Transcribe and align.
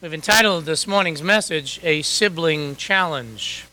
We've 0.00 0.14
entitled 0.14 0.64
this 0.64 0.86
morning's 0.86 1.24
message, 1.24 1.80
A 1.82 2.02
Sibling 2.02 2.76
Challenge. 2.76 3.66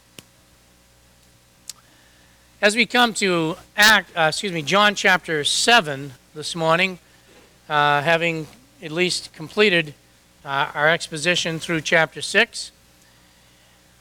As 2.60 2.76
we 2.76 2.88
come 2.88 3.14
to 3.16 3.58
act, 3.78 4.10
uh, 4.18 4.30
excuse 4.30 4.52
me, 4.52 4.64
John 4.64 4.96
chapter 4.96 5.44
7 5.44 6.14
this 6.34 6.56
morning, 6.56 6.98
uh, 7.70 8.02
having 8.02 8.48
at 8.82 8.92
least 8.92 9.34
completed 9.34 9.94
uh, 10.44 10.72
our 10.74 10.90
exposition 10.90 11.60
through 11.60 11.82
chapter 11.82 12.24
6, 12.24 12.72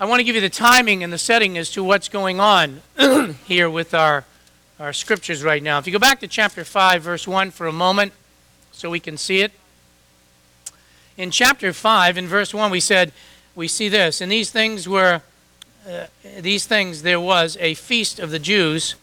I 0.00 0.06
want 0.06 0.20
to 0.20 0.24
give 0.24 0.34
you 0.34 0.40
the 0.40 0.48
timing 0.48 1.04
and 1.04 1.12
the 1.12 1.18
setting 1.18 1.58
as 1.58 1.68
to 1.72 1.84
what's 1.84 2.08
going 2.08 2.40
on 2.40 2.80
here 3.44 3.68
with 3.68 3.92
our, 3.92 4.24
our 4.80 4.94
scriptures 4.94 5.44
right 5.44 5.62
now. 5.62 5.78
If 5.78 5.86
you 5.86 5.92
go 5.92 5.98
back 5.98 6.20
to 6.20 6.26
chapter 6.26 6.64
5, 6.64 7.02
verse 7.02 7.28
1 7.28 7.50
for 7.50 7.66
a 7.66 7.72
moment, 7.72 8.14
so 8.72 8.88
we 8.88 8.98
can 8.98 9.18
see 9.18 9.42
it. 9.42 9.52
In 11.16 11.30
chapter 11.30 11.72
5, 11.72 12.18
in 12.18 12.26
verse 12.26 12.52
1, 12.52 12.70
we 12.70 12.80
said, 12.80 13.12
we 13.54 13.68
see 13.68 13.88
this, 13.88 14.20
and 14.20 14.32
these 14.32 14.50
things 14.50 14.88
were, 14.88 15.22
uh, 15.88 16.06
these 16.40 16.66
things 16.66 17.02
there 17.02 17.20
was 17.20 17.56
a 17.60 17.74
feast 17.74 18.18
of 18.18 18.30
the 18.30 18.40
Jews, 18.40 18.96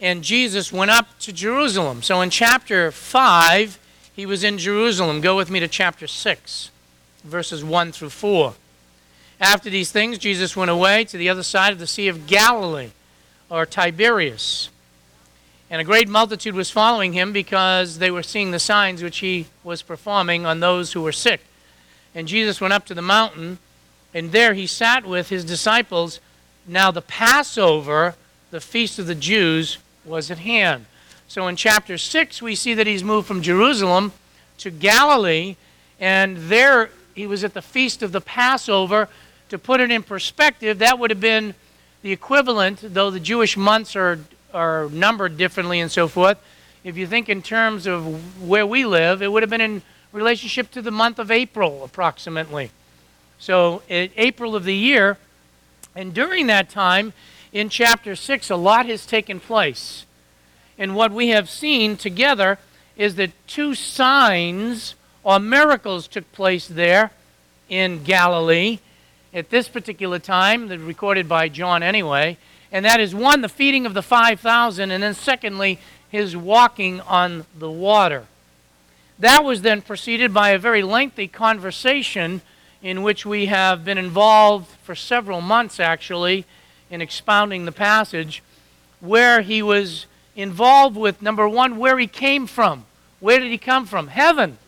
and 0.00 0.24
Jesus 0.24 0.72
went 0.72 0.90
up 0.90 1.06
to 1.20 1.32
Jerusalem. 1.32 2.02
So 2.02 2.20
in 2.20 2.30
chapter 2.30 2.90
5, 2.90 3.78
he 4.12 4.26
was 4.26 4.42
in 4.42 4.58
Jerusalem. 4.58 5.20
Go 5.20 5.36
with 5.36 5.50
me 5.50 5.60
to 5.60 5.68
chapter 5.68 6.06
6, 6.06 6.70
verses 7.22 7.62
1 7.62 7.92
through 7.92 8.10
4. 8.10 8.54
After 9.40 9.70
these 9.70 9.92
things, 9.92 10.18
Jesus 10.18 10.56
went 10.56 10.70
away 10.70 11.04
to 11.04 11.16
the 11.16 11.28
other 11.28 11.42
side 11.42 11.72
of 11.72 11.78
the 11.78 11.86
Sea 11.86 12.08
of 12.08 12.26
Galilee, 12.26 12.90
or 13.48 13.66
Tiberias. 13.66 14.70
And 15.68 15.80
a 15.80 15.84
great 15.84 16.08
multitude 16.08 16.54
was 16.54 16.70
following 16.70 17.12
him 17.12 17.32
because 17.32 17.98
they 17.98 18.10
were 18.10 18.22
seeing 18.22 18.52
the 18.52 18.58
signs 18.58 19.02
which 19.02 19.18
he 19.18 19.46
was 19.64 19.82
performing 19.82 20.46
on 20.46 20.60
those 20.60 20.92
who 20.92 21.02
were 21.02 21.12
sick. 21.12 21.40
And 22.14 22.28
Jesus 22.28 22.60
went 22.60 22.72
up 22.72 22.86
to 22.86 22.94
the 22.94 23.02
mountain, 23.02 23.58
and 24.14 24.30
there 24.30 24.54
he 24.54 24.66
sat 24.66 25.04
with 25.04 25.28
his 25.28 25.44
disciples. 25.44 26.20
Now 26.66 26.90
the 26.90 27.02
Passover, 27.02 28.14
the 28.50 28.60
feast 28.60 28.98
of 29.00 29.08
the 29.08 29.14
Jews, 29.14 29.78
was 30.04 30.30
at 30.30 30.38
hand. 30.38 30.86
So 31.26 31.48
in 31.48 31.56
chapter 31.56 31.98
6, 31.98 32.40
we 32.40 32.54
see 32.54 32.72
that 32.74 32.86
he's 32.86 33.02
moved 33.02 33.26
from 33.26 33.42
Jerusalem 33.42 34.12
to 34.58 34.70
Galilee, 34.70 35.56
and 35.98 36.36
there 36.36 36.90
he 37.14 37.26
was 37.26 37.42
at 37.42 37.54
the 37.54 37.62
feast 37.62 38.02
of 38.02 38.12
the 38.12 38.20
Passover. 38.20 39.08
To 39.48 39.58
put 39.58 39.80
it 39.80 39.90
in 39.90 40.04
perspective, 40.04 40.78
that 40.78 40.98
would 40.98 41.10
have 41.10 41.20
been 41.20 41.54
the 42.02 42.12
equivalent, 42.12 42.80
though 42.82 43.10
the 43.10 43.20
Jewish 43.20 43.56
months 43.56 43.96
are 43.96 44.20
are 44.52 44.88
numbered 44.90 45.36
differently 45.36 45.80
and 45.80 45.90
so 45.90 46.08
forth. 46.08 46.38
If 46.84 46.96
you 46.96 47.06
think 47.06 47.28
in 47.28 47.42
terms 47.42 47.86
of 47.86 48.40
where 48.42 48.66
we 48.66 48.84
live, 48.86 49.22
it 49.22 49.32
would 49.32 49.42
have 49.42 49.50
been 49.50 49.60
in 49.60 49.82
relationship 50.12 50.70
to 50.72 50.82
the 50.82 50.90
month 50.90 51.18
of 51.18 51.30
April, 51.30 51.84
approximately. 51.84 52.70
So, 53.38 53.82
April 53.88 54.56
of 54.56 54.64
the 54.64 54.74
year, 54.74 55.18
and 55.94 56.14
during 56.14 56.46
that 56.46 56.70
time, 56.70 57.12
in 57.52 57.68
chapter 57.68 58.14
6, 58.16 58.50
a 58.50 58.56
lot 58.56 58.86
has 58.86 59.04
taken 59.04 59.40
place. 59.40 60.06
And 60.78 60.94
what 60.94 61.12
we 61.12 61.28
have 61.28 61.50
seen 61.50 61.96
together 61.96 62.58
is 62.96 63.16
that 63.16 63.30
two 63.46 63.74
signs 63.74 64.94
or 65.22 65.38
miracles 65.38 66.06
took 66.06 66.30
place 66.32 66.68
there 66.68 67.10
in 67.68 68.04
Galilee 68.04 68.78
at 69.34 69.50
this 69.50 69.68
particular 69.68 70.18
time, 70.18 70.68
recorded 70.86 71.28
by 71.28 71.48
John 71.48 71.82
anyway. 71.82 72.38
And 72.72 72.84
that 72.84 73.00
is 73.00 73.14
one, 73.14 73.40
the 73.40 73.48
feeding 73.48 73.86
of 73.86 73.94
the 73.94 74.02
5,000, 74.02 74.90
and 74.90 75.02
then 75.02 75.14
secondly, 75.14 75.78
his 76.10 76.36
walking 76.36 77.00
on 77.02 77.46
the 77.56 77.70
water. 77.70 78.26
That 79.18 79.44
was 79.44 79.62
then 79.62 79.82
preceded 79.82 80.34
by 80.34 80.50
a 80.50 80.58
very 80.58 80.82
lengthy 80.82 81.28
conversation 81.28 82.42
in 82.82 83.02
which 83.02 83.24
we 83.24 83.46
have 83.46 83.84
been 83.84 83.98
involved 83.98 84.68
for 84.82 84.94
several 84.94 85.40
months 85.40 85.80
actually 85.80 86.44
in 86.90 87.00
expounding 87.00 87.64
the 87.64 87.72
passage, 87.72 88.42
where 89.00 89.40
he 89.40 89.62
was 89.62 90.06
involved 90.34 90.96
with 90.96 91.22
number 91.22 91.48
one, 91.48 91.78
where 91.78 91.98
he 91.98 92.06
came 92.06 92.46
from. 92.46 92.84
Where 93.20 93.40
did 93.40 93.50
he 93.50 93.58
come 93.58 93.86
from? 93.86 94.08
Heaven. 94.08 94.58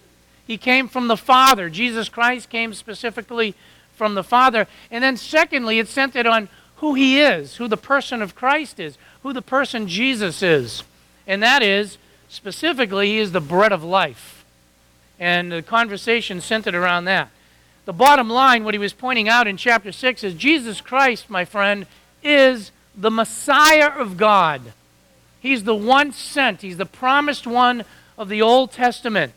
He 0.47 0.57
came 0.57 0.89
from 0.89 1.09
the 1.09 1.17
Father. 1.17 1.69
Jesus 1.69 2.09
Christ 2.09 2.49
came 2.49 2.73
specifically 2.73 3.55
from 3.95 4.15
the 4.15 4.25
Father. 4.25 4.67
And 4.91 5.05
then, 5.05 5.17
secondly, 5.17 5.79
it 5.79 5.89
centered 5.89 6.27
on 6.27 6.49
who 6.79 6.95
he 6.95 7.21
is, 7.21 7.57
who 7.57 7.69
the 7.69 7.77
person 7.77 8.23
of 8.23 8.35
Christ 8.35 8.81
is, 8.81 8.97
who 9.23 9.33
the 9.33 9.43
person 9.43 9.89
Jesus 9.89 10.43
is. 10.43 10.83
And 11.27 11.43
that 11.43 11.63
is, 11.63 11.99
specifically, 12.29 13.09
he 13.09 13.19
is 13.19 13.33
the 13.33 13.41
bread 13.41 13.73
of 13.73 13.85
life. 13.85 14.45
And 15.19 15.51
the 15.51 15.63
conversation 15.63 16.41
centered 16.41 16.75
around 16.75 17.05
that. 17.07 17.31
The 17.85 17.93
bottom 17.93 18.31
line, 18.31 18.65
what 18.65 18.75
he 18.75 18.79
was 18.79 18.93
pointing 18.93 19.29
out 19.29 19.47
in 19.47 19.57
chapter 19.57 19.93
6, 19.93 20.23
is 20.23 20.35
Jesus 20.35 20.81
Christ, 20.81 21.29
my 21.29 21.45
friend, 21.45 21.87
is 22.23 22.71
the 22.97 23.11
Messiah 23.11 23.89
of 23.89 24.17
God. 24.17 24.61
He's 25.41 25.65
the 25.65 25.75
one 25.75 26.13
sent, 26.13 26.63
he's 26.63 26.77
the 26.77 26.87
promised 26.87 27.47
one 27.47 27.85
of 28.17 28.29
the 28.29 28.43
Old 28.43 28.73
Testament. 28.73 29.33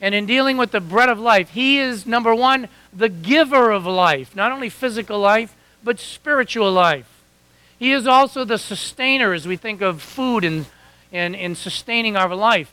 And 0.00 0.14
in 0.14 0.26
dealing 0.26 0.56
with 0.56 0.70
the 0.70 0.80
bread 0.80 1.08
of 1.08 1.18
life, 1.18 1.50
he 1.50 1.78
is, 1.78 2.06
number 2.06 2.34
one, 2.34 2.68
the 2.92 3.08
giver 3.08 3.70
of 3.70 3.86
life, 3.86 4.36
not 4.36 4.52
only 4.52 4.68
physical 4.68 5.18
life, 5.18 5.54
but 5.84 6.00
spiritual 6.00 6.72
life. 6.72 7.22
He 7.78 7.92
is 7.92 8.06
also 8.06 8.44
the 8.44 8.58
sustainer 8.58 9.34
as 9.34 9.46
we 9.46 9.56
think 9.56 9.82
of 9.82 10.00
food 10.00 10.42
and, 10.44 10.66
and, 11.12 11.36
and 11.36 11.56
sustaining 11.56 12.16
our 12.16 12.34
life. 12.34 12.72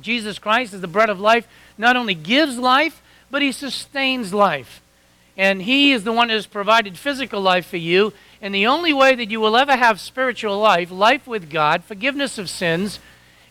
Jesus 0.00 0.38
Christ 0.38 0.72
is 0.72 0.80
the 0.80 0.88
bread 0.88 1.10
of 1.10 1.20
life, 1.20 1.46
not 1.76 1.96
only 1.96 2.14
gives 2.14 2.58
life, 2.58 3.02
but 3.30 3.42
he 3.42 3.52
sustains 3.52 4.32
life. 4.32 4.80
And 5.36 5.62
he 5.62 5.92
is 5.92 6.04
the 6.04 6.12
one 6.12 6.28
who 6.28 6.34
has 6.34 6.46
provided 6.46 6.98
physical 6.98 7.40
life 7.40 7.66
for 7.66 7.76
you. 7.76 8.12
And 8.42 8.54
the 8.54 8.66
only 8.66 8.92
way 8.92 9.14
that 9.14 9.30
you 9.30 9.40
will 9.40 9.56
ever 9.56 9.76
have 9.76 10.00
spiritual 10.00 10.58
life, 10.58 10.90
life 10.90 11.26
with 11.26 11.50
God, 11.50 11.84
forgiveness 11.84 12.38
of 12.38 12.50
sins, 12.50 12.98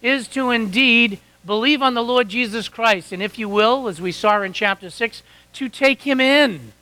is 0.02 0.28
to 0.30 0.50
indeed 0.50 1.20
believe 1.46 1.82
on 1.82 1.94
the 1.94 2.04
Lord 2.04 2.30
Jesus 2.30 2.68
Christ. 2.68 3.12
And 3.12 3.24
if 3.24 3.38
you 3.38 3.48
will, 3.48 3.88
as 3.88 4.02
we 4.02 4.12
saw 4.12 4.42
in 4.42 4.54
chapter 4.54 4.90
6, 4.90 5.24
to 5.54 5.70
take 5.70 6.02
him 6.02 6.20
in 6.20 6.74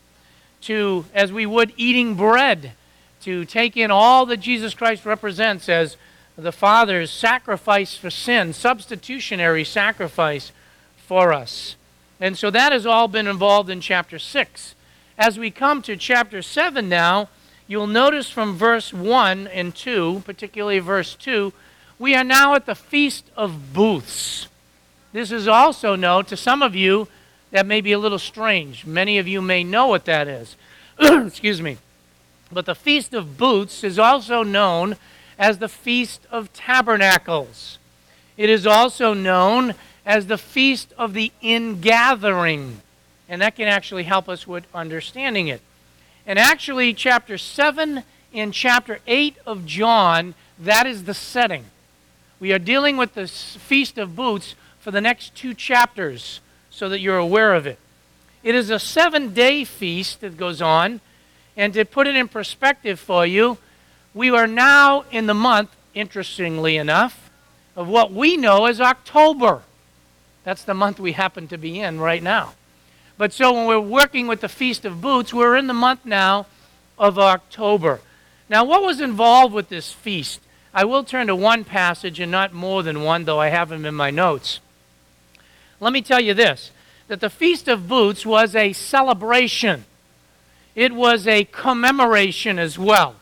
to, 0.62 1.06
as 1.14 1.32
we 1.32 1.46
would 1.46 1.74
eating 1.78 2.16
bread, 2.16 2.74
to 3.22 3.46
take 3.46 3.76
in 3.76 3.92
all 3.92 4.26
that 4.26 4.38
Jesus 4.38 4.74
Christ 4.74 5.06
represents 5.06 5.70
as 5.70 5.98
the 6.38 6.52
Father's 6.52 7.10
sacrifice 7.10 7.96
for 7.96 8.10
sin, 8.10 8.54
substitutionary 8.54 9.64
sacrifice 9.64 10.52
for 10.98 11.34
us. 11.34 11.76
And 12.20 12.38
so 12.38 12.50
that 12.52 12.72
has 12.72 12.86
all 12.86 13.08
been 13.08 13.28
involved 13.28 13.70
in 13.70 13.82
chapter 13.82 14.20
6. 14.20 14.76
As 15.18 15.40
we 15.40 15.50
come 15.50 15.82
to 15.84 15.98
chapter 15.98 16.42
7 16.42 16.88
now, 16.88 17.30
you'll 17.68 17.88
notice 17.88 18.30
from 18.30 18.56
verse 18.56 18.94
1 18.94 19.48
and 19.48 19.74
2, 19.74 20.24
particularly 20.26 20.80
verse 20.80 21.16
2, 21.16 21.54
we 22.00 22.14
are 22.14 22.24
now 22.24 22.54
at 22.54 22.68
the 22.68 22.76
Feast 22.76 23.26
of 23.36 23.74
Booths. 23.74 24.48
This 25.14 25.32
is 25.32 25.48
also 25.48 25.96
known 25.96 26.26
to 26.26 26.38
some 26.38 26.62
of 26.62 26.76
you 26.76 27.08
that 27.58 27.66
may 27.66 27.82
be 27.82 27.92
a 27.92 27.98
little 27.98 28.20
strange. 28.20 28.86
Many 28.86 29.18
of 29.18 29.28
you 29.28 29.42
may 29.42 29.64
know 29.64 29.88
what 29.88 30.06
that 30.06 30.28
is. 30.28 30.56
Excuse 31.00 31.60
me. 31.60 31.78
But 32.52 32.68
the 32.68 32.76
Feast 32.76 33.16
of 33.16 33.36
Booths 33.36 33.84
is 33.84 33.98
also 33.98 34.44
known 34.44 34.96
as 35.40 35.58
the 35.58 35.68
Feast 35.68 36.28
of 36.30 36.54
Tabernacles. 36.54 37.80
It 38.38 38.52
is 38.52 38.68
also 38.68 39.16
known 39.16 39.74
as 40.06 40.28
the 40.28 40.38
Feast 40.38 40.94
of 41.00 41.16
the 41.16 41.32
Ingathering. 41.42 42.82
And 43.28 43.42
that 43.42 43.56
can 43.56 43.68
actually 43.68 44.04
help 44.04 44.30
us 44.30 44.46
with 44.46 44.68
understanding 44.72 45.48
it. 45.48 45.62
And 46.28 46.38
actually, 46.38 46.94
chapter 46.94 47.40
7 47.40 48.04
and 48.36 48.54
chapter 48.54 49.00
8 49.08 49.36
of 49.48 49.66
John, 49.66 50.36
that 50.60 50.86
is 50.86 51.06
the 51.06 51.16
setting. 51.16 51.66
We 52.40 52.54
are 52.54 52.60
dealing 52.60 52.98
with 52.98 53.16
the 53.16 53.28
Feast 53.28 53.98
of 53.98 54.16
Booths 54.16 54.54
for 54.80 54.92
the 54.92 55.02
next 55.02 55.34
two 55.34 55.56
chapters 55.56 56.40
so 56.78 56.88
that 56.90 57.00
you're 57.00 57.18
aware 57.18 57.56
of 57.56 57.66
it. 57.66 57.80
It 58.44 58.54
is 58.54 58.70
a 58.70 58.78
seven 58.78 59.34
day 59.34 59.64
feast 59.64 60.22
that 60.22 60.38
goes 60.38 60.62
on. 60.62 61.02
And 61.58 61.74
to 61.74 61.84
put 61.86 62.06
it 62.06 62.16
in 62.16 62.28
perspective 62.28 63.00
for 63.00 63.26
you, 63.26 63.58
we 64.14 64.30
are 64.30 64.46
now 64.46 65.04
in 65.10 65.26
the 65.26 65.34
month, 65.34 65.72
interestingly 65.96 66.78
enough, 66.78 67.32
of 67.76 67.88
what 67.88 68.14
we 68.14 68.38
know 68.38 68.66
as 68.66 68.80
October. 68.80 69.64
That's 70.44 70.64
the 70.64 70.76
month 70.76 71.00
we 71.00 71.14
happen 71.14 71.48
to 71.48 71.58
be 71.58 71.80
in 71.80 72.00
right 72.00 72.22
now. 72.22 72.54
But 73.18 73.34
so 73.34 73.54
when 73.54 73.66
we're 73.66 73.80
working 73.80 74.28
with 74.28 74.42
the 74.42 74.48
Feast 74.48 74.86
of 74.86 75.02
Booths, 75.02 75.34
we're 75.34 75.56
in 75.56 75.66
the 75.66 75.74
month 75.74 76.06
now 76.06 76.46
of 77.00 77.18
October. 77.18 78.02
Now, 78.50 78.64
what 78.64 78.84
was 78.84 79.02
involved 79.02 79.52
with 79.52 79.70
this 79.70 79.92
feast? 79.92 80.42
I 80.76 80.86
will 80.86 81.04
turn 81.04 81.26
to 81.26 81.36
one 81.36 81.64
passage 81.64 82.20
and 82.20 82.32
not 82.32 82.54
more 82.54 82.84
than 82.84 83.02
one, 83.02 83.26
though 83.26 83.40
I 83.40 83.48
have 83.48 83.70
them 83.70 83.84
in 83.84 83.96
my 83.96 84.12
notes. 84.12 84.60
Let 85.80 85.94
me 85.94 86.02
tell 86.02 86.20
you 86.20 86.34
this 86.34 86.72
that 87.08 87.20
the 87.20 87.30
Feast 87.30 87.68
of 87.68 87.88
Booths 87.88 88.26
was 88.26 88.56
a 88.56 88.74
celebration, 88.74 89.86
it 90.76 90.94
was 90.94 91.28
a 91.28 91.46
commemoration 91.46 92.60
as 92.60 92.78
well. 92.78 93.16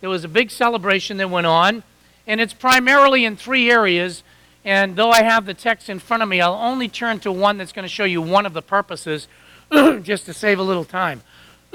There 0.00 0.10
was 0.10 0.24
a 0.24 0.28
big 0.28 0.50
celebration 0.50 1.18
that 1.18 1.28
went 1.28 1.46
on, 1.46 1.82
and 2.26 2.40
it's 2.40 2.54
primarily 2.54 3.24
in 3.24 3.36
three 3.36 3.70
areas. 3.70 4.22
And 4.64 4.96
though 4.96 5.10
I 5.10 5.22
have 5.22 5.46
the 5.46 5.54
text 5.54 5.88
in 5.88 5.98
front 5.98 6.22
of 6.22 6.28
me, 6.28 6.40
I'll 6.40 6.54
only 6.54 6.88
turn 6.88 7.20
to 7.20 7.32
one 7.32 7.58
that's 7.58 7.72
going 7.72 7.84
to 7.84 7.88
show 7.88 8.04
you 8.04 8.20
one 8.20 8.44
of 8.44 8.52
the 8.52 8.62
purposes. 8.62 9.28
just 10.02 10.26
to 10.26 10.34
save 10.34 10.58
a 10.58 10.62
little 10.62 10.84
time. 10.84 11.22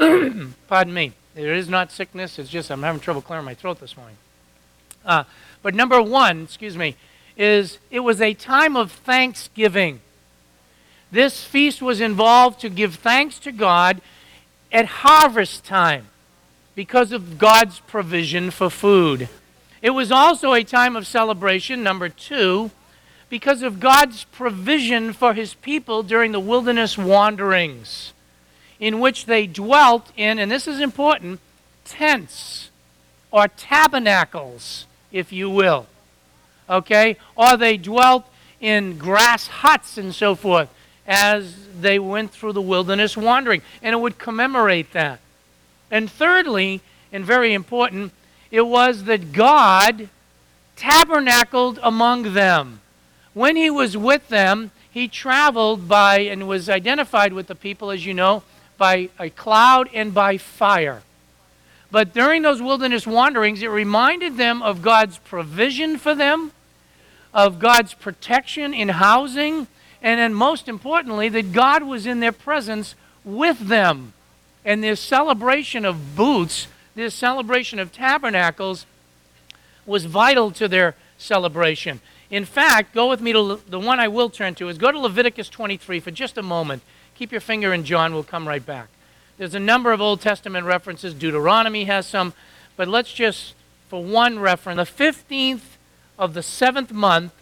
Pardon 0.68 0.94
me. 0.94 1.13
There 1.34 1.54
is 1.54 1.69
not 1.69 1.92
sickness, 1.92 2.40
it's 2.40 2.50
just 2.50 2.69
I'm 2.72 2.84
having 2.84 3.01
trouble 3.01 3.22
clearing 3.22 3.46
my 3.46 3.54
throat 3.54 3.80
this 3.80 3.98
morning. 3.98 4.18
Uh, 5.06 5.24
but 5.62 5.75
number 5.75 6.01
one, 6.01 6.44
excuse 6.44 6.78
me, 6.78 6.96
is 7.38 7.78
it 7.92 8.01
was 8.01 8.22
a 8.22 8.34
time 8.34 8.75
of 8.75 8.92
thanksgiving. 8.92 10.01
This 11.12 11.44
feast 11.44 11.81
was 11.81 12.02
involved 12.02 12.60
to 12.62 12.69
give 12.69 12.96
thanks 12.96 13.40
to 13.40 13.52
God 13.52 14.02
at 14.72 14.86
harvest 14.86 15.63
time 15.63 16.07
because 16.75 17.12
of 17.12 17.38
God's 17.38 17.80
provision 17.80 18.52
for 18.52 18.69
food. 18.69 19.30
It 19.81 19.92
was 19.92 20.12
also 20.12 20.54
a 20.54 20.63
time 20.63 20.96
of 20.96 21.07
celebration, 21.07 21.84
number 21.84 22.10
two, 22.10 22.72
because 23.30 23.62
of 23.62 23.80
God's 23.80 24.25
provision 24.25 25.13
for 25.13 25.34
his 25.34 25.54
people 25.54 26.04
during 26.04 26.31
the 26.31 26.40
wilderness 26.40 26.98
wanderings, 26.98 28.13
in 28.80 29.00
which 29.00 29.25
they 29.25 29.48
dwelt 29.48 30.12
in, 30.18 30.38
and 30.40 30.51
this 30.51 30.68
is 30.68 30.80
important, 30.80 31.40
tents 31.86 32.69
or 33.31 33.48
tabernacles, 33.48 34.86
if 35.12 35.31
you 35.31 35.50
will. 35.50 35.88
Okay? 36.69 37.18
Or 37.36 37.56
they 37.56 37.78
dwelt 37.78 38.25
in 38.60 38.98
grass 38.98 39.48
huts 39.48 39.98
and 39.98 40.13
so 40.13 40.36
forth 40.36 40.69
as 41.07 41.56
they 41.80 42.00
went 42.00 42.31
through 42.31 42.54
the 42.54 42.62
wilderness 42.62 43.16
wandering. 43.16 43.62
And 43.81 43.94
it 43.94 44.00
would 44.00 44.18
commemorate 44.18 44.94
that. 44.94 45.19
And 45.92 46.10
thirdly, 46.10 46.81
and 47.12 47.24
very 47.24 47.54
important, 47.54 48.12
it 48.52 48.62
was 48.62 49.04
that 49.06 49.31
God 49.31 50.10
tabernacled 50.75 51.80
among 51.81 52.34
them. 52.34 52.81
When 53.34 53.56
he 53.56 53.69
was 53.69 53.98
with 53.98 54.28
them, 54.30 54.72
he 54.90 55.07
traveled 55.07 55.88
by 55.88 56.19
and 56.19 56.48
was 56.48 56.69
identified 56.69 57.34
with 57.34 57.48
the 57.48 57.56
people, 57.56 57.92
as 57.92 58.06
you 58.06 58.13
know, 58.13 58.44
by 58.78 59.10
a 59.19 59.30
cloud 59.30 59.90
and 59.94 60.13
by 60.13 60.38
fire. 60.38 61.04
But 61.92 62.13
during 62.13 62.42
those 62.42 62.62
wilderness 62.62 63.06
wanderings, 63.06 63.62
it 63.62 63.68
reminded 63.68 64.38
them 64.38 64.62
of 64.62 64.81
God's 64.81 65.18
provision 65.19 65.98
for 65.98 66.16
them, 66.16 66.51
of 67.34 67.60
God's 67.60 67.94
protection 67.94 68.74
in 68.74 68.90
housing, 68.90 69.68
and 70.02 70.20
then 70.20 70.34
most 70.34 70.68
importantly, 70.68 71.30
that 71.30 71.52
God 71.52 71.84
was 71.84 72.06
in 72.06 72.20
their 72.20 72.32
presence 72.32 72.96
with 73.24 73.60
them. 73.60 74.14
And 74.64 74.84
this 74.84 75.00
celebration 75.00 75.86
of 75.86 76.16
booths, 76.16 76.68
this 76.96 77.14
celebration 77.14 77.80
of 77.80 77.92
tabernacles, 77.92 78.86
was 79.86 80.06
vital 80.06 80.52
to 80.52 80.68
their 80.68 80.96
celebration. 81.18 82.02
In 82.30 82.46
fact, 82.46 82.94
go 82.94 83.10
with 83.10 83.22
me 83.22 83.34
to 83.34 83.62
the 83.68 83.80
one 83.80 84.00
I 84.00 84.08
will 84.08 84.30
turn 84.30 84.56
to 84.56 84.70
is 84.70 84.78
go 84.78 84.92
to 84.92 85.00
Leviticus 85.00 85.50
23 85.50 86.00
for 86.00 86.12
just 86.12 86.38
a 86.38 86.44
moment. 86.44 86.82
Keep 87.16 87.32
your 87.32 87.42
finger 87.42 87.74
in 87.74 87.84
John, 87.84 88.14
we'll 88.14 88.24
come 88.24 88.48
right 88.48 88.66
back. 88.66 88.88
There's 89.38 89.56
a 89.56 89.60
number 89.60 89.92
of 89.92 90.02
Old 90.02 90.22
Testament 90.22 90.66
references. 90.66 91.14
Deuteronomy 91.14 91.86
has 91.86 92.08
some, 92.08 92.34
but 92.76 92.88
let's 92.88 93.14
just, 93.14 93.54
for 93.90 94.04
one 94.04 94.40
reference, 94.40 94.90
the 94.90 95.04
15th 95.04 95.78
of 96.18 96.34
the 96.34 96.44
seventh 96.44 96.92
month 96.92 97.34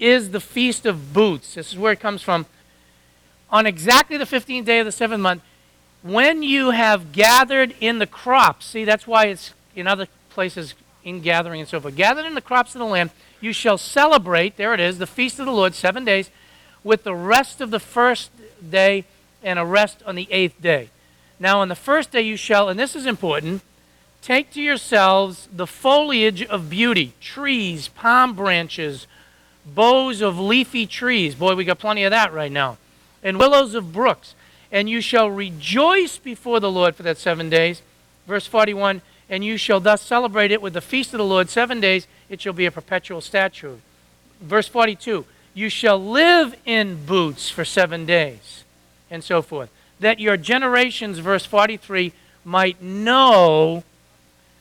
is 0.00 0.30
the 0.30 0.40
Feast 0.40 0.86
of 0.86 1.12
Booths. 1.12 1.54
This 1.54 1.72
is 1.72 1.78
where 1.78 1.92
it 1.92 2.00
comes 2.00 2.22
from. 2.22 2.46
On 3.50 3.66
exactly 3.66 4.16
the 4.16 4.24
15th 4.24 4.64
day 4.64 4.78
of 4.80 4.86
the 4.86 4.92
seventh 4.92 5.20
month, 5.20 5.42
when 6.02 6.42
you 6.42 6.70
have 6.70 7.12
gathered 7.12 7.74
in 7.80 7.98
the 7.98 8.06
crops, 8.06 8.66
see, 8.66 8.84
that's 8.84 9.06
why 9.06 9.26
it's 9.26 9.52
in 9.76 9.86
other 9.86 10.08
places 10.30 10.74
in 11.04 11.20
gathering 11.20 11.60
and 11.60 11.68
so 11.68 11.80
forth. 11.80 11.96
Gathered 11.96 12.26
in 12.26 12.34
the 12.34 12.40
crops 12.40 12.74
of 12.74 12.78
the 12.78 12.86
land, 12.86 13.10
you 13.40 13.52
shall 13.52 13.78
celebrate, 13.78 14.56
there 14.56 14.72
it 14.72 14.80
is, 14.80 14.98
the 14.98 15.06
feast 15.06 15.38
of 15.38 15.46
the 15.46 15.52
Lord, 15.52 15.74
seven 15.74 16.04
days, 16.04 16.30
with 16.82 17.04
the 17.04 17.14
rest 17.14 17.60
of 17.60 17.70
the 17.70 17.80
first 17.80 18.30
day 18.68 19.04
and 19.42 19.58
a 19.58 19.64
rest 19.64 20.02
on 20.06 20.14
the 20.14 20.28
eighth 20.30 20.60
day. 20.60 20.90
Now, 21.38 21.60
on 21.60 21.68
the 21.68 21.74
first 21.74 22.10
day 22.10 22.22
you 22.22 22.36
shall, 22.36 22.68
and 22.68 22.78
this 22.78 22.94
is 22.94 23.06
important, 23.06 23.62
take 24.22 24.50
to 24.52 24.62
yourselves 24.62 25.48
the 25.52 25.66
foliage 25.66 26.42
of 26.42 26.70
beauty, 26.70 27.14
trees, 27.20 27.88
palm 27.88 28.34
branches, 28.34 29.06
boughs 29.66 30.20
of 30.20 30.38
leafy 30.38 30.86
trees. 30.86 31.34
Boy, 31.34 31.54
we 31.54 31.64
got 31.64 31.78
plenty 31.78 32.04
of 32.04 32.10
that 32.10 32.32
right 32.32 32.52
now. 32.52 32.78
And 33.22 33.38
willows 33.38 33.74
of 33.74 33.92
brooks. 33.92 34.34
And 34.72 34.88
you 34.88 35.00
shall 35.00 35.30
rejoice 35.30 36.18
before 36.18 36.60
the 36.60 36.70
Lord 36.70 36.94
for 36.94 37.02
that 37.02 37.18
seven 37.18 37.50
days. 37.50 37.82
Verse 38.26 38.46
41 38.46 39.02
And 39.28 39.44
you 39.44 39.56
shall 39.56 39.80
thus 39.80 40.02
celebrate 40.02 40.52
it 40.52 40.62
with 40.62 40.74
the 40.74 40.80
feast 40.80 41.12
of 41.12 41.18
the 41.18 41.24
Lord 41.24 41.48
seven 41.48 41.80
days 41.80 42.06
it 42.28 42.40
shall 42.40 42.52
be 42.52 42.64
a 42.64 42.70
perpetual 42.70 43.20
statute. 43.20 43.80
Verse 44.40 44.68
42 44.68 45.26
You 45.52 45.68
shall 45.68 46.02
live 46.02 46.54
in 46.64 47.04
booths 47.04 47.50
for 47.50 47.64
seven 47.64 48.06
days, 48.06 48.64
and 49.10 49.22
so 49.22 49.42
forth. 49.42 49.68
That 49.98 50.20
your 50.20 50.38
generations, 50.38 51.18
verse 51.18 51.44
43, 51.44 52.12
might 52.44 52.80
know 52.80 53.84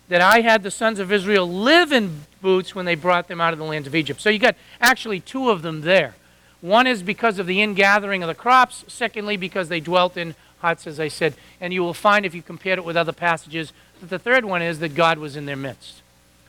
that 0.09 0.21
I 0.21 0.41
had 0.41 0.63
the 0.63 0.71
sons 0.71 0.99
of 0.99 1.11
Israel 1.11 1.49
live 1.49 1.91
in 1.91 2.21
booths 2.41 2.75
when 2.75 2.85
they 2.85 2.95
brought 2.95 3.27
them 3.27 3.39
out 3.39 3.53
of 3.53 3.59
the 3.59 3.65
lands 3.65 3.87
of 3.87 3.95
Egypt. 3.95 4.19
So 4.19 4.29
you 4.29 4.39
got 4.39 4.55
actually 4.81 5.19
two 5.19 5.49
of 5.49 5.61
them 5.61 5.81
there. 5.81 6.15
One 6.61 6.87
is 6.87 7.03
because 7.03 7.39
of 7.39 7.47
the 7.47 7.61
ingathering 7.61 8.21
of 8.21 8.27
the 8.27 8.35
crops, 8.35 8.83
secondly, 8.87 9.37
because 9.37 9.69
they 9.69 9.79
dwelt 9.79 10.17
in 10.17 10.35
huts, 10.59 10.87
as 10.87 10.99
I 10.99 11.07
said. 11.07 11.35
And 11.61 11.71
you 11.71 11.81
will 11.81 11.93
find, 11.93 12.25
if 12.25 12.35
you 12.35 12.41
compared 12.41 12.79
it 12.79 12.85
with 12.85 12.97
other 12.97 13.13
passages, 13.13 13.71
that 14.01 14.09
the 14.09 14.19
third 14.19 14.43
one 14.43 14.61
is 14.61 14.79
that 14.79 14.95
God 14.95 15.19
was 15.19 15.35
in 15.35 15.45
their 15.45 15.55
midst. 15.55 16.01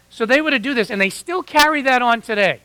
So 0.08 0.26
they 0.26 0.40
were 0.40 0.50
to 0.50 0.58
do 0.58 0.74
this, 0.74 0.90
and 0.90 1.00
they 1.00 1.10
still 1.10 1.42
carry 1.42 1.82
that 1.82 2.02
on 2.02 2.22
today. 2.22 2.60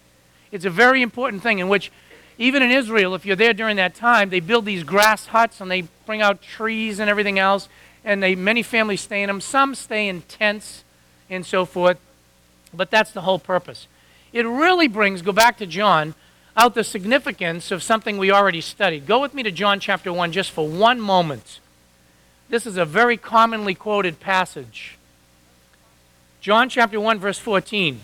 It's 0.51 0.65
a 0.65 0.69
very 0.69 1.01
important 1.01 1.43
thing 1.43 1.59
in 1.59 1.67
which, 1.67 1.91
even 2.37 2.63
in 2.63 2.71
Israel, 2.71 3.13
if 3.13 3.25
you're 3.25 3.35
there 3.35 3.53
during 3.53 3.75
that 3.75 3.93
time, 3.93 4.29
they 4.29 4.39
build 4.39 4.65
these 4.65 4.83
grass 4.83 5.27
huts 5.27 5.61
and 5.61 5.69
they 5.69 5.83
bring 6.05 6.21
out 6.21 6.41
trees 6.41 6.99
and 6.99 7.09
everything 7.09 7.37
else, 7.37 7.69
and 8.03 8.23
they 8.23 8.33
many 8.33 8.63
families 8.63 9.01
stay 9.01 9.21
in 9.21 9.27
them. 9.27 9.41
Some 9.41 9.75
stay 9.75 10.07
in 10.07 10.21
tents 10.23 10.83
and 11.29 11.45
so 11.45 11.65
forth, 11.65 11.97
but 12.73 12.91
that's 12.91 13.11
the 13.11 13.21
whole 13.21 13.39
purpose. 13.39 13.87
It 14.33 14.45
really 14.45 14.87
brings, 14.87 15.21
go 15.21 15.31
back 15.31 15.57
to 15.57 15.65
John, 15.65 16.13
out 16.57 16.73
the 16.73 16.83
significance 16.83 17.71
of 17.71 17.83
something 17.83 18.17
we 18.17 18.31
already 18.31 18.61
studied. 18.61 19.05
Go 19.05 19.21
with 19.21 19.33
me 19.33 19.43
to 19.43 19.51
John 19.51 19.79
chapter 19.79 20.11
1 20.11 20.31
just 20.31 20.51
for 20.51 20.67
one 20.67 20.99
moment. 20.99 21.59
This 22.49 22.65
is 22.65 22.77
a 22.77 22.85
very 22.85 23.17
commonly 23.17 23.75
quoted 23.75 24.19
passage. 24.19 24.97
John 26.41 26.69
chapter 26.69 26.99
1, 26.99 27.19
verse 27.19 27.39
14. 27.39 28.01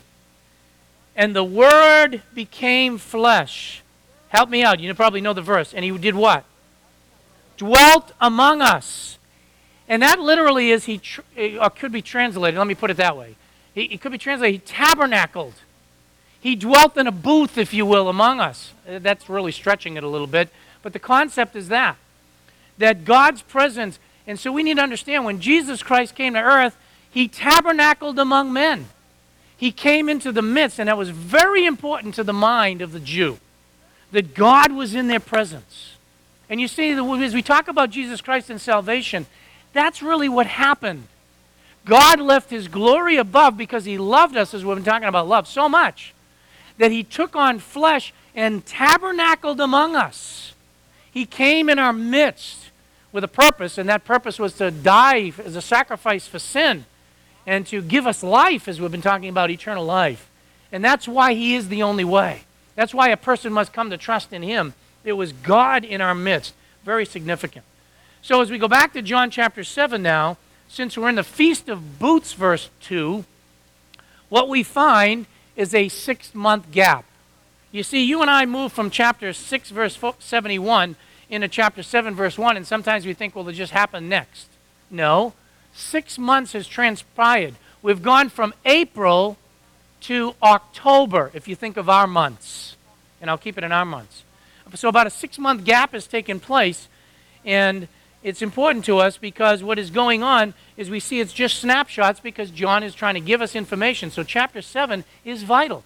And 1.16 1.36
the 1.36 1.44
Word 1.44 2.24
became 2.34 2.98
flesh. 2.98 3.84
Help 4.30 4.50
me 4.50 4.64
out. 4.64 4.80
You 4.80 4.94
probably 4.94 5.22
know 5.22 5.34
the 5.34 5.42
verse. 5.42 5.74
And 5.74 5.86
he 5.86 5.96
did 5.98 6.16
what? 6.16 6.46
Dwelt 7.58 8.14
among 8.20 8.62
us. 8.62 9.18
And 9.92 10.02
that 10.04 10.22
literally 10.22 10.72
is, 10.72 10.86
he, 10.86 11.00
tr- 11.00 11.20
or 11.38 11.70
could 11.70 11.92
be 11.92 12.02
translated, 12.02 12.58
let 12.58 12.66
me 12.66 12.76
put 12.76 12.92
it 12.92 12.96
that 12.96 13.18
way. 13.18 13.36
He, 13.76 13.84
it 13.84 14.00
could 14.00 14.14
be 14.14 14.18
translated, 14.18 14.62
he 14.62 14.66
tabernacled. 14.66 15.56
He 16.40 16.56
dwelt 16.56 16.96
in 16.96 17.08
a 17.08 17.12
booth, 17.12 17.58
if 17.58 17.74
you 17.74 17.86
will, 17.86 18.08
among 18.08 18.40
us. 18.40 18.72
Uh, 18.88 19.00
that's 19.00 19.28
really 19.30 19.52
stretching 19.52 19.98
it 19.98 20.04
a 20.06 20.08
little 20.08 20.28
bit. 20.28 20.48
But 20.82 20.94
the 20.94 21.00
concept 21.00 21.58
is 21.58 21.68
that 21.68 21.98
that 22.78 23.04
God's 23.04 23.42
presence, 23.42 24.00
and 24.26 24.40
so 24.40 24.50
we 24.50 24.64
need 24.64 24.78
to 24.78 24.82
understand 24.82 25.26
when 25.26 25.42
Jesus 25.42 25.84
Christ 25.84 26.16
came 26.16 26.36
to 26.36 26.42
earth, 26.42 26.78
he 27.12 27.28
tabernacled 27.28 28.18
among 28.18 28.54
men. 28.54 28.88
He 29.58 29.74
came 29.74 30.08
into 30.08 30.32
the 30.32 30.42
midst, 30.42 30.80
and 30.80 30.88
that 30.88 30.98
was 30.98 31.10
very 31.10 31.66
important 31.66 32.16
to 32.16 32.24
the 32.24 32.34
mind 32.34 32.82
of 32.82 32.94
the 32.94 33.00
Jew 33.02 33.40
that 34.14 34.34
God 34.34 34.72
was 34.72 34.96
in 34.96 35.08
their 35.08 35.20
presence. 35.20 35.96
And 36.50 36.62
you 36.62 36.70
see, 36.70 36.92
as 36.92 37.34
we 37.34 37.42
talk 37.42 37.68
about 37.68 37.90
Jesus 37.90 38.22
Christ 38.22 38.50
and 38.50 38.60
salvation, 38.60 39.28
that's 39.74 40.02
really 40.02 40.30
what 40.30 40.48
happened. 40.48 41.08
God 41.86 42.20
left 42.20 42.50
his 42.50 42.68
glory 42.68 43.18
above 43.18 43.58
because 43.58 43.86
he 43.86 43.98
loved 43.98 44.36
us, 44.36 44.54
as 44.54 44.64
we've 44.64 44.76
been 44.76 44.84
talking 44.84 45.08
about 45.08 45.28
love, 45.28 45.48
so 45.48 45.68
much 45.68 46.14
that 46.78 46.92
he 46.92 47.04
took 47.04 47.36
on 47.36 47.60
flesh 47.60 48.14
and 48.36 48.66
tabernacled 48.66 49.60
among 49.60 49.96
us. 49.96 50.54
He 51.12 51.26
came 51.26 51.70
in 51.70 51.80
our 51.80 51.94
midst 51.94 52.70
with 53.12 53.24
a 53.24 53.28
purpose, 53.28 53.78
and 53.78 53.90
that 53.90 54.06
purpose 54.06 54.40
was 54.40 54.54
to 54.54 54.72
die 54.72 55.34
as 55.44 55.56
a 55.56 55.62
sacrifice 55.62 56.28
for 56.28 56.40
sin 56.40 56.86
and 57.46 57.66
to 57.68 57.82
give 57.82 58.08
us 58.08 58.24
life, 58.24 58.68
as 58.68 58.80
we've 58.80 58.92
been 58.92 59.02
talking 59.02 59.30
about 59.30 59.50
eternal 59.50 59.84
life. 59.84 60.30
And 60.72 60.86
that's 60.86 61.08
why 61.08 61.34
He 61.34 61.56
is 61.56 61.70
the 61.70 61.84
only 61.84 62.04
way. 62.04 62.44
That's 62.76 62.94
why 62.94 63.10
a 63.10 63.18
person 63.18 63.52
must 63.52 63.74
come 63.74 63.90
to 63.90 63.98
trust 63.98 64.32
in 64.32 64.44
Him. 64.44 64.74
It 65.04 65.14
was 65.14 65.34
God 65.34 65.84
in 65.84 66.00
our 66.00 66.16
midst. 66.16 66.54
Very 66.86 67.06
significant. 67.06 67.66
So, 68.22 68.42
as 68.42 68.52
we 68.52 68.58
go 68.58 68.68
back 68.68 68.94
to 68.94 69.02
John 69.02 69.32
chapter 69.32 69.64
7 69.64 70.02
now, 70.02 70.38
since 70.68 70.98
we're 70.98 71.10
in 71.10 71.16
the 71.16 71.24
Feast 71.24 71.70
of 71.70 72.00
Booths, 72.00 72.34
verse 72.34 72.70
2, 72.82 73.26
what 74.30 74.48
we 74.48 74.64
find 74.64 75.26
is 75.56 75.74
a 75.74 75.90
six 75.90 76.34
month 76.34 76.72
gap. 76.72 77.06
You 77.72 77.84
see, 77.84 78.04
you 78.04 78.22
and 78.22 78.30
I 78.30 78.46
move 78.46 78.74
from 78.74 78.90
chapter 78.90 79.34
6, 79.34 79.70
verse 79.70 80.00
71 80.20 80.96
into 81.30 81.48
chapter 81.48 81.82
7, 81.84 82.14
verse 82.16 82.38
1, 82.38 82.58
and 82.58 82.68
sometimes 82.68 83.06
we 83.06 83.14
think, 83.14 83.36
well, 83.36 83.48
it 83.48 83.54
just 83.54 83.72
happened 83.72 84.10
next. 84.10 84.48
No, 84.90 85.34
Six 85.74 86.18
months 86.18 86.54
has 86.54 86.68
transpired. 86.68 87.56
We've 87.82 88.02
gone 88.02 88.30
from 88.30 88.54
April 88.66 89.38
to 90.02 90.36
October, 90.42 91.32
if 91.34 91.48
you 91.48 91.56
think 91.56 91.78
of 91.78 91.90
our 91.90 92.08
months. 92.08 92.76
And 93.22 93.30
I'll 93.30 93.38
keep 93.38 93.58
it 93.58 93.64
in 93.64 93.72
our 93.72 93.86
months. 93.86 94.24
So 94.76 94.90
about 94.90 95.08
a 95.08 95.10
six 95.10 95.38
month 95.38 95.64
gap 95.64 95.94
has 95.94 96.08
taken 96.08 96.40
place. 96.40 96.88
And 97.46 97.88
it's 98.24 98.42
important 98.42 98.86
to 98.86 99.00
us 99.00 99.18
because 99.18 99.64
what 99.64 99.80
is 99.80 99.90
going 99.90 100.22
on 100.22 100.54
is 100.78 100.90
we 100.90 101.00
see 101.00 101.20
it's 101.20 101.34
just 101.34 101.60
snapshots 101.60 102.20
because 102.20 102.52
John 102.52 102.84
is 102.84 102.94
trying 102.94 103.16
to 103.16 103.20
give 103.20 103.42
us 103.42 103.56
information. 103.56 104.12
So 104.12 104.24
chapter 104.24 104.62
7 104.62 105.04
is 105.26 105.44
vital. 105.44 105.84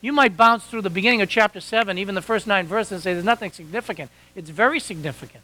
You 0.00 0.12
might 0.12 0.36
bounce 0.36 0.64
through 0.64 0.82
the 0.82 0.90
beginning 0.90 1.22
of 1.22 1.28
chapter 1.28 1.60
7, 1.60 1.98
even 1.98 2.14
the 2.14 2.22
first 2.22 2.46
nine 2.46 2.66
verses, 2.66 2.92
and 2.92 3.02
say 3.02 3.12
there's 3.12 3.24
nothing 3.24 3.52
significant. 3.52 4.10
It's 4.34 4.50
very 4.50 4.80
significant 4.80 5.42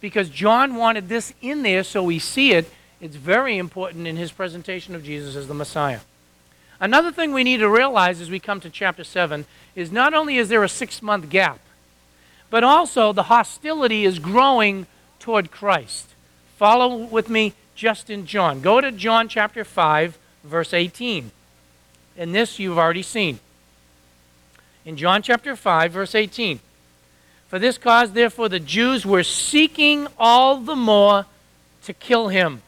because 0.00 0.28
John 0.28 0.74
wanted 0.76 1.08
this 1.08 1.32
in 1.40 1.62
there 1.62 1.84
so 1.84 2.02
we 2.02 2.18
see 2.18 2.52
it. 2.52 2.68
It's 3.00 3.16
very 3.16 3.58
important 3.58 4.06
in 4.06 4.16
his 4.16 4.30
presentation 4.30 4.94
of 4.94 5.04
Jesus 5.04 5.34
as 5.34 5.48
the 5.48 5.54
Messiah. 5.54 6.00
Another 6.80 7.12
thing 7.12 7.32
we 7.32 7.44
need 7.44 7.58
to 7.58 7.68
realize 7.68 8.20
as 8.20 8.28
we 8.28 8.40
come 8.40 8.60
to 8.60 8.70
chapter 8.70 9.04
7 9.04 9.46
is 9.76 9.92
not 9.92 10.14
only 10.14 10.36
is 10.36 10.48
there 10.48 10.64
a 10.64 10.68
six 10.68 11.00
month 11.00 11.28
gap, 11.28 11.60
but 12.50 12.64
also 12.64 13.12
the 13.12 13.24
hostility 13.24 14.04
is 14.04 14.18
growing 14.18 14.86
toward 15.22 15.50
Christ. 15.50 16.08
Follow 16.58 16.96
with 16.96 17.30
me 17.30 17.54
just 17.74 18.10
in 18.10 18.26
John. 18.26 18.60
Go 18.60 18.80
to 18.80 18.92
John 18.92 19.28
chapter 19.28 19.64
5, 19.64 20.18
verse 20.44 20.74
18. 20.74 21.30
And 22.18 22.34
this 22.34 22.58
you've 22.58 22.76
already 22.76 23.02
seen. 23.02 23.38
In 24.84 24.96
John 24.96 25.22
chapter 25.22 25.56
5, 25.56 25.92
verse 25.92 26.14
18. 26.14 26.60
For 27.48 27.58
this 27.58 27.78
cause, 27.78 28.12
therefore, 28.12 28.48
the 28.48 28.60
Jews 28.60 29.06
were 29.06 29.22
seeking 29.22 30.08
all 30.18 30.58
the 30.58 30.76
more 30.76 31.26
to 31.84 31.92
kill 31.92 32.28
him. 32.28 32.62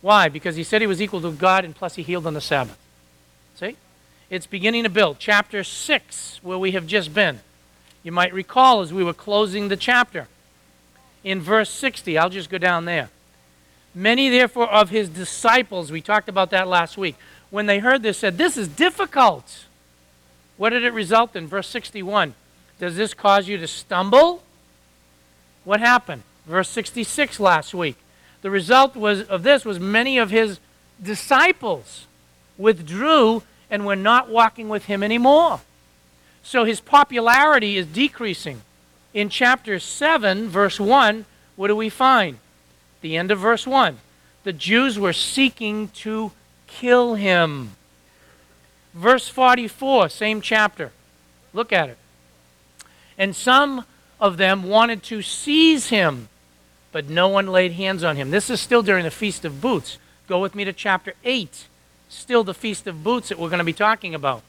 Why? 0.00 0.28
Because 0.28 0.56
he 0.56 0.64
said 0.64 0.80
he 0.80 0.86
was 0.86 1.02
equal 1.02 1.20
to 1.20 1.32
God, 1.32 1.64
and 1.64 1.76
plus 1.76 1.96
he 1.96 2.02
healed 2.02 2.26
on 2.26 2.34
the 2.34 2.40
Sabbath. 2.40 2.78
See? 3.56 3.76
It's 4.30 4.46
beginning 4.46 4.84
to 4.84 4.88
build. 4.88 5.16
Chapter 5.18 5.62
6, 5.62 6.40
where 6.42 6.58
we 6.58 6.72
have 6.72 6.86
just 6.86 7.12
been. 7.12 7.40
You 8.02 8.12
might 8.12 8.32
recall 8.32 8.80
as 8.80 8.92
we 8.92 9.04
were 9.04 9.12
closing 9.12 9.68
the 9.68 9.76
chapter 9.76 10.28
in 11.24 11.40
verse 11.40 11.70
60. 11.70 12.18
I'll 12.18 12.30
just 12.30 12.50
go 12.50 12.58
down 12.58 12.84
there. 12.84 13.10
Many, 13.94 14.28
therefore, 14.28 14.68
of 14.70 14.90
his 14.90 15.08
disciples, 15.08 15.90
we 15.90 16.00
talked 16.00 16.28
about 16.28 16.50
that 16.50 16.68
last 16.68 16.96
week, 16.96 17.16
when 17.50 17.66
they 17.66 17.80
heard 17.80 18.02
this, 18.02 18.18
said, 18.18 18.38
This 18.38 18.56
is 18.56 18.68
difficult. 18.68 19.64
What 20.56 20.70
did 20.70 20.84
it 20.84 20.92
result 20.92 21.34
in? 21.34 21.46
Verse 21.46 21.68
61. 21.68 22.34
Does 22.78 22.96
this 22.96 23.14
cause 23.14 23.48
you 23.48 23.58
to 23.58 23.66
stumble? 23.66 24.42
What 25.64 25.80
happened? 25.80 26.22
Verse 26.46 26.68
66 26.68 27.40
last 27.40 27.74
week. 27.74 27.96
The 28.42 28.50
result 28.50 28.96
was, 28.96 29.22
of 29.22 29.42
this 29.42 29.64
was 29.64 29.78
many 29.78 30.18
of 30.18 30.30
his 30.30 30.60
disciples 31.02 32.06
withdrew 32.56 33.42
and 33.70 33.86
were 33.86 33.96
not 33.96 34.28
walking 34.28 34.68
with 34.68 34.86
him 34.86 35.02
anymore. 35.02 35.60
So 36.42 36.64
his 36.64 36.80
popularity 36.80 37.76
is 37.76 37.86
decreasing. 37.86 38.62
In 39.12 39.28
chapter 39.28 39.78
7, 39.78 40.48
verse 40.48 40.78
1, 40.78 41.24
what 41.56 41.68
do 41.68 41.76
we 41.76 41.88
find? 41.88 42.38
The 43.00 43.16
end 43.16 43.30
of 43.30 43.38
verse 43.38 43.66
1. 43.66 43.98
The 44.44 44.52
Jews 44.52 44.98
were 44.98 45.12
seeking 45.12 45.88
to 45.88 46.32
kill 46.66 47.14
him. 47.14 47.72
Verse 48.94 49.28
44, 49.28 50.08
same 50.08 50.40
chapter. 50.40 50.92
Look 51.52 51.72
at 51.72 51.88
it. 51.88 51.98
And 53.18 53.34
some 53.34 53.84
of 54.20 54.36
them 54.36 54.62
wanted 54.62 55.02
to 55.04 55.22
seize 55.22 55.88
him, 55.88 56.28
but 56.92 57.08
no 57.08 57.28
one 57.28 57.46
laid 57.46 57.72
hands 57.72 58.04
on 58.04 58.16
him. 58.16 58.30
This 58.30 58.48
is 58.48 58.60
still 58.60 58.82
during 58.82 59.04
the 59.04 59.10
Feast 59.10 59.44
of 59.44 59.60
Booths. 59.60 59.98
Go 60.28 60.40
with 60.40 60.54
me 60.54 60.64
to 60.64 60.72
chapter 60.72 61.14
8. 61.24 61.66
Still 62.08 62.44
the 62.44 62.54
Feast 62.54 62.86
of 62.86 63.02
Booths 63.02 63.28
that 63.28 63.38
we're 63.38 63.48
going 63.48 63.58
to 63.58 63.64
be 63.64 63.72
talking 63.72 64.14
about. 64.14 64.42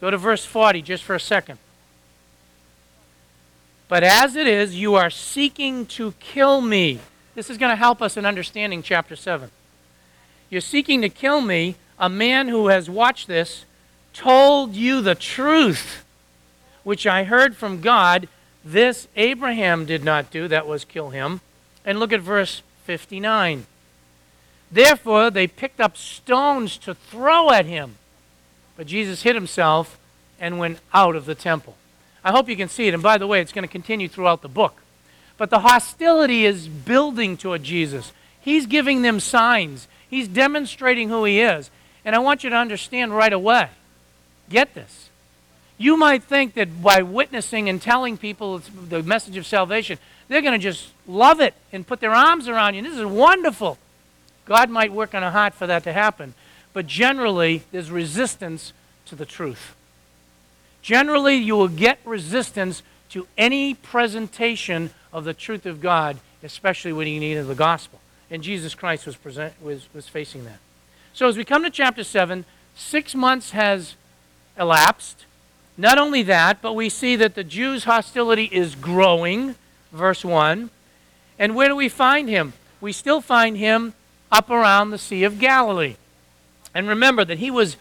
Go 0.00 0.10
to 0.10 0.16
verse 0.16 0.44
40 0.44 0.82
just 0.82 1.04
for 1.04 1.14
a 1.14 1.20
second. 1.20 1.58
But 3.88 4.04
as 4.04 4.36
it 4.36 4.46
is, 4.46 4.76
you 4.76 4.94
are 4.94 5.10
seeking 5.10 5.86
to 5.86 6.12
kill 6.20 6.60
me. 6.60 7.00
This 7.34 7.48
is 7.48 7.56
going 7.56 7.72
to 7.72 7.76
help 7.76 8.02
us 8.02 8.16
in 8.16 8.26
understanding 8.26 8.82
chapter 8.82 9.16
7. 9.16 9.50
You're 10.50 10.60
seeking 10.60 11.00
to 11.02 11.08
kill 11.08 11.40
me. 11.40 11.76
A 11.98 12.08
man 12.08 12.48
who 12.48 12.68
has 12.68 12.88
watched 12.88 13.26
this 13.26 13.64
told 14.12 14.74
you 14.74 15.00
the 15.00 15.14
truth, 15.14 16.04
which 16.84 17.06
I 17.06 17.24
heard 17.24 17.56
from 17.56 17.80
God. 17.80 18.28
This 18.64 19.08
Abraham 19.16 19.86
did 19.86 20.04
not 20.04 20.30
do, 20.30 20.48
that 20.48 20.66
was 20.66 20.84
kill 20.84 21.10
him. 21.10 21.40
And 21.84 21.98
look 21.98 22.12
at 22.12 22.20
verse 22.20 22.62
59. 22.84 23.66
Therefore, 24.70 25.30
they 25.30 25.46
picked 25.46 25.80
up 25.80 25.96
stones 25.96 26.76
to 26.78 26.94
throw 26.94 27.50
at 27.50 27.66
him. 27.66 27.96
But 28.76 28.86
Jesus 28.86 29.22
hid 29.22 29.34
himself 29.34 29.98
and 30.38 30.58
went 30.58 30.78
out 30.92 31.16
of 31.16 31.24
the 31.24 31.34
temple. 31.34 31.76
I 32.28 32.30
hope 32.30 32.46
you 32.46 32.56
can 32.56 32.68
see 32.68 32.86
it. 32.86 32.92
And 32.92 33.02
by 33.02 33.16
the 33.16 33.26
way, 33.26 33.40
it's 33.40 33.52
going 33.52 33.66
to 33.66 33.72
continue 33.72 34.06
throughout 34.06 34.42
the 34.42 34.50
book. 34.50 34.82
But 35.38 35.48
the 35.48 35.60
hostility 35.60 36.44
is 36.44 36.68
building 36.68 37.38
toward 37.38 37.62
Jesus. 37.62 38.12
He's 38.38 38.66
giving 38.66 39.00
them 39.00 39.18
signs, 39.18 39.88
he's 40.10 40.28
demonstrating 40.28 41.08
who 41.08 41.24
he 41.24 41.40
is. 41.40 41.70
And 42.04 42.14
I 42.14 42.18
want 42.18 42.44
you 42.44 42.50
to 42.50 42.56
understand 42.56 43.16
right 43.16 43.32
away 43.32 43.70
get 44.50 44.74
this. 44.74 45.08
You 45.78 45.96
might 45.96 46.22
think 46.22 46.52
that 46.54 46.82
by 46.82 47.00
witnessing 47.00 47.70
and 47.70 47.80
telling 47.80 48.18
people 48.18 48.58
the 48.58 49.02
message 49.02 49.38
of 49.38 49.46
salvation, 49.46 49.98
they're 50.28 50.42
going 50.42 50.58
to 50.58 50.62
just 50.62 50.88
love 51.06 51.40
it 51.40 51.54
and 51.72 51.86
put 51.86 52.00
their 52.00 52.12
arms 52.12 52.46
around 52.46 52.74
you. 52.74 52.82
This 52.82 52.98
is 52.98 53.06
wonderful. 53.06 53.78
God 54.44 54.68
might 54.68 54.92
work 54.92 55.14
on 55.14 55.22
a 55.22 55.30
heart 55.30 55.54
for 55.54 55.66
that 55.66 55.84
to 55.84 55.94
happen. 55.94 56.34
But 56.74 56.86
generally, 56.86 57.62
there's 57.72 57.90
resistance 57.90 58.74
to 59.06 59.16
the 59.16 59.24
truth. 59.24 59.74
Generally, 60.82 61.36
you 61.36 61.56
will 61.56 61.68
get 61.68 61.98
resistance 62.04 62.82
to 63.10 63.26
any 63.36 63.74
presentation 63.74 64.90
of 65.12 65.24
the 65.24 65.34
truth 65.34 65.66
of 65.66 65.80
God, 65.80 66.18
especially 66.42 66.92
when 66.92 67.08
you 67.08 67.20
need 67.20 67.34
the 67.34 67.54
gospel. 67.54 68.00
And 68.30 68.42
Jesus 68.42 68.74
Christ 68.74 69.06
was, 69.06 69.16
present, 69.16 69.54
was, 69.62 69.88
was 69.94 70.08
facing 70.08 70.44
that. 70.44 70.58
So 71.14 71.26
as 71.26 71.36
we 71.36 71.44
come 71.44 71.62
to 71.64 71.70
chapter 71.70 72.04
7, 72.04 72.44
six 72.76 73.14
months 73.14 73.52
has 73.52 73.94
elapsed. 74.58 75.24
Not 75.76 75.98
only 75.98 76.22
that, 76.24 76.60
but 76.60 76.74
we 76.74 76.88
see 76.88 77.16
that 77.16 77.34
the 77.34 77.44
Jews' 77.44 77.84
hostility 77.84 78.44
is 78.44 78.74
growing, 78.74 79.54
verse 79.92 80.24
1. 80.24 80.70
And 81.38 81.54
where 81.54 81.68
do 81.68 81.76
we 81.76 81.88
find 81.88 82.28
him? 82.28 82.52
We 82.80 82.92
still 82.92 83.20
find 83.20 83.56
him 83.56 83.94
up 84.30 84.50
around 84.50 84.90
the 84.90 84.98
Sea 84.98 85.24
of 85.24 85.38
Galilee. 85.38 85.96
And 86.74 86.88
remember 86.88 87.24
that 87.24 87.38
he 87.38 87.50
was 87.50 87.76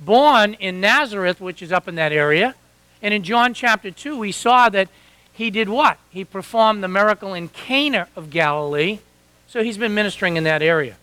born 0.00 0.54
in 0.54 0.80
Nazareth, 0.80 1.40
which 1.40 1.62
is 1.62 1.72
up 1.72 1.88
in 1.88 1.94
that 1.96 2.12
area. 2.12 2.54
And 3.02 3.14
in 3.14 3.22
John 3.22 3.54
chapter 3.54 3.90
2, 3.90 4.18
we 4.18 4.32
saw 4.32 4.68
that 4.68 4.88
he 5.32 5.50
did 5.50 5.68
what? 5.68 5.98
He 6.10 6.24
performed 6.24 6.82
the 6.82 6.88
miracle 6.88 7.34
in 7.34 7.48
Cana 7.48 8.08
of 8.16 8.30
Galilee. 8.30 8.98
So 9.46 9.62
he's 9.62 9.78
been 9.78 9.94
ministering 9.94 10.36
in 10.36 10.44
that 10.44 10.62
area. 10.62 10.96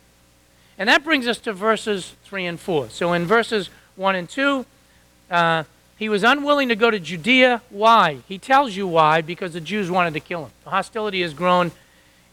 And 0.77 0.89
that 0.89 1.03
brings 1.03 1.25
us 1.25 1.37
to 1.39 1.53
verses 1.53 2.13
3 2.25 2.45
and 2.45 2.59
4. 2.59 2.89
So 2.89 3.13
in 3.13 3.25
verses 3.25 3.69
1 3.95 4.15
and 4.15 4.29
2, 4.29 4.65
uh, 5.31 5.63
he 5.97 6.09
was 6.09 6.23
unwilling 6.23 6.67
to 6.67 6.75
go 6.75 6.91
to 6.91 6.99
Judea. 6.99 7.61
Why? 7.69 8.19
He 8.27 8.37
tells 8.37 8.75
you 8.75 8.85
why, 8.87 9.21
because 9.21 9.53
the 9.53 9.61
Jews 9.61 9.89
wanted 9.89 10.13
to 10.15 10.19
kill 10.19 10.45
him. 10.45 10.51
The 10.65 10.71
hostility 10.71 11.21
has 11.21 11.33
grown, 11.33 11.71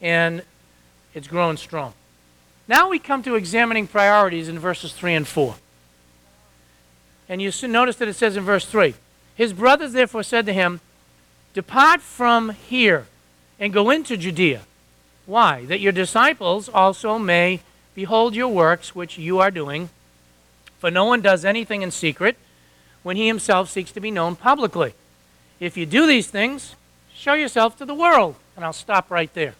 and 0.00 0.42
it's 1.14 1.28
grown 1.28 1.56
strong. 1.56 1.94
Now 2.66 2.88
we 2.88 2.98
come 2.98 3.22
to 3.22 3.36
examining 3.36 3.86
priorities 3.86 4.48
in 4.48 4.58
verses 4.58 4.92
3 4.92 5.14
and 5.14 5.28
4. 5.28 5.54
And 7.32 7.40
you 7.40 7.50
notice 7.66 7.96
that 7.96 8.08
it 8.08 8.14
says 8.14 8.36
in 8.36 8.44
verse 8.44 8.66
3 8.66 8.92
His 9.34 9.54
brothers 9.54 9.94
therefore 9.94 10.22
said 10.22 10.44
to 10.44 10.52
him, 10.52 10.80
Depart 11.54 12.02
from 12.02 12.50
here 12.50 13.06
and 13.58 13.72
go 13.72 13.88
into 13.88 14.18
Judea. 14.18 14.60
Why? 15.24 15.64
That 15.64 15.80
your 15.80 15.92
disciples 15.92 16.68
also 16.68 17.18
may 17.18 17.60
behold 17.94 18.36
your 18.36 18.48
works 18.48 18.94
which 18.94 19.16
you 19.16 19.38
are 19.38 19.50
doing. 19.50 19.88
For 20.78 20.90
no 20.90 21.06
one 21.06 21.22
does 21.22 21.42
anything 21.42 21.80
in 21.80 21.90
secret 21.90 22.36
when 23.02 23.16
he 23.16 23.28
himself 23.28 23.70
seeks 23.70 23.92
to 23.92 24.00
be 24.00 24.10
known 24.10 24.36
publicly. 24.36 24.92
If 25.58 25.78
you 25.78 25.86
do 25.86 26.06
these 26.06 26.26
things, 26.26 26.74
show 27.14 27.32
yourself 27.32 27.78
to 27.78 27.86
the 27.86 27.94
world. 27.94 28.36
And 28.56 28.62
I'll 28.62 28.74
stop 28.74 29.10
right 29.10 29.32
there. 29.32 29.54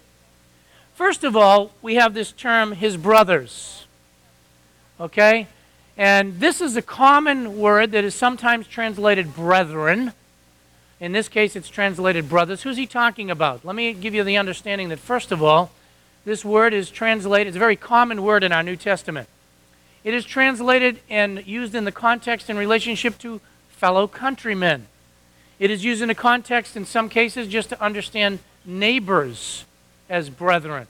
First 0.94 1.24
of 1.24 1.34
all, 1.34 1.70
we 1.80 1.94
have 1.94 2.12
this 2.12 2.32
term, 2.32 2.72
his 2.72 2.98
brothers. 2.98 3.86
Okay? 5.00 5.46
And 5.96 6.40
this 6.40 6.60
is 6.60 6.76
a 6.76 6.82
common 6.82 7.58
word 7.58 7.92
that 7.92 8.04
is 8.04 8.14
sometimes 8.14 8.66
translated 8.66 9.34
brethren. 9.34 10.12
In 11.00 11.12
this 11.12 11.28
case, 11.28 11.56
it's 11.56 11.68
translated 11.68 12.28
brothers. 12.28 12.62
Who's 12.62 12.76
he 12.76 12.86
talking 12.86 13.30
about? 13.30 13.64
Let 13.64 13.76
me 13.76 13.92
give 13.92 14.14
you 14.14 14.24
the 14.24 14.36
understanding 14.36 14.88
that, 14.88 14.98
first 14.98 15.32
of 15.32 15.42
all, 15.42 15.70
this 16.24 16.44
word 16.44 16.72
is 16.72 16.90
translated, 16.90 17.48
it's 17.48 17.56
a 17.56 17.60
very 17.60 17.76
common 17.76 18.22
word 18.22 18.44
in 18.44 18.52
our 18.52 18.62
New 18.62 18.76
Testament. 18.76 19.28
It 20.04 20.14
is 20.14 20.24
translated 20.24 21.00
and 21.10 21.46
used 21.46 21.74
in 21.74 21.84
the 21.84 21.92
context 21.92 22.48
in 22.48 22.56
relationship 22.56 23.18
to 23.18 23.40
fellow 23.70 24.06
countrymen. 24.06 24.86
It 25.58 25.70
is 25.70 25.84
used 25.84 26.02
in 26.02 26.10
a 26.10 26.14
context, 26.14 26.76
in 26.76 26.84
some 26.84 27.08
cases, 27.08 27.48
just 27.48 27.68
to 27.68 27.82
understand 27.82 28.38
neighbors 28.64 29.64
as 30.08 30.30
brethren. 30.30 30.86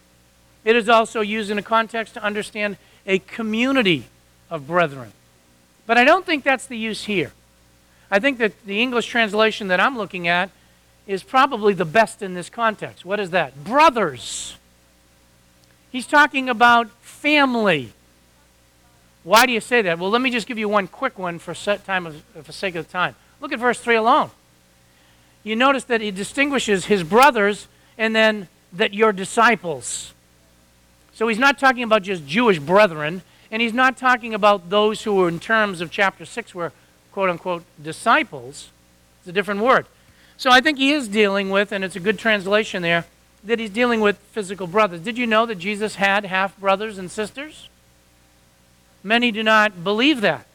It 0.65 0.77
is 0.77 0.89
also 0.89 1.21
used 1.21 1.51
in 1.51 1.59
a 1.59 1.63
context 1.63 2.15
to 2.15 2.23
understand 2.23 2.77
a 3.07 3.19
community 3.19 4.05
of 4.53 4.67
brethren. 4.67 5.13
But 5.87 5.99
I 5.99 6.05
don't 6.05 6.25
think 6.25 6.45
that's 6.45 6.67
the 6.67 6.77
use 6.77 7.05
here. 7.05 7.33
I 8.11 8.21
think 8.21 8.39
that 8.39 8.53
the 8.67 8.81
English 8.81 9.07
translation 9.07 9.69
that 9.69 9.81
I'm 9.81 9.97
looking 9.97 10.29
at 10.29 10.51
is 11.07 11.23
probably 11.23 11.73
the 11.73 11.87
best 11.87 12.23
in 12.23 12.35
this 12.35 12.51
context. 12.51 13.05
What 13.05 13.19
is 13.19 13.31
that? 13.31 13.65
Brothers. 13.65 14.57
He's 15.91 16.07
talking 16.07 16.51
about 16.51 16.91
family. 17.01 17.93
Why 19.25 19.47
do 19.47 19.53
you 19.53 19.61
say 19.61 19.83
that? 19.83 19.99
Well, 19.99 20.11
let 20.11 20.21
me 20.21 20.31
just 20.31 20.47
give 20.47 20.59
you 20.59 20.69
one 20.69 20.87
quick 20.87 21.19
one 21.19 21.39
for 21.39 21.55
set 21.55 21.85
time 21.87 22.07
of, 22.07 22.23
for 22.43 22.53
sake 22.53 22.75
of 22.75 22.91
time. 22.91 23.17
Look 23.41 23.53
at 23.53 23.59
verse 23.59 23.81
3 23.81 23.97
alone. 23.97 24.31
You 25.43 25.57
notice 25.57 25.85
that 25.85 26.03
he 26.03 26.11
distinguishes 26.11 26.87
his 26.87 27.03
brothers 27.03 27.69
and 27.97 28.15
then 28.15 28.49
that 28.73 28.93
your 28.93 29.13
disciples. 29.13 30.13
So 31.15 31.29
he's 31.29 31.39
not 31.39 31.59
talking 31.59 31.83
about 31.83 32.03
just 32.03 32.27
Jewish 32.27 32.59
brethren, 32.59 33.23
and 33.53 33.61
he's 33.61 33.75
not 33.75 33.99
talking 33.99 34.33
about 34.33 34.71
those 34.71 35.03
who 35.03 35.15
were 35.15 35.29
in 35.29 35.39
terms 35.39 35.83
of 35.83 35.91
chapter 35.91 36.25
6 36.25 36.55
were 36.55 36.73
quote 37.13 37.29
unquote 37.29 37.65
disciples. 37.81 38.71
It's 39.21 39.29
a 39.29 39.33
different 39.33 39.61
word. 39.61 39.87
So 40.39 40.51
I 40.51 40.61
think 40.61 40.79
he 40.79 40.91
is 40.93 41.07
dealing 41.07 41.51
with, 41.51 41.71
and 41.71 41.85
it's 41.85 41.95
a 41.95 42.01
good 42.01 42.19
translation 42.19 42.83
there, 42.83 43.05
that 43.45 43.59
he's 43.59 43.71
dealing 43.71 44.01
with 44.01 44.17
physical 44.33 44.67
brothers. 44.67 45.01
Did 45.01 45.19
you 45.19 45.27
know 45.27 45.45
that 45.47 45.57
Jesus 45.57 45.97
had 45.97 46.25
half 46.25 46.59
brothers 46.59 46.97
and 46.97 47.11
sisters? 47.11 47.69
Many 49.05 49.31
do 49.31 49.43
not 49.43 49.85
believe 49.85 50.23
that, 50.23 50.47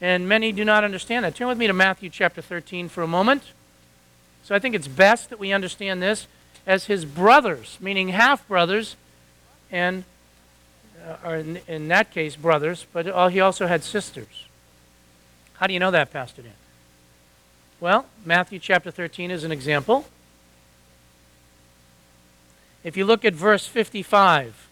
and 0.00 0.28
many 0.28 0.52
do 0.52 0.64
not 0.64 0.84
understand 0.84 1.24
that. 1.24 1.34
Turn 1.34 1.48
with 1.48 1.58
me 1.58 1.66
to 1.66 1.72
Matthew 1.72 2.10
chapter 2.10 2.42
13 2.42 2.88
for 2.88 3.02
a 3.02 3.08
moment. 3.08 3.44
So 4.44 4.54
I 4.54 4.58
think 4.58 4.74
it's 4.74 4.88
best 4.88 5.30
that 5.30 5.38
we 5.38 5.52
understand 5.52 6.02
this 6.02 6.26
as 6.66 6.84
his 6.84 7.04
brothers, 7.04 7.78
meaning 7.80 8.08
half 8.08 8.46
brothers, 8.46 8.96
and 9.70 10.04
or 11.24 11.36
in, 11.36 11.60
in, 11.66 11.88
that 11.88 12.10
case, 12.10 12.36
brothers, 12.36 12.86
but 12.92 13.06
uh, 13.06 13.28
he 13.28 13.40
also 13.40 13.66
had 13.66 13.82
sisters. 13.82 14.46
How 15.54 15.66
do 15.66 15.72
you 15.72 15.80
know 15.80 15.90
that, 15.90 16.12
Pastor 16.12 16.42
Dan? 16.42 16.52
Well, 17.80 18.06
Matthew 18.24 18.58
chapter 18.58 18.90
13 18.90 19.30
is 19.30 19.44
an 19.44 19.52
example. 19.52 20.06
If 22.84 22.96
you 22.96 23.04
look 23.04 23.24
at 23.24 23.34
verse 23.34 23.66
55, 23.66 24.68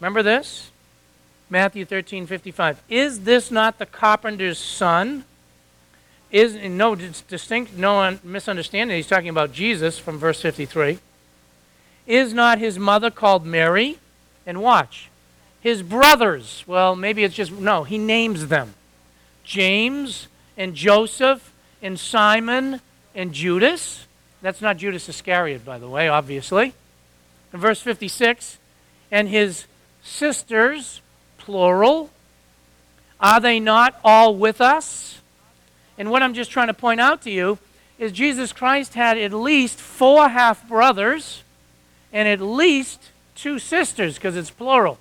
remember 0.00 0.22
this? 0.22 0.70
Matthew 1.48 1.84
13, 1.84 2.26
55. 2.26 2.82
Is 2.88 3.20
this 3.20 3.50
not 3.50 3.78
the 3.78 3.86
carpenter's 3.86 4.58
son? 4.58 5.24
Is 6.30 6.54
no 6.54 6.94
distinct, 6.94 7.76
no 7.76 8.18
misunderstanding. 8.24 8.96
He's 8.96 9.06
talking 9.06 9.28
about 9.28 9.52
Jesus 9.52 9.98
from 9.98 10.18
verse 10.18 10.40
53. 10.40 10.98
Is 12.06 12.32
not 12.32 12.58
his 12.58 12.78
mother 12.78 13.10
called 13.10 13.44
Mary? 13.44 13.98
And 14.46 14.60
watch. 14.62 15.08
His 15.60 15.82
brothers, 15.82 16.64
well, 16.66 16.96
maybe 16.96 17.22
it's 17.22 17.34
just, 17.34 17.52
no, 17.52 17.84
he 17.84 17.98
names 17.98 18.48
them 18.48 18.74
James 19.44 20.28
and 20.56 20.74
Joseph 20.74 21.52
and 21.80 21.98
Simon 21.98 22.80
and 23.14 23.32
Judas. 23.32 24.06
That's 24.40 24.60
not 24.60 24.76
Judas 24.76 25.08
Iscariot, 25.08 25.64
by 25.64 25.78
the 25.78 25.88
way, 25.88 26.08
obviously. 26.08 26.74
In 27.52 27.60
verse 27.60 27.80
56, 27.80 28.58
and 29.10 29.28
his 29.28 29.66
sisters, 30.02 31.00
plural, 31.38 32.10
are 33.20 33.40
they 33.40 33.60
not 33.60 34.00
all 34.02 34.34
with 34.34 34.60
us? 34.60 35.20
And 35.96 36.10
what 36.10 36.22
I'm 36.22 36.34
just 36.34 36.50
trying 36.50 36.66
to 36.66 36.74
point 36.74 37.00
out 37.00 37.22
to 37.22 37.30
you 37.30 37.58
is 37.98 38.10
Jesus 38.10 38.52
Christ 38.52 38.94
had 38.94 39.16
at 39.16 39.32
least 39.32 39.78
four 39.78 40.28
half 40.28 40.66
brothers 40.66 41.44
and 42.12 42.26
at 42.26 42.40
least 42.40 43.11
two 43.42 43.58
sisters, 43.58 44.14
because 44.14 44.36
it's 44.36 44.50
plural. 44.50 44.98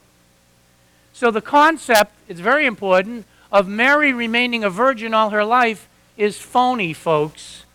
So 1.13 1.29
the 1.29 1.41
concept, 1.41 2.12
it's 2.27 2.39
very 2.39 2.65
important, 2.65 3.25
of 3.51 3.67
Mary 3.67 4.12
remaining 4.12 4.63
a 4.63 4.69
virgin 4.69 5.13
all 5.13 5.29
her 5.29 5.45
life 5.45 5.88
is 6.17 6.39
phony, 6.39 6.91
folks. 6.91 7.65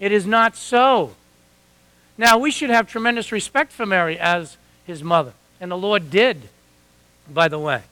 It 0.00 0.12
is 0.12 0.26
not 0.26 0.56
so. 0.56 1.14
Now, 2.16 2.38
we 2.38 2.50
should 2.50 2.70
have 2.70 2.88
tremendous 2.88 3.30
respect 3.30 3.70
for 3.70 3.84
Mary 3.84 4.18
as 4.18 4.56
his 4.86 5.02
mother, 5.04 5.34
and 5.60 5.70
the 5.70 5.76
Lord 5.76 6.10
did, 6.10 6.48
by 7.28 7.48
the 7.48 7.58
way. 7.58 7.82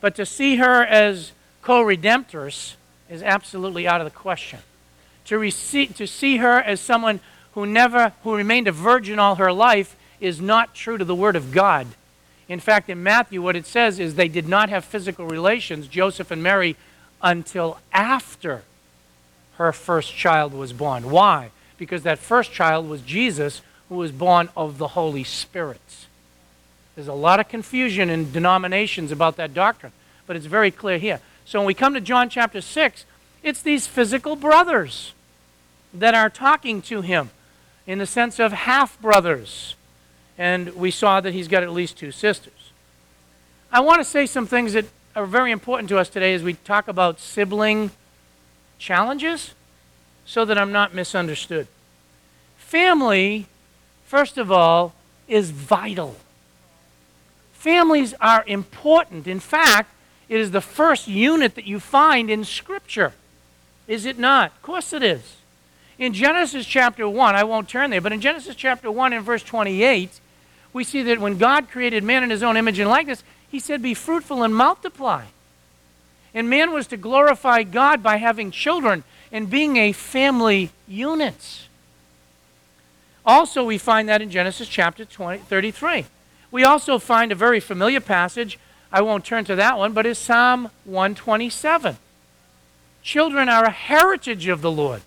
But 0.00 0.14
to 0.16 0.24
see 0.24 0.56
her 0.56 0.82
as 0.82 1.32
co 1.60 1.84
redemptress 1.84 2.76
is 3.10 3.22
absolutely 3.22 3.86
out 3.86 4.00
of 4.00 4.06
the 4.06 4.18
question. 4.18 4.60
To, 5.26 5.38
receive, 5.38 5.94
to 5.96 6.06
see 6.06 6.38
her 6.38 6.58
as 6.58 6.80
someone 6.80 7.20
who 7.52 7.66
never, 7.66 8.14
who 8.22 8.34
remained 8.34 8.66
a 8.66 8.72
virgin 8.72 9.18
all 9.18 9.34
her 9.34 9.52
life, 9.52 9.94
is 10.20 10.40
not 10.40 10.74
true 10.74 10.98
to 10.98 11.04
the 11.04 11.14
Word 11.14 11.36
of 11.36 11.52
God. 11.52 11.86
In 12.48 12.60
fact, 12.60 12.90
in 12.90 13.02
Matthew, 13.02 13.40
what 13.40 13.56
it 13.56 13.66
says 13.66 13.98
is 13.98 14.14
they 14.14 14.28
did 14.28 14.48
not 14.48 14.68
have 14.68 14.84
physical 14.84 15.26
relations, 15.26 15.86
Joseph 15.86 16.30
and 16.30 16.42
Mary, 16.42 16.76
until 17.22 17.78
after 17.92 18.62
her 19.56 19.72
first 19.72 20.14
child 20.14 20.52
was 20.52 20.72
born. 20.72 21.10
Why? 21.10 21.50
Because 21.78 22.02
that 22.02 22.18
first 22.18 22.52
child 22.52 22.88
was 22.88 23.02
Jesus, 23.02 23.62
who 23.88 23.96
was 23.96 24.12
born 24.12 24.48
of 24.56 24.78
the 24.78 24.88
Holy 24.88 25.24
Spirit. 25.24 25.80
There's 26.94 27.08
a 27.08 27.12
lot 27.12 27.40
of 27.40 27.48
confusion 27.48 28.10
in 28.10 28.32
denominations 28.32 29.12
about 29.12 29.36
that 29.36 29.54
doctrine, 29.54 29.92
but 30.26 30.36
it's 30.36 30.46
very 30.46 30.70
clear 30.70 30.98
here. 30.98 31.20
So 31.44 31.58
when 31.58 31.66
we 31.66 31.74
come 31.74 31.94
to 31.94 32.00
John 32.00 32.28
chapter 32.28 32.60
6, 32.60 33.04
it's 33.42 33.62
these 33.62 33.86
physical 33.86 34.36
brothers 34.36 35.12
that 35.94 36.14
are 36.14 36.30
talking 36.30 36.82
to 36.82 37.00
him 37.00 37.30
in 37.86 37.98
the 37.98 38.06
sense 38.06 38.38
of 38.38 38.52
half 38.52 39.00
brothers. 39.00 39.74
And 40.40 40.74
we 40.74 40.90
saw 40.90 41.20
that 41.20 41.34
he's 41.34 41.48
got 41.48 41.62
at 41.62 41.70
least 41.70 41.98
two 41.98 42.10
sisters. 42.10 42.72
I 43.70 43.80
want 43.80 44.00
to 44.00 44.04
say 44.04 44.24
some 44.24 44.46
things 44.46 44.72
that 44.72 44.86
are 45.14 45.26
very 45.26 45.52
important 45.52 45.90
to 45.90 45.98
us 45.98 46.08
today 46.08 46.32
as 46.32 46.42
we 46.42 46.54
talk 46.54 46.88
about 46.88 47.20
sibling 47.20 47.90
challenges 48.78 49.52
so 50.24 50.46
that 50.46 50.56
I'm 50.56 50.72
not 50.72 50.94
misunderstood. 50.94 51.66
Family, 52.56 53.48
first 54.06 54.38
of 54.38 54.50
all, 54.50 54.94
is 55.28 55.50
vital. 55.50 56.16
Families 57.52 58.14
are 58.18 58.42
important. 58.46 59.26
In 59.26 59.40
fact, 59.40 59.92
it 60.30 60.40
is 60.40 60.52
the 60.52 60.62
first 60.62 61.06
unit 61.06 61.54
that 61.54 61.66
you 61.66 61.78
find 61.78 62.30
in 62.30 62.44
Scripture. 62.44 63.12
Is 63.86 64.06
it 64.06 64.18
not? 64.18 64.52
Of 64.52 64.62
course 64.62 64.94
it 64.94 65.02
is. 65.02 65.36
In 65.98 66.14
Genesis 66.14 66.64
chapter 66.64 67.06
1, 67.06 67.36
I 67.36 67.44
won't 67.44 67.68
turn 67.68 67.90
there, 67.90 68.00
but 68.00 68.14
in 68.14 68.22
Genesis 68.22 68.56
chapter 68.56 68.90
1 68.90 69.12
and 69.12 69.22
verse 69.22 69.42
28, 69.42 70.18
we 70.72 70.84
see 70.84 71.02
that 71.02 71.18
when 71.18 71.38
God 71.38 71.68
created 71.70 72.04
man 72.04 72.22
in 72.22 72.30
his 72.30 72.42
own 72.42 72.56
image 72.56 72.78
and 72.78 72.88
likeness, 72.88 73.24
he 73.50 73.58
said, 73.58 73.82
Be 73.82 73.94
fruitful 73.94 74.42
and 74.42 74.54
multiply. 74.54 75.26
And 76.32 76.48
man 76.48 76.72
was 76.72 76.86
to 76.88 76.96
glorify 76.96 77.64
God 77.64 78.02
by 78.02 78.16
having 78.16 78.50
children 78.50 79.02
and 79.32 79.50
being 79.50 79.76
a 79.76 79.92
family 79.92 80.70
unit. 80.86 81.66
Also, 83.26 83.64
we 83.64 83.78
find 83.78 84.08
that 84.08 84.22
in 84.22 84.30
Genesis 84.30 84.68
chapter 84.68 85.04
20, 85.04 85.38
33. 85.42 86.06
We 86.50 86.64
also 86.64 86.98
find 86.98 87.30
a 87.30 87.36
very 87.36 87.60
familiar 87.60 88.00
passage. 88.00 88.58
I 88.92 89.02
won't 89.02 89.24
turn 89.24 89.44
to 89.46 89.56
that 89.56 89.78
one, 89.78 89.92
but 89.92 90.06
it's 90.06 90.18
Psalm 90.18 90.70
127. 90.84 91.96
Children 93.02 93.48
are 93.48 93.64
a 93.64 93.70
heritage 93.70 94.48
of 94.48 94.62
the 94.62 94.70
Lord. 94.70 95.02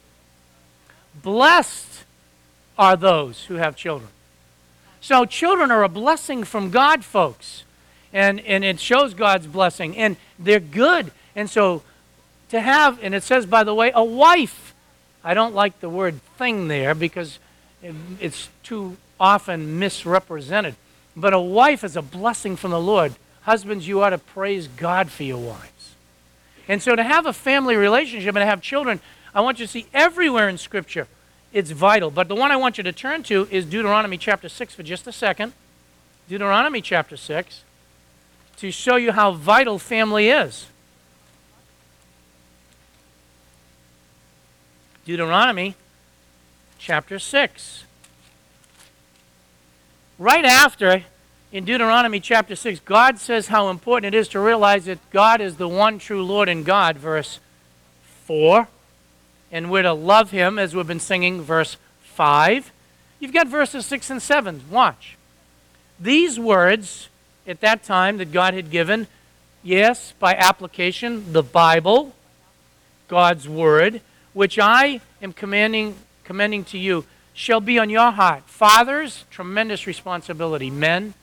Blessed 1.21 2.03
are 2.77 2.95
those 2.95 3.45
who 3.45 3.55
have 3.55 3.75
children. 3.75 4.09
So, 5.03 5.25
children 5.25 5.69
are 5.69 5.83
a 5.83 5.89
blessing 5.89 6.45
from 6.45 6.69
God, 6.71 7.03
folks. 7.03 7.65
And, 8.13 8.39
and 8.39 8.63
it 8.63 8.79
shows 8.79 9.13
God's 9.13 9.47
blessing. 9.47 9.97
And 9.97 10.15
they're 10.39 10.61
good. 10.61 11.11
And 11.35 11.49
so, 11.49 11.83
to 12.51 12.61
have, 12.61 13.03
and 13.03 13.13
it 13.13 13.21
says, 13.21 13.45
by 13.45 13.65
the 13.65 13.75
way, 13.75 13.91
a 13.93 14.01
wife. 14.01 14.73
I 15.21 15.33
don't 15.33 15.53
like 15.53 15.81
the 15.81 15.89
word 15.89 16.21
thing 16.37 16.69
there 16.69 16.95
because 16.95 17.37
it's 18.21 18.47
too 18.63 18.95
often 19.19 19.77
misrepresented. 19.77 20.75
But 21.17 21.33
a 21.33 21.39
wife 21.39 21.83
is 21.83 21.97
a 21.97 22.01
blessing 22.01 22.55
from 22.55 22.71
the 22.71 22.79
Lord. 22.79 23.13
Husbands, 23.41 23.85
you 23.85 24.01
ought 24.01 24.11
to 24.11 24.17
praise 24.17 24.69
God 24.69 25.11
for 25.11 25.23
your 25.23 25.37
wives. 25.37 25.95
And 26.69 26.81
so, 26.81 26.95
to 26.95 27.03
have 27.03 27.25
a 27.25 27.33
family 27.33 27.75
relationship 27.75 28.35
and 28.35 28.41
to 28.41 28.45
have 28.45 28.61
children 28.61 29.01
I 29.35 29.41
want 29.41 29.59
you 29.59 29.65
to 29.65 29.71
see 29.71 29.87
everywhere 29.93 30.47
in 30.47 30.57
Scripture 30.57 31.07
it's 31.53 31.69
vital. 31.71 32.09
But 32.09 32.27
the 32.27 32.35
one 32.35 32.51
I 32.51 32.55
want 32.55 32.77
you 32.77 32.83
to 32.83 32.91
turn 32.91 33.23
to 33.23 33.47
is 33.51 33.65
Deuteronomy 33.65 34.17
chapter 34.17 34.49
6 34.49 34.73
for 34.73 34.83
just 34.83 35.07
a 35.07 35.11
second. 35.11 35.53
Deuteronomy 36.27 36.81
chapter 36.81 37.15
6 37.15 37.63
to 38.57 38.71
show 38.71 38.95
you 38.95 39.11
how 39.11 39.31
vital 39.31 39.77
family 39.77 40.29
is. 40.29 40.67
Deuteronomy 45.05 45.75
chapter 46.79 47.19
6. 47.19 47.83
Right 50.17 50.45
after, 50.45 51.03
in 51.51 51.65
Deuteronomy 51.65 52.19
chapter 52.19 52.55
6, 52.55 52.79
God 52.81 53.19
says 53.19 53.47
how 53.47 53.69
important 53.69 54.15
it 54.15 54.17
is 54.17 54.27
to 54.29 54.39
realize 54.39 54.85
that 54.85 54.99
God 55.11 55.41
is 55.41 55.57
the 55.57 55.67
one 55.67 55.99
true 55.99 56.23
Lord 56.23 56.47
and 56.47 56.65
God, 56.65 56.97
verse 56.97 57.39
4 58.25 58.67
and 59.53 59.69
we're 59.69 59.83
to 59.83 59.93
love 59.93 60.31
him, 60.31 60.57
as 60.57 60.75
we've 60.75 60.87
been 60.87 60.99
singing, 60.99 61.43
verse 61.43 61.77
5. 62.01 62.71
You've 63.19 63.33
got 63.33 63.47
verses 63.47 63.85
6 63.85 64.09
and 64.09 64.21
7. 64.21 64.63
Watch. 64.69 65.15
These 65.99 66.39
words 66.39 67.07
at 67.47 67.61
that 67.61 67.83
time 67.83 68.17
that 68.17 68.31
God 68.31 68.55
had 68.55 68.71
given, 68.71 69.05
yes, 69.61 70.15
by 70.17 70.33
application, 70.33 71.33
the 71.33 71.43
Bible, 71.43 72.15
God's 73.07 73.47
Word, 73.47 74.01
which 74.33 74.57
I 74.57 75.01
am 75.21 75.33
commanding, 75.33 75.97
commending 76.23 76.63
to 76.65 76.79
you, 76.79 77.05
shall 77.35 77.61
be 77.61 77.77
on 77.77 77.91
your 77.91 78.09
heart. 78.09 78.45
Fathers, 78.47 79.23
tremendous 79.29 79.85
responsibility. 79.85 80.71
Men, 80.71 81.13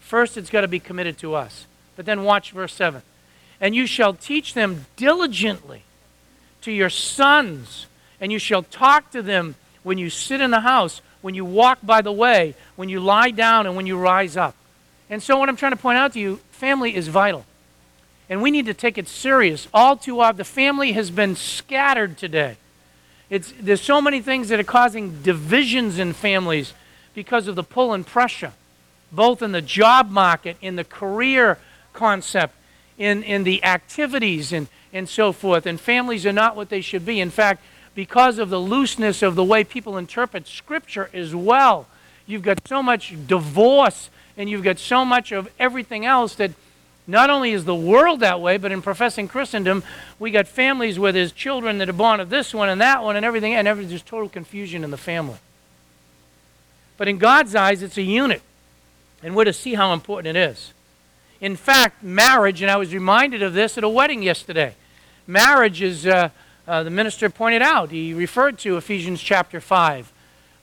first 0.00 0.36
it's 0.36 0.50
got 0.50 0.60
to 0.60 0.68
be 0.68 0.80
committed 0.80 1.16
to 1.18 1.34
us. 1.34 1.64
But 1.96 2.04
then 2.04 2.24
watch 2.24 2.52
verse 2.52 2.74
7. 2.74 3.00
And 3.58 3.74
you 3.74 3.86
shall 3.86 4.12
teach 4.12 4.52
them 4.52 4.84
diligently 4.96 5.84
to 6.62 6.72
your 6.72 6.90
sons, 6.90 7.86
and 8.20 8.30
you 8.30 8.38
shall 8.38 8.62
talk 8.62 9.10
to 9.12 9.22
them 9.22 9.54
when 9.82 9.98
you 9.98 10.10
sit 10.10 10.40
in 10.40 10.50
the 10.50 10.60
house, 10.60 11.00
when 11.22 11.34
you 11.34 11.44
walk 11.44 11.78
by 11.82 12.02
the 12.02 12.12
way, 12.12 12.54
when 12.76 12.88
you 12.88 13.00
lie 13.00 13.30
down, 13.30 13.66
and 13.66 13.76
when 13.76 13.86
you 13.86 13.96
rise 13.98 14.36
up. 14.36 14.54
And 15.08 15.22
so, 15.22 15.38
what 15.38 15.48
I'm 15.48 15.56
trying 15.56 15.72
to 15.72 15.78
point 15.78 15.98
out 15.98 16.12
to 16.12 16.20
you 16.20 16.36
family 16.52 16.94
is 16.94 17.08
vital. 17.08 17.44
And 18.28 18.42
we 18.42 18.52
need 18.52 18.66
to 18.66 18.74
take 18.74 18.96
it 18.96 19.08
serious. 19.08 19.66
All 19.74 19.96
too 19.96 20.20
often, 20.20 20.36
the 20.36 20.44
family 20.44 20.92
has 20.92 21.10
been 21.10 21.34
scattered 21.34 22.16
today. 22.16 22.56
It's, 23.28 23.52
there's 23.60 23.80
so 23.80 24.00
many 24.00 24.20
things 24.20 24.48
that 24.48 24.60
are 24.60 24.64
causing 24.64 25.22
divisions 25.22 25.98
in 25.98 26.12
families 26.12 26.74
because 27.14 27.48
of 27.48 27.56
the 27.56 27.64
pull 27.64 27.92
and 27.92 28.06
pressure, 28.06 28.52
both 29.10 29.42
in 29.42 29.52
the 29.52 29.62
job 29.62 30.10
market, 30.10 30.56
in 30.60 30.76
the 30.76 30.84
career 30.84 31.58
concept, 31.92 32.54
in, 32.98 33.22
in 33.24 33.42
the 33.42 33.64
activities, 33.64 34.52
and, 34.52 34.68
and 34.92 35.08
so 35.08 35.32
forth. 35.32 35.66
And 35.66 35.80
families 35.80 36.26
are 36.26 36.32
not 36.32 36.56
what 36.56 36.68
they 36.68 36.80
should 36.80 37.04
be. 37.04 37.20
In 37.20 37.30
fact, 37.30 37.62
because 37.94 38.38
of 38.38 38.50
the 38.50 38.60
looseness 38.60 39.22
of 39.22 39.34
the 39.34 39.44
way 39.44 39.64
people 39.64 39.96
interpret 39.96 40.46
Scripture 40.46 41.10
as 41.12 41.34
well, 41.34 41.86
you've 42.26 42.42
got 42.42 42.66
so 42.66 42.82
much 42.82 43.14
divorce 43.26 44.10
and 44.36 44.48
you've 44.48 44.62
got 44.62 44.78
so 44.78 45.04
much 45.04 45.32
of 45.32 45.50
everything 45.58 46.06
else 46.06 46.34
that 46.36 46.52
not 47.06 47.28
only 47.28 47.50
is 47.50 47.64
the 47.64 47.74
world 47.74 48.20
that 48.20 48.40
way, 48.40 48.56
but 48.56 48.70
in 48.70 48.82
professing 48.82 49.26
Christendom, 49.26 49.82
we 50.18 50.30
got 50.30 50.46
families 50.46 50.98
where 50.98 51.12
there's 51.12 51.32
children 51.32 51.78
that 51.78 51.88
are 51.88 51.94
born 51.94 52.20
of 52.20 52.30
this 52.30 52.54
one 52.54 52.68
and 52.68 52.80
that 52.80 53.02
one 53.02 53.16
and 53.16 53.26
everything, 53.26 53.54
and 53.54 53.66
there's 53.66 54.02
total 54.02 54.28
confusion 54.28 54.84
in 54.84 54.90
the 54.90 54.96
family. 54.96 55.38
But 56.96 57.08
in 57.08 57.18
God's 57.18 57.54
eyes, 57.54 57.82
it's 57.82 57.96
a 57.96 58.02
unit, 58.02 58.42
and 59.22 59.34
we're 59.34 59.44
to 59.44 59.52
see 59.52 59.74
how 59.74 59.92
important 59.92 60.36
it 60.36 60.40
is. 60.40 60.72
In 61.40 61.56
fact, 61.56 62.02
marriage, 62.02 62.62
and 62.62 62.70
I 62.70 62.76
was 62.76 62.94
reminded 62.94 63.42
of 63.42 63.54
this 63.54 63.76
at 63.76 63.82
a 63.82 63.88
wedding 63.88 64.22
yesterday. 64.22 64.74
Marriage 65.26 65.82
is, 65.82 66.06
uh, 66.06 66.30
uh, 66.66 66.82
the 66.82 66.90
minister 66.90 67.30
pointed 67.30 67.62
out, 67.62 67.90
he 67.90 68.14
referred 68.14 68.58
to 68.60 68.76
Ephesians 68.76 69.20
chapter 69.20 69.60
5 69.60 70.12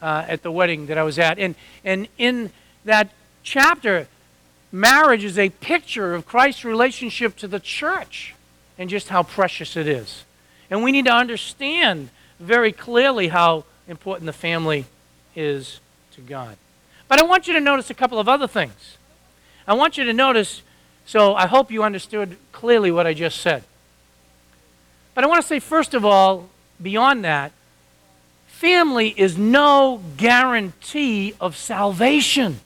uh, 0.02 0.26
at 0.28 0.44
the 0.44 0.52
wedding 0.52 0.88
that 0.88 0.98
I 0.98 1.04
was 1.04 1.20
at. 1.20 1.40
And, 1.40 1.56
and 1.84 2.08
in 2.18 2.52
that 2.86 3.12
chapter, 3.44 4.08
marriage 4.72 5.24
is 5.24 5.38
a 5.38 5.50
picture 5.50 6.14
of 6.14 6.26
Christ's 6.26 6.66
relationship 6.66 7.36
to 7.38 7.48
the 7.48 7.60
church 7.60 8.36
and 8.78 8.90
just 8.90 9.10
how 9.10 9.24
precious 9.24 9.76
it 9.76 9.88
is. 9.88 10.24
And 10.70 10.84
we 10.84 10.92
need 10.92 11.06
to 11.06 11.14
understand 11.14 12.10
very 12.40 12.72
clearly 12.72 13.30
how 13.30 13.66
important 13.88 14.26
the 14.26 14.34
family 14.34 14.86
is 15.36 15.80
to 16.12 16.22
God. 16.22 16.58
But 17.08 17.20
I 17.20 17.24
want 17.24 17.48
you 17.48 17.54
to 17.54 17.60
notice 17.60 17.90
a 17.90 17.94
couple 17.94 18.20
of 18.20 18.28
other 18.28 18.48
things. 18.48 18.98
I 19.68 19.74
want 19.74 19.98
you 19.98 20.04
to 20.04 20.14
notice, 20.14 20.62
so 21.06 21.36
I 21.36 21.48
hope 21.48 21.72
you 21.72 21.84
understood 21.84 22.38
clearly 22.52 22.92
what 22.92 23.08
I 23.08 23.14
just 23.14 23.42
said. 23.42 23.64
But 25.18 25.24
I 25.24 25.28
want 25.30 25.42
to 25.42 25.48
say, 25.48 25.58
first 25.58 25.96
of 25.96 26.06
all, 26.06 26.48
beyond 26.80 27.24
that, 27.26 27.52
family 28.46 29.16
is 29.18 29.36
no 29.36 30.00
guarantee 30.16 31.34
of 31.42 31.58
salvation. 31.58 32.60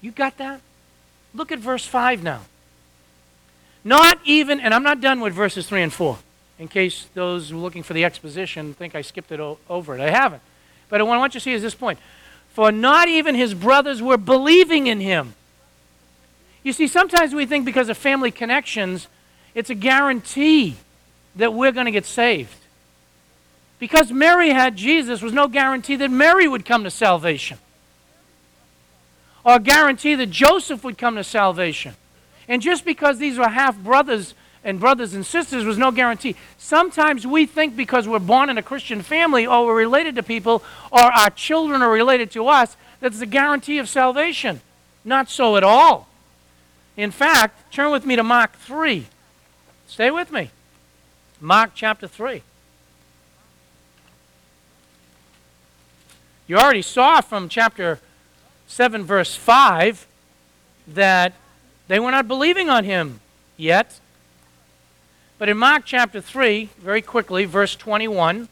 You 0.00 0.12
got 0.12 0.38
that? 0.38 0.60
Look 1.34 1.50
at 1.50 1.58
verse 1.58 1.84
5 1.84 2.22
now. 2.22 2.42
Not 3.82 4.20
even, 4.24 4.60
and 4.60 4.72
I'm 4.72 4.84
not 4.84 5.00
done 5.00 5.18
with 5.18 5.32
verses 5.32 5.66
3 5.66 5.82
and 5.82 5.92
4, 5.92 6.16
in 6.60 6.68
case 6.68 7.08
those 7.12 7.50
looking 7.50 7.82
for 7.82 7.92
the 7.92 8.04
exposition 8.04 8.72
think 8.72 8.94
I 8.94 9.02
skipped 9.02 9.32
it 9.32 9.40
over 9.68 9.96
it. 9.96 10.00
I 10.00 10.10
haven't. 10.10 10.42
But 10.88 11.04
what 11.04 11.16
I 11.16 11.18
want 11.18 11.34
you 11.34 11.40
to 11.40 11.42
see 11.42 11.54
is 11.54 11.60
this 11.60 11.74
point. 11.74 11.98
For 12.50 12.70
not 12.70 13.08
even 13.08 13.34
his 13.34 13.52
brothers 13.52 14.00
were 14.00 14.16
believing 14.16 14.86
in 14.86 15.00
him. 15.00 15.34
You 16.62 16.72
see, 16.72 16.86
sometimes 16.86 17.34
we 17.34 17.46
think 17.46 17.64
because 17.64 17.88
of 17.88 17.98
family 17.98 18.30
connections, 18.30 19.08
it's 19.54 19.70
a 19.70 19.74
guarantee 19.74 20.76
that 21.36 21.54
we're 21.54 21.72
going 21.72 21.86
to 21.86 21.92
get 21.92 22.06
saved. 22.06 22.54
Because 23.78 24.10
Mary 24.10 24.50
had 24.50 24.76
Jesus 24.76 25.22
was 25.22 25.32
no 25.32 25.48
guarantee 25.48 25.96
that 25.96 26.10
Mary 26.10 26.48
would 26.48 26.64
come 26.64 26.84
to 26.84 26.90
salvation 26.90 27.58
or 29.44 29.58
guarantee 29.58 30.14
that 30.14 30.30
Joseph 30.30 30.84
would 30.84 30.98
come 30.98 31.16
to 31.16 31.24
salvation. 31.24 31.94
And 32.48 32.60
just 32.60 32.84
because 32.84 33.18
these 33.18 33.38
were 33.38 33.48
half 33.48 33.78
brothers 33.78 34.34
and 34.64 34.80
brothers 34.80 35.14
and 35.14 35.24
sisters 35.24 35.64
was 35.64 35.78
no 35.78 35.90
guarantee. 35.90 36.34
Sometimes 36.58 37.26
we 37.26 37.46
think 37.46 37.76
because 37.76 38.08
we're 38.08 38.18
born 38.18 38.50
in 38.50 38.58
a 38.58 38.62
Christian 38.62 39.00
family 39.00 39.46
or 39.46 39.64
we're 39.64 39.76
related 39.76 40.16
to 40.16 40.22
people 40.22 40.62
or 40.90 41.00
our 41.00 41.30
children 41.30 41.82
are 41.82 41.90
related 41.90 42.30
to 42.32 42.48
us, 42.48 42.76
that's 43.00 43.20
a 43.20 43.26
guarantee 43.26 43.78
of 43.78 43.88
salvation. 43.88 44.60
Not 45.04 45.30
so 45.30 45.56
at 45.56 45.62
all. 45.62 46.08
In 46.96 47.10
fact, 47.12 47.72
turn 47.72 47.92
with 47.92 48.04
me 48.04 48.16
to 48.16 48.24
Mark 48.24 48.56
3. 48.56 49.06
Stay 49.88 50.10
with 50.10 50.30
me. 50.30 50.50
Mark 51.40 51.70
chapter 51.74 52.06
3. 52.06 52.42
You 56.46 56.56
already 56.56 56.82
saw 56.82 57.20
from 57.20 57.48
chapter 57.48 57.98
7, 58.66 59.02
verse 59.02 59.34
5, 59.34 60.06
that 60.86 61.32
they 61.88 61.98
were 61.98 62.10
not 62.10 62.28
believing 62.28 62.68
on 62.68 62.84
him 62.84 63.20
yet. 63.56 63.98
But 65.38 65.48
in 65.48 65.56
Mark 65.56 65.82
chapter 65.84 66.20
3, 66.20 66.68
very 66.78 67.02
quickly, 67.02 67.46
verse 67.46 67.74
21, 67.74 68.48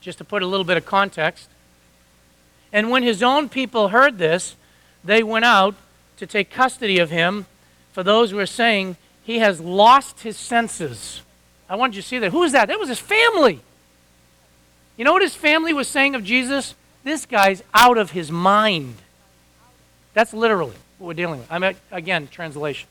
just 0.00 0.18
to 0.18 0.24
put 0.24 0.42
a 0.42 0.46
little 0.46 0.64
bit 0.64 0.76
of 0.76 0.86
context, 0.86 1.48
and 2.72 2.90
when 2.90 3.02
his 3.02 3.22
own 3.22 3.50
people 3.50 3.88
heard 3.88 4.16
this, 4.16 4.56
they 5.04 5.22
went 5.22 5.44
out 5.44 5.74
to 6.16 6.26
take 6.26 6.50
custody 6.50 6.98
of 6.98 7.10
him 7.10 7.44
for 7.92 8.02
those 8.02 8.32
were 8.32 8.46
saying, 8.46 8.96
He 9.24 9.38
has 9.38 9.60
lost 9.60 10.20
his 10.20 10.36
senses. 10.36 11.22
I 11.68 11.76
wanted 11.76 11.96
you 11.96 12.02
to 12.02 12.08
see 12.08 12.18
that. 12.18 12.32
Who 12.32 12.42
is 12.42 12.52
that? 12.52 12.68
That 12.68 12.78
was 12.78 12.88
his 12.88 12.98
family. 12.98 13.60
You 14.96 15.04
know 15.04 15.12
what 15.12 15.22
his 15.22 15.34
family 15.34 15.72
was 15.72 15.88
saying 15.88 16.14
of 16.14 16.24
Jesus? 16.24 16.74
This 17.04 17.26
guy's 17.26 17.62
out 17.72 17.98
of 17.98 18.10
his 18.10 18.30
mind. 18.30 18.96
That's 20.14 20.34
literally 20.34 20.76
what 20.98 21.08
we're 21.08 21.14
dealing 21.14 21.40
with. 21.40 21.50
I 21.50 21.58
mean, 21.58 21.74
again, 21.90 22.28
translation. 22.28 22.88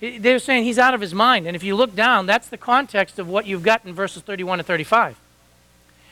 They're 0.00 0.38
saying 0.38 0.64
he's 0.64 0.78
out 0.78 0.94
of 0.94 1.00
his 1.00 1.14
mind. 1.14 1.46
And 1.46 1.56
if 1.56 1.62
you 1.62 1.74
look 1.74 1.94
down, 1.94 2.26
that's 2.26 2.48
the 2.48 2.58
context 2.58 3.18
of 3.18 3.28
what 3.28 3.46
you've 3.46 3.62
got 3.62 3.84
in 3.84 3.94
verses 3.94 4.22
31 4.22 4.58
to 4.58 4.64
35. 4.64 5.16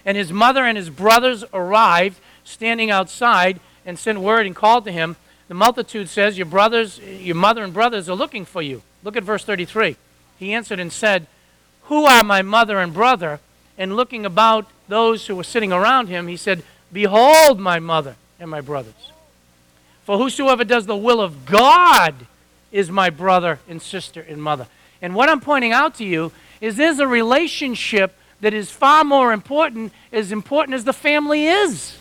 And 0.07 0.17
his 0.17 0.33
mother 0.33 0.65
and 0.65 0.77
his 0.77 0.91
brothers 0.91 1.45
arrived, 1.53 2.19
standing 2.45 2.91
outside, 2.91 3.61
and 3.85 3.99
sent 3.99 4.21
word 4.21 4.47
and 4.47 4.57
called 4.57 4.85
to 4.85 4.93
him. 4.93 5.17
The 5.49 5.55
multitude 5.55 6.09
says, 6.09 6.39
Your 6.39 6.47
brothers, 6.47 6.99
your 6.99 7.37
mother 7.37 7.63
and 7.63 7.75
brothers 7.75 8.09
are 8.09 8.17
looking 8.17 8.45
for 8.45 8.63
you. 8.63 8.83
Look 9.05 9.17
at 9.17 9.23
verse 9.23 9.45
33. 9.45 9.97
He 10.39 10.53
answered 10.55 10.81
and 10.81 10.93
said, 10.93 11.27
Who 11.85 12.07
are 12.07 12.25
my 12.25 12.43
mother 12.43 12.79
and 12.79 12.93
brother? 12.93 13.39
And 13.77 13.95
looking 13.95 14.25
about 14.25 14.67
those 14.89 15.27
who 15.27 15.37
were 15.37 15.45
sitting 15.45 15.73
around 15.73 16.09
him, 16.09 16.27
he 16.27 16.37
said, 16.37 16.63
Behold, 16.93 17.61
my 17.61 17.79
mother 17.79 18.17
and 18.41 18.51
my 18.51 18.61
brothers. 18.61 19.13
For 20.05 20.19
whosoever 20.19 20.65
does 20.65 20.87
the 20.87 20.97
will 20.97 21.21
of 21.21 21.47
God 21.47 22.15
is 22.73 22.91
my 22.91 23.11
brother 23.11 23.61
and 23.69 23.81
sister 23.81 24.21
and 24.21 24.43
mother. 24.43 24.67
And 25.01 25.15
what 25.15 25.29
I'm 25.29 25.41
pointing 25.41 25.73
out 25.73 25.95
to 25.97 26.05
you 26.05 26.33
is 26.61 26.77
there's 26.77 26.99
a 26.99 27.07
relationship 27.07 28.17
that 28.41 28.55
is 28.55 28.71
far 28.71 29.05
more 29.05 29.33
important, 29.33 29.93
as 30.13 30.33
important 30.33 30.75
as 30.75 30.85
the 30.85 30.93
family 30.93 31.47
is. 31.47 31.99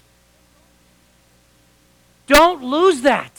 Don't 2.27 2.63
lose 2.63 3.01
that. 3.01 3.31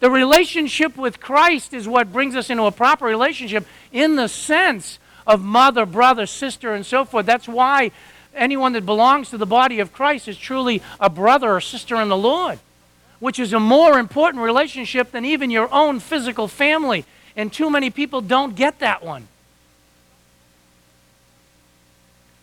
The 0.00 0.10
relationship 0.10 0.96
with 0.96 1.20
Christ 1.20 1.72
is 1.72 1.88
what 1.88 2.12
brings 2.12 2.36
us 2.36 2.50
into 2.50 2.64
a 2.64 2.70
proper 2.70 3.06
relationship 3.06 3.66
in 3.92 4.16
the 4.16 4.28
sense 4.28 4.98
of 5.26 5.42
mother, 5.42 5.86
brother, 5.86 6.26
sister, 6.26 6.74
and 6.74 6.84
so 6.84 7.04
forth. 7.04 7.26
That's 7.26 7.48
why 7.48 7.90
anyone 8.34 8.74
that 8.74 8.84
belongs 8.84 9.30
to 9.30 9.38
the 9.38 9.46
body 9.46 9.80
of 9.80 9.92
Christ 9.92 10.28
is 10.28 10.36
truly 10.36 10.82
a 11.00 11.08
brother 11.08 11.50
or 11.50 11.60
sister 11.60 12.00
in 12.00 12.08
the 12.08 12.16
Lord, 12.16 12.58
which 13.20 13.38
is 13.38 13.52
a 13.52 13.60
more 13.60 13.98
important 13.98 14.42
relationship 14.42 15.12
than 15.12 15.24
even 15.24 15.50
your 15.50 15.72
own 15.72 15.98
physical 16.00 16.46
family. 16.46 17.04
And 17.34 17.52
too 17.52 17.70
many 17.70 17.90
people 17.90 18.20
don't 18.20 18.54
get 18.54 18.78
that 18.80 19.02
one. 19.02 19.28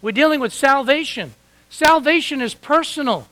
We're 0.02 0.12
dealing 0.12 0.40
with 0.40 0.54
salvation. 0.54 1.34
Salvation 1.70 2.42
is 2.42 2.54
personal. 2.54 3.28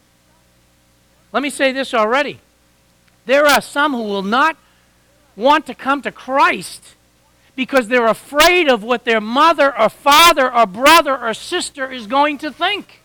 Let 1.33 1.43
me 1.43 1.49
say 1.49 1.71
this 1.71 1.93
already. 1.93 2.39
There 3.25 3.45
are 3.45 3.61
some 3.61 3.93
who 3.93 4.03
will 4.03 4.23
not 4.23 4.57
want 5.35 5.65
to 5.67 5.75
come 5.75 6.01
to 6.01 6.11
Christ 6.11 6.95
because 7.55 7.87
they're 7.87 8.07
afraid 8.07 8.67
of 8.67 8.83
what 8.83 9.05
their 9.05 9.21
mother 9.21 9.77
or 9.77 9.89
father 9.89 10.53
or 10.53 10.65
brother 10.65 11.17
or 11.17 11.33
sister 11.33 11.91
is 11.91 12.07
going 12.07 12.37
to 12.39 12.51
think. 12.51 13.01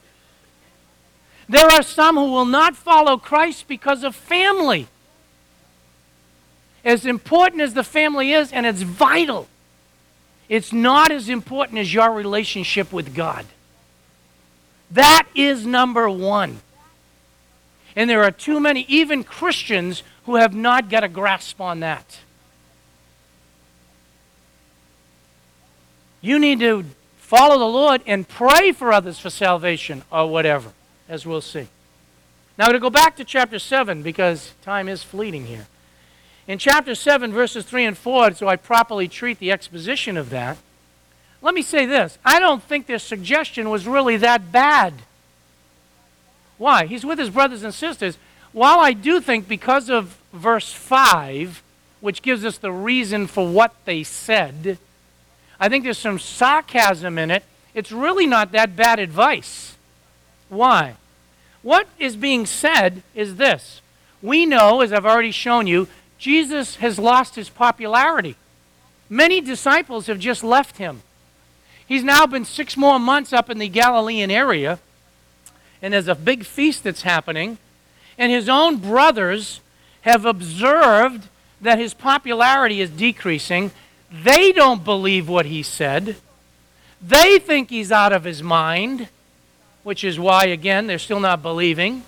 There 1.48 1.66
are 1.66 1.82
some 1.82 2.16
who 2.16 2.30
will 2.32 2.46
not 2.46 2.76
follow 2.76 3.16
Christ 3.18 3.68
because 3.68 4.02
of 4.02 4.16
family. 4.16 4.88
As 6.84 7.04
important 7.04 7.62
as 7.62 7.74
the 7.74 7.84
family 7.84 8.32
is, 8.32 8.52
and 8.52 8.64
it's 8.64 8.82
vital, 8.82 9.48
it's 10.48 10.72
not 10.72 11.10
as 11.10 11.28
important 11.28 11.78
as 11.78 11.92
your 11.92 12.12
relationship 12.12 12.92
with 12.92 13.14
God. 13.14 13.44
That 14.90 15.26
is 15.34 15.66
number 15.66 16.08
one. 16.08 16.60
And 17.96 18.08
there 18.10 18.22
are 18.22 18.30
too 18.30 18.60
many, 18.60 18.84
even 18.88 19.24
Christians, 19.24 20.02
who 20.26 20.36
have 20.36 20.54
not 20.54 20.90
got 20.90 21.02
a 21.02 21.08
grasp 21.08 21.60
on 21.60 21.80
that. 21.80 22.18
You 26.20 26.38
need 26.38 26.60
to 26.60 26.84
follow 27.16 27.58
the 27.58 27.64
Lord 27.64 28.02
and 28.06 28.28
pray 28.28 28.72
for 28.72 28.92
others 28.92 29.18
for 29.18 29.30
salvation 29.30 30.02
or 30.12 30.28
whatever, 30.28 30.72
as 31.08 31.24
we'll 31.24 31.40
see. 31.40 31.68
Now, 32.58 32.64
I'm 32.64 32.70
going 32.70 32.74
to 32.74 32.80
go 32.80 32.90
back 32.90 33.16
to 33.16 33.24
chapter 33.24 33.58
7 33.58 34.02
because 34.02 34.52
time 34.62 34.88
is 34.88 35.02
fleeting 35.02 35.46
here. 35.46 35.66
In 36.48 36.58
chapter 36.58 36.94
7, 36.94 37.32
verses 37.32 37.64
3 37.64 37.84
and 37.84 37.98
4, 37.98 38.34
so 38.34 38.48
I 38.48 38.56
properly 38.56 39.08
treat 39.08 39.38
the 39.38 39.50
exposition 39.50 40.16
of 40.16 40.30
that, 40.30 40.58
let 41.42 41.54
me 41.54 41.62
say 41.62 41.86
this 41.86 42.18
I 42.24 42.40
don't 42.40 42.62
think 42.62 42.86
their 42.86 42.98
suggestion 42.98 43.70
was 43.70 43.86
really 43.86 44.16
that 44.18 44.52
bad. 44.52 44.94
Why? 46.58 46.86
He's 46.86 47.04
with 47.04 47.18
his 47.18 47.30
brothers 47.30 47.62
and 47.62 47.74
sisters. 47.74 48.18
While 48.52 48.78
I 48.78 48.92
do 48.92 49.20
think 49.20 49.48
because 49.48 49.90
of 49.90 50.18
verse 50.32 50.72
5, 50.72 51.62
which 52.00 52.22
gives 52.22 52.44
us 52.44 52.58
the 52.58 52.72
reason 52.72 53.26
for 53.26 53.48
what 53.48 53.74
they 53.84 54.02
said, 54.02 54.78
I 55.60 55.68
think 55.68 55.84
there's 55.84 55.98
some 55.98 56.18
sarcasm 56.18 57.18
in 57.18 57.30
it. 57.30 57.44
It's 57.74 57.92
really 57.92 58.26
not 58.26 58.52
that 58.52 58.76
bad 58.76 58.98
advice. 58.98 59.76
Why? 60.48 60.96
What 61.62 61.88
is 61.98 62.16
being 62.16 62.46
said 62.46 63.02
is 63.14 63.36
this. 63.36 63.80
We 64.22 64.46
know, 64.46 64.80
as 64.80 64.92
I've 64.92 65.06
already 65.06 65.32
shown 65.32 65.66
you, 65.66 65.88
Jesus 66.18 66.76
has 66.76 66.98
lost 66.98 67.34
his 67.34 67.50
popularity. 67.50 68.36
Many 69.08 69.40
disciples 69.40 70.06
have 70.06 70.18
just 70.18 70.42
left 70.42 70.78
him. 70.78 71.02
He's 71.86 72.02
now 72.02 72.26
been 72.26 72.44
six 72.44 72.76
more 72.76 72.98
months 72.98 73.32
up 73.32 73.50
in 73.50 73.58
the 73.58 73.68
Galilean 73.68 74.30
area, 74.30 74.78
and 75.82 75.92
there's 75.92 76.08
a 76.08 76.14
big 76.14 76.44
feast 76.44 76.84
that's 76.84 77.02
happening. 77.02 77.58
And 78.18 78.32
his 78.32 78.48
own 78.48 78.78
brothers 78.78 79.60
have 80.02 80.24
observed 80.24 81.28
that 81.60 81.78
his 81.78 81.94
popularity 81.94 82.80
is 82.80 82.90
decreasing. 82.90 83.70
They 84.10 84.52
don't 84.52 84.84
believe 84.84 85.28
what 85.28 85.46
he 85.46 85.62
said. 85.62 86.16
They 87.02 87.38
think 87.38 87.70
he's 87.70 87.92
out 87.92 88.12
of 88.12 88.24
his 88.24 88.42
mind, 88.42 89.08
which 89.82 90.02
is 90.02 90.18
why, 90.18 90.46
again, 90.46 90.86
they're 90.86 90.98
still 90.98 91.20
not 91.20 91.42
believing. 91.42 92.04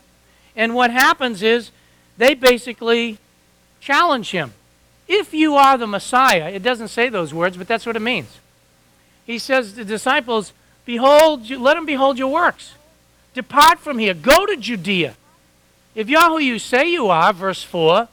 And 0.57 0.75
what 0.75 0.91
happens 0.91 1.43
is 1.43 1.71
they 2.17 2.35
basically 2.35 3.19
challenge 3.81 4.31
him. 4.31 4.53
If 5.07 5.33
you 5.33 5.57
are 5.57 5.79
the 5.79 5.87
Messiah, 5.87 6.51
it 6.51 6.63
doesn't 6.63 6.89
say 6.89 7.09
those 7.09 7.33
words, 7.33 7.57
but 7.57 7.69
that's 7.69 7.87
what 7.87 7.97
it 7.97 8.03
means. 8.03 8.39
He 9.25 9.39
says 9.39 9.71
to 9.71 9.77
the 9.77 9.85
disciples, 9.85 10.53
Behold, 10.85 11.49
let 11.51 11.77
him 11.77 11.87
behold 11.87 12.19
your 12.19 12.33
works. 12.33 12.75
Depart 13.39 13.79
from 13.79 14.01
here. 14.01 14.15
Go 14.15 14.47
to 14.47 14.57
Judea. 14.57 15.15
If 15.95 16.09
you're 16.09 16.29
who 16.29 16.41
you 16.41 16.59
say 16.59 16.91
you 16.91 17.07
are, 17.07 17.33
verse 17.33 17.63
4, 17.63 18.09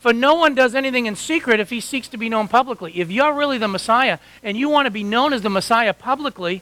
for 0.00 0.12
no 0.12 0.34
one 0.34 0.54
does 0.54 0.74
anything 0.74 1.06
in 1.06 1.16
secret 1.16 1.60
if 1.60 1.70
he 1.70 1.80
seeks 1.80 2.08
to 2.08 2.18
be 2.18 2.28
known 2.28 2.46
publicly. 2.46 2.92
If 3.00 3.10
you're 3.10 3.32
really 3.32 3.56
the 3.56 3.68
Messiah 3.68 4.18
and 4.42 4.54
you 4.54 4.68
want 4.68 4.84
to 4.84 4.90
be 4.90 5.02
known 5.02 5.32
as 5.32 5.40
the 5.40 5.48
Messiah 5.48 5.94
publicly, 5.94 6.60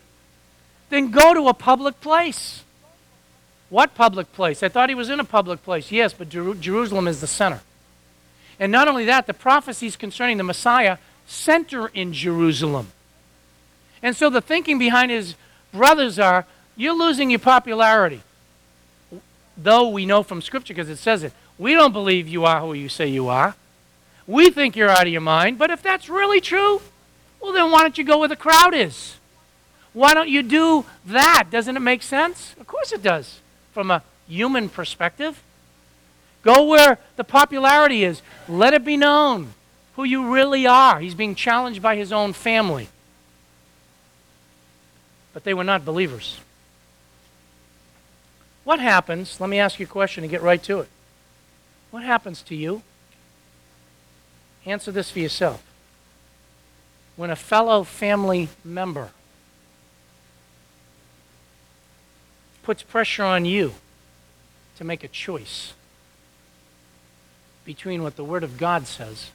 then 0.90 1.10
go 1.10 1.34
to 1.34 1.48
a 1.48 1.54
public 1.54 2.00
place. 2.00 2.62
What 3.68 3.96
public 3.96 4.32
place? 4.32 4.62
I 4.62 4.68
thought 4.68 4.88
he 4.88 4.94
was 4.94 5.10
in 5.10 5.18
a 5.18 5.24
public 5.24 5.64
place. 5.64 5.90
Yes, 5.90 6.12
but 6.12 6.28
Jer- 6.28 6.54
Jerusalem 6.54 7.08
is 7.08 7.20
the 7.20 7.26
center. 7.26 7.62
And 8.60 8.70
not 8.70 8.86
only 8.86 9.06
that, 9.06 9.26
the 9.26 9.34
prophecies 9.34 9.96
concerning 9.96 10.36
the 10.36 10.44
Messiah 10.44 10.98
center 11.26 11.88
in 11.88 12.12
Jerusalem. 12.12 12.92
And 14.04 14.14
so 14.14 14.30
the 14.30 14.40
thinking 14.40 14.78
behind 14.78 15.10
his 15.10 15.34
brothers 15.72 16.20
are 16.20 16.46
you're 16.76 16.96
losing 16.96 17.30
your 17.30 17.38
popularity. 17.38 18.22
Though 19.56 19.88
we 19.88 20.04
know 20.04 20.22
from 20.22 20.42
Scripture, 20.42 20.74
because 20.74 20.90
it 20.90 20.98
says 20.98 21.22
it, 21.22 21.32
we 21.58 21.72
don't 21.72 21.92
believe 21.92 22.28
you 22.28 22.44
are 22.44 22.60
who 22.60 22.74
you 22.74 22.88
say 22.88 23.06
you 23.06 23.28
are. 23.28 23.54
We 24.26 24.50
think 24.50 24.76
you're 24.76 24.90
out 24.90 25.06
of 25.06 25.12
your 25.12 25.22
mind. 25.22 25.58
But 25.58 25.70
if 25.70 25.82
that's 25.82 26.08
really 26.08 26.40
true, 26.40 26.82
well, 27.40 27.52
then 27.52 27.70
why 27.70 27.82
don't 27.82 27.96
you 27.96 28.04
go 28.04 28.18
where 28.18 28.28
the 28.28 28.36
crowd 28.36 28.74
is? 28.74 29.16
Why 29.92 30.12
don't 30.12 30.28
you 30.28 30.42
do 30.42 30.84
that? 31.06 31.44
Doesn't 31.50 31.76
it 31.76 31.80
make 31.80 32.02
sense? 32.02 32.54
Of 32.60 32.66
course 32.66 32.92
it 32.92 33.02
does, 33.02 33.40
from 33.72 33.90
a 33.90 34.02
human 34.28 34.68
perspective. 34.68 35.42
Go 36.42 36.64
where 36.64 36.98
the 37.16 37.24
popularity 37.24 38.04
is. 38.04 38.20
Let 38.46 38.74
it 38.74 38.84
be 38.84 38.96
known 38.96 39.54
who 39.94 40.04
you 40.04 40.30
really 40.32 40.66
are. 40.66 41.00
He's 41.00 41.14
being 41.14 41.34
challenged 41.34 41.80
by 41.80 41.96
his 41.96 42.12
own 42.12 42.34
family. 42.34 42.88
But 45.32 45.44
they 45.44 45.54
were 45.54 45.64
not 45.64 45.84
believers. 45.84 46.38
What 48.66 48.80
happens? 48.80 49.40
Let 49.40 49.48
me 49.48 49.60
ask 49.60 49.78
you 49.78 49.86
a 49.86 49.88
question 49.88 50.24
and 50.24 50.30
get 50.30 50.42
right 50.42 50.60
to 50.64 50.80
it. 50.80 50.88
What 51.92 52.02
happens 52.02 52.42
to 52.42 52.56
you? 52.56 52.82
Answer 54.64 54.90
this 54.90 55.08
for 55.08 55.20
yourself. 55.20 55.62
When 57.14 57.30
a 57.30 57.36
fellow 57.36 57.84
family 57.84 58.48
member 58.64 59.10
puts 62.64 62.82
pressure 62.82 63.22
on 63.22 63.44
you 63.44 63.74
to 64.78 64.82
make 64.82 65.04
a 65.04 65.08
choice 65.08 65.72
between 67.64 68.02
what 68.02 68.16
the 68.16 68.24
Word 68.24 68.42
of 68.42 68.58
God 68.58 68.88
says 68.88 69.30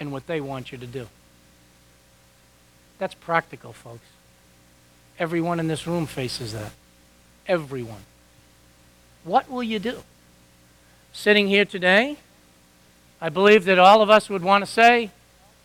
and 0.00 0.10
what 0.10 0.26
they 0.26 0.40
want 0.40 0.72
you 0.72 0.78
to 0.78 0.86
do. 0.86 1.06
That's 2.98 3.12
practical, 3.12 3.74
folks. 3.74 4.06
Everyone 5.18 5.60
in 5.60 5.68
this 5.68 5.86
room 5.86 6.06
faces 6.06 6.54
that. 6.54 6.72
Everyone. 7.46 8.04
What 9.24 9.50
will 9.50 9.62
you 9.62 9.78
do? 9.78 10.02
Sitting 11.12 11.48
here 11.48 11.64
today, 11.64 12.16
I 13.20 13.28
believe 13.28 13.64
that 13.66 13.78
all 13.78 14.02
of 14.02 14.10
us 14.10 14.28
would 14.28 14.42
want 14.42 14.64
to 14.64 14.70
say, 14.70 15.10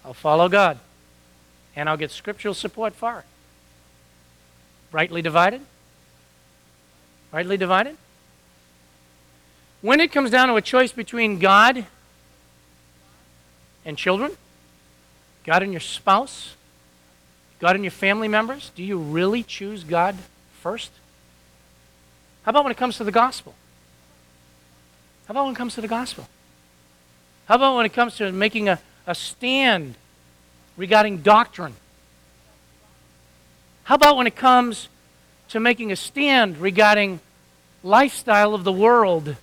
I'll 0.04 0.13
follow 0.13 0.50
God, 0.50 0.80
and 1.76 1.90
I'll 1.90 1.98
get 1.98 2.12
scriptural 2.12 2.54
support 2.54 2.94
for 2.94 3.20
it. 3.20 3.26
Rightly 4.92 5.22
divided? 5.22 5.62
Rightly 7.32 7.58
divided? 7.58 7.98
When 9.82 10.00
it 10.00 10.12
comes 10.12 10.32
down 10.32 10.48
to 10.48 10.56
a 10.56 10.62
choice 10.62 10.92
between 10.92 11.40
God 11.40 11.86
and 13.86 13.98
children, 13.98 14.32
God 15.44 15.63
and 15.63 15.72
your 15.72 15.82
spouse, 15.82 16.56
God 17.60 17.76
and 17.76 17.84
your 17.84 17.92
family 17.92 18.28
members, 18.28 18.72
do 18.76 18.84
you 18.84 18.98
really 18.98 19.44
choose 19.44 19.84
God 19.84 20.16
first? 20.62 20.92
How 22.48 22.52
about 22.52 22.64
when 22.64 22.72
it 22.72 22.78
comes 22.78 22.96
to 22.96 23.04
the 23.04 23.12
gospel? 23.12 23.54
How 25.28 25.34
about 25.34 25.48
when 25.48 25.54
it 25.54 25.58
comes 25.58 25.76
to 25.76 25.82
the 25.82 25.88
gospel? 25.90 26.30
How 27.46 27.56
about 27.56 27.76
when 27.76 27.86
it 27.86 27.92
comes 27.92 28.16
to 28.16 28.32
making 28.32 28.70
a, 28.70 28.80
a 29.06 29.14
stand 29.14 29.96
regarding 30.78 31.18
doctrine? 31.18 31.74
How 33.84 33.96
about 33.96 34.16
when 34.16 34.28
it 34.28 34.38
comes 34.38 34.88
to 35.50 35.60
making 35.60 35.92
a 35.92 35.98
stand 35.98 36.60
regarding 36.60 37.20
lifestyle 37.84 38.54
of 38.54 38.64
the 38.64 38.72
world? 38.72 39.36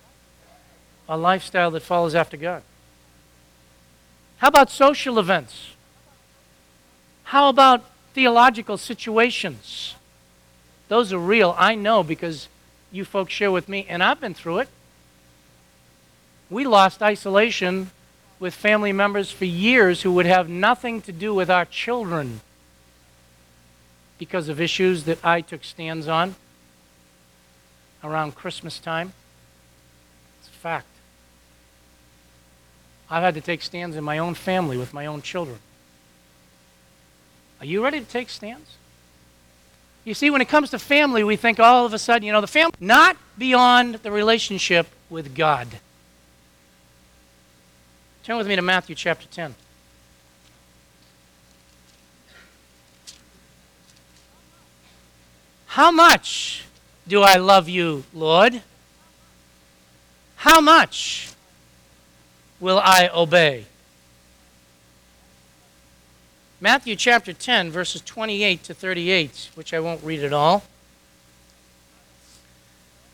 a 1.07 1.15
lifestyle 1.15 1.69
that 1.69 1.83
follows 1.83 2.15
after 2.15 2.35
God? 2.35 2.63
How 4.37 4.47
about 4.47 4.71
social 4.71 5.19
events? 5.19 5.73
How 7.25 7.49
about 7.49 7.85
theological 8.15 8.79
situations? 8.79 9.93
Those 10.87 11.13
are 11.13 11.19
real. 11.19 11.53
I 11.59 11.75
know 11.75 12.01
because 12.01 12.47
you 12.95 13.05
folks 13.05 13.33
share 13.33 13.51
with 13.51 13.67
me, 13.67 13.85
and 13.89 14.01
I've 14.01 14.21
been 14.21 14.33
through 14.33 14.59
it. 14.59 14.69
We 16.49 16.63
lost 16.63 17.01
isolation 17.01 17.91
with 18.39 18.53
family 18.53 18.93
members 18.93 19.31
for 19.31 19.45
years 19.45 20.01
who 20.01 20.11
would 20.13 20.25
have 20.25 20.49
nothing 20.49 21.01
to 21.01 21.11
do 21.11 21.33
with 21.33 21.49
our 21.49 21.65
children 21.65 22.41
because 24.17 24.49
of 24.49 24.61
issues 24.61 25.03
that 25.03 25.23
I 25.25 25.41
took 25.41 25.63
stands 25.63 26.07
on 26.07 26.35
around 28.03 28.35
Christmas 28.35 28.79
time. 28.79 29.13
It's 30.39 30.49
a 30.49 30.51
fact. 30.51 30.87
I've 33.09 33.23
had 33.23 33.35
to 33.35 33.41
take 33.41 33.61
stands 33.61 33.95
in 33.95 34.03
my 34.03 34.17
own 34.17 34.33
family 34.33 34.77
with 34.77 34.93
my 34.93 35.05
own 35.05 35.21
children. 35.21 35.59
Are 37.59 37.65
you 37.65 37.83
ready 37.83 37.99
to 37.99 38.05
take 38.05 38.29
stands? 38.29 38.75
You 40.05 40.13
see, 40.13 40.29
when 40.29 40.39
it 40.39 40.47
comes 40.47 40.69
to 40.69 40.79
family, 40.79 41.23
we 41.23 41.35
think 41.35 41.59
all 41.59 41.85
of 41.85 41.93
a 41.93 41.99
sudden, 41.99 42.23
you 42.25 42.31
know, 42.31 42.39
the 42.39 42.47
family, 42.47 42.75
not 42.79 43.17
beyond 43.37 43.95
the 43.95 44.11
relationship 44.11 44.87
with 45.09 45.35
God. 45.35 45.67
Turn 48.23 48.37
with 48.37 48.47
me 48.47 48.55
to 48.55 48.61
Matthew 48.61 48.95
chapter 48.95 49.27
10. 49.27 49.55
How 55.65 55.91
much 55.91 56.63
do 57.05 57.21
I 57.21 57.35
love 57.35 57.67
you, 57.67 58.05
Lord? 58.13 58.61
How 60.37 60.61
much? 60.61 61.35
will 62.59 62.79
I 62.79 63.09
obey. 63.13 63.65
Matthew 66.65 66.95
chapter 66.95 67.31
10, 67.31 67.69
verses 67.69 68.01
28 68.01 68.63
to 68.63 68.73
38, 68.73 69.51
which 69.53 69.71
I 69.71 69.79
won't 69.79 70.03
read 70.03 70.23
at 70.23 70.33
all. 70.33 70.63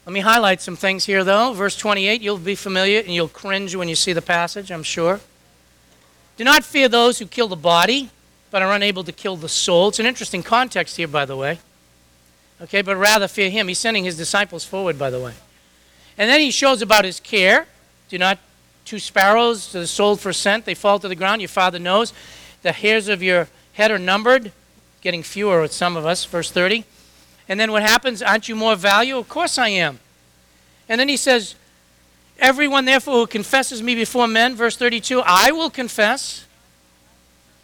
Let 0.05 0.13
me 0.13 0.21
highlight 0.21 0.61
some 0.61 0.77
things 0.77 1.03
here, 1.03 1.25
though. 1.25 1.51
Verse 1.51 1.75
28, 1.75 2.21
you'll 2.21 2.37
be 2.37 2.55
familiar 2.55 3.01
and 3.01 3.09
you'll 3.09 3.27
cringe 3.27 3.75
when 3.75 3.89
you 3.89 3.95
see 3.95 4.13
the 4.13 4.21
passage, 4.21 4.71
I'm 4.71 4.83
sure. 4.83 5.19
Do 6.37 6.45
not 6.45 6.63
fear 6.63 6.87
those 6.87 7.19
who 7.19 7.25
kill 7.25 7.49
the 7.49 7.57
body, 7.57 8.09
but 8.51 8.61
are 8.61 8.71
unable 8.71 9.03
to 9.03 9.11
kill 9.11 9.35
the 9.35 9.49
soul. 9.49 9.89
It's 9.89 9.99
an 9.99 10.05
interesting 10.05 10.43
context 10.43 10.95
here, 10.95 11.09
by 11.09 11.25
the 11.25 11.35
way. 11.35 11.59
Okay, 12.61 12.81
but 12.81 12.95
rather 12.95 13.27
fear 13.27 13.49
him. 13.49 13.67
He's 13.67 13.79
sending 13.79 14.05
his 14.05 14.15
disciples 14.15 14.63
forward, 14.63 14.97
by 14.97 15.09
the 15.09 15.19
way. 15.19 15.33
And 16.17 16.29
then 16.29 16.39
he 16.39 16.51
shows 16.51 16.81
about 16.81 17.03
his 17.03 17.19
care. 17.19 17.67
Do 18.07 18.17
not 18.17 18.39
two 18.85 18.97
sparrows 18.97 19.63
sold 19.91 20.21
for 20.21 20.29
a 20.29 20.33
cent, 20.33 20.63
they 20.63 20.73
fall 20.73 20.99
to 20.99 21.09
the 21.09 21.15
ground. 21.15 21.41
Your 21.41 21.49
father 21.49 21.79
knows. 21.79 22.13
The 22.61 22.71
hairs 22.71 23.07
of 23.07 23.23
your 23.23 23.47
head 23.73 23.91
are 23.91 23.99
numbered, 23.99 24.51
getting 25.01 25.23
fewer 25.23 25.61
with 25.61 25.73
some 25.73 25.97
of 25.97 26.05
us. 26.05 26.25
Verse 26.25 26.51
30. 26.51 26.85
And 27.49 27.59
then 27.59 27.71
what 27.71 27.83
happens? 27.83 28.21
Aren't 28.21 28.47
you 28.47 28.55
more 28.55 28.75
value? 28.75 29.17
Of 29.17 29.27
course 29.27 29.57
I 29.57 29.69
am. 29.69 29.99
And 30.87 30.99
then 30.99 31.09
he 31.09 31.17
says, 31.17 31.55
Everyone, 32.39 32.85
therefore, 32.85 33.13
who 33.15 33.27
confesses 33.27 33.83
me 33.83 33.93
before 33.93 34.27
men, 34.27 34.55
verse 34.55 34.75
32, 34.75 35.21
I 35.23 35.51
will 35.51 35.69
confess. 35.69 36.45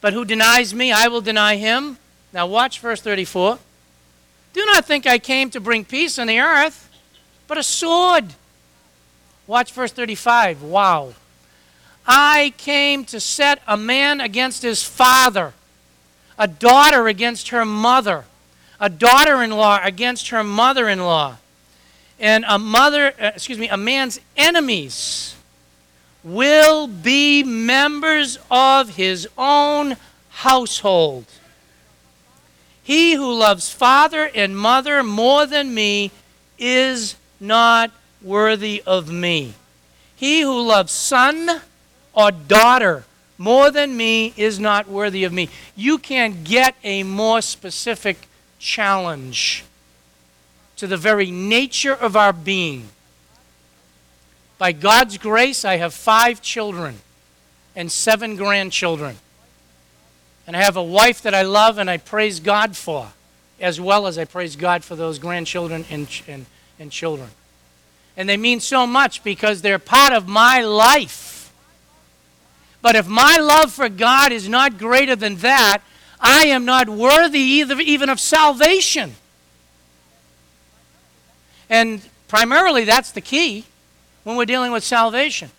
But 0.01 0.13
who 0.13 0.23
denies 0.23 0.73
me, 0.73 0.91
I 0.91 1.07
will 1.07 1.21
deny 1.21 1.55
him. 1.55 1.97
Now, 2.31 2.45
watch 2.45 2.79
verse 2.79 3.01
34. 3.01 3.57
Do 4.53 4.65
not 4.65 4.85
think 4.85 5.07
I 5.07 5.17
came 5.17 5.49
to 5.51 5.59
bring 5.59 5.83
peace 5.83 6.19
on 6.19 6.27
the 6.27 6.39
earth, 6.39 6.89
but 7.47 7.57
a 7.57 7.63
sword. 7.63 8.33
Watch 9.47 9.71
verse 9.71 9.91
35. 9.91 10.61
Wow. 10.61 11.13
I 12.07 12.53
came 12.57 13.03
to 13.05 13.19
set 13.19 13.61
a 13.67 13.75
man 13.77 14.21
against 14.21 14.63
his 14.63 14.83
father, 14.83 15.53
a 16.39 16.47
daughter 16.47 17.07
against 17.07 17.49
her 17.49 17.65
mother, 17.65 18.25
a 18.79 18.89
daughter 18.89 19.43
in 19.43 19.51
law 19.51 19.79
against 19.83 20.29
her 20.29 20.43
mother 20.43 20.87
in 20.87 20.99
law 20.99 21.37
and 22.19 22.45
a 22.47 22.57
mother, 22.57 23.13
uh, 23.19 23.31
excuse 23.35 23.57
me, 23.57 23.69
a 23.69 23.77
man's 23.77 24.19
enemies 24.35 25.35
will 26.23 26.87
be 26.87 27.43
members 27.43 28.37
of 28.49 28.95
his 28.95 29.27
own 29.37 29.95
household. 30.29 31.25
He 32.83 33.13
who 33.13 33.33
loves 33.33 33.71
father 33.71 34.29
and 34.33 34.57
mother 34.57 35.03
more 35.03 35.45
than 35.45 35.73
me 35.73 36.11
is 36.57 37.15
not 37.39 37.91
worthy 38.21 38.81
of 38.85 39.11
me. 39.11 39.53
He 40.15 40.41
who 40.41 40.61
loves 40.61 40.91
son 40.91 41.61
or 42.17 42.31
daughter 42.31 43.03
more 43.37 43.69
than 43.69 43.95
me 43.95 44.33
is 44.35 44.59
not 44.59 44.89
worthy 44.89 45.23
of 45.23 45.31
me. 45.31 45.49
You 45.75 45.99
can't 45.99 46.43
get 46.43 46.75
a 46.83 47.03
more 47.03 47.41
specific 47.41 48.27
challenge 48.57 49.63
to 50.77 50.87
the 50.87 50.97
very 50.97 51.29
nature 51.29 51.93
of 51.93 52.15
our 52.15 52.33
being. 52.33 52.89
By 54.57 54.71
God's 54.71 55.19
grace, 55.19 55.63
I 55.63 55.77
have 55.77 55.93
five 55.93 56.41
children 56.41 56.95
and 57.75 57.91
seven 57.91 58.35
grandchildren. 58.35 59.17
And 60.47 60.57
I 60.57 60.63
have 60.63 60.75
a 60.77 60.83
wife 60.83 61.21
that 61.21 61.35
I 61.35 61.43
love 61.43 61.77
and 61.77 61.87
I 61.87 61.97
praise 61.97 62.39
God 62.39 62.75
for, 62.75 63.09
as 63.61 63.79
well 63.79 64.07
as 64.07 64.17
I 64.17 64.25
praise 64.25 64.55
God 64.55 64.83
for 64.83 64.95
those 64.95 65.19
grandchildren 65.19 65.85
and, 65.91 66.07
and, 66.27 66.47
and 66.79 66.91
children. 66.91 67.29
And 68.15 68.27
they 68.27 68.37
mean 68.37 68.59
so 68.59 68.87
much 68.87 69.23
because 69.23 69.61
they're 69.61 69.77
part 69.77 70.13
of 70.13 70.27
my 70.27 70.63
life. 70.63 71.36
But 72.81 72.95
if 72.95 73.07
my 73.07 73.37
love 73.37 73.73
for 73.73 73.89
God 73.89 74.31
is 74.31 74.47
not 74.47 74.77
greater 74.77 75.15
than 75.15 75.37
that, 75.37 75.79
I 76.19 76.47
am 76.47 76.65
not 76.65 76.89
worthy 76.89 77.39
either, 77.39 77.79
even 77.79 78.09
of 78.09 78.19
salvation. 78.19 79.15
And 81.69 82.01
primarily, 82.27 82.85
that's 82.85 83.11
the 83.11 83.21
key 83.21 83.65
when 84.23 84.35
we're 84.35 84.45
dealing 84.45 84.71
with 84.71 84.83
salvation. 84.83 85.51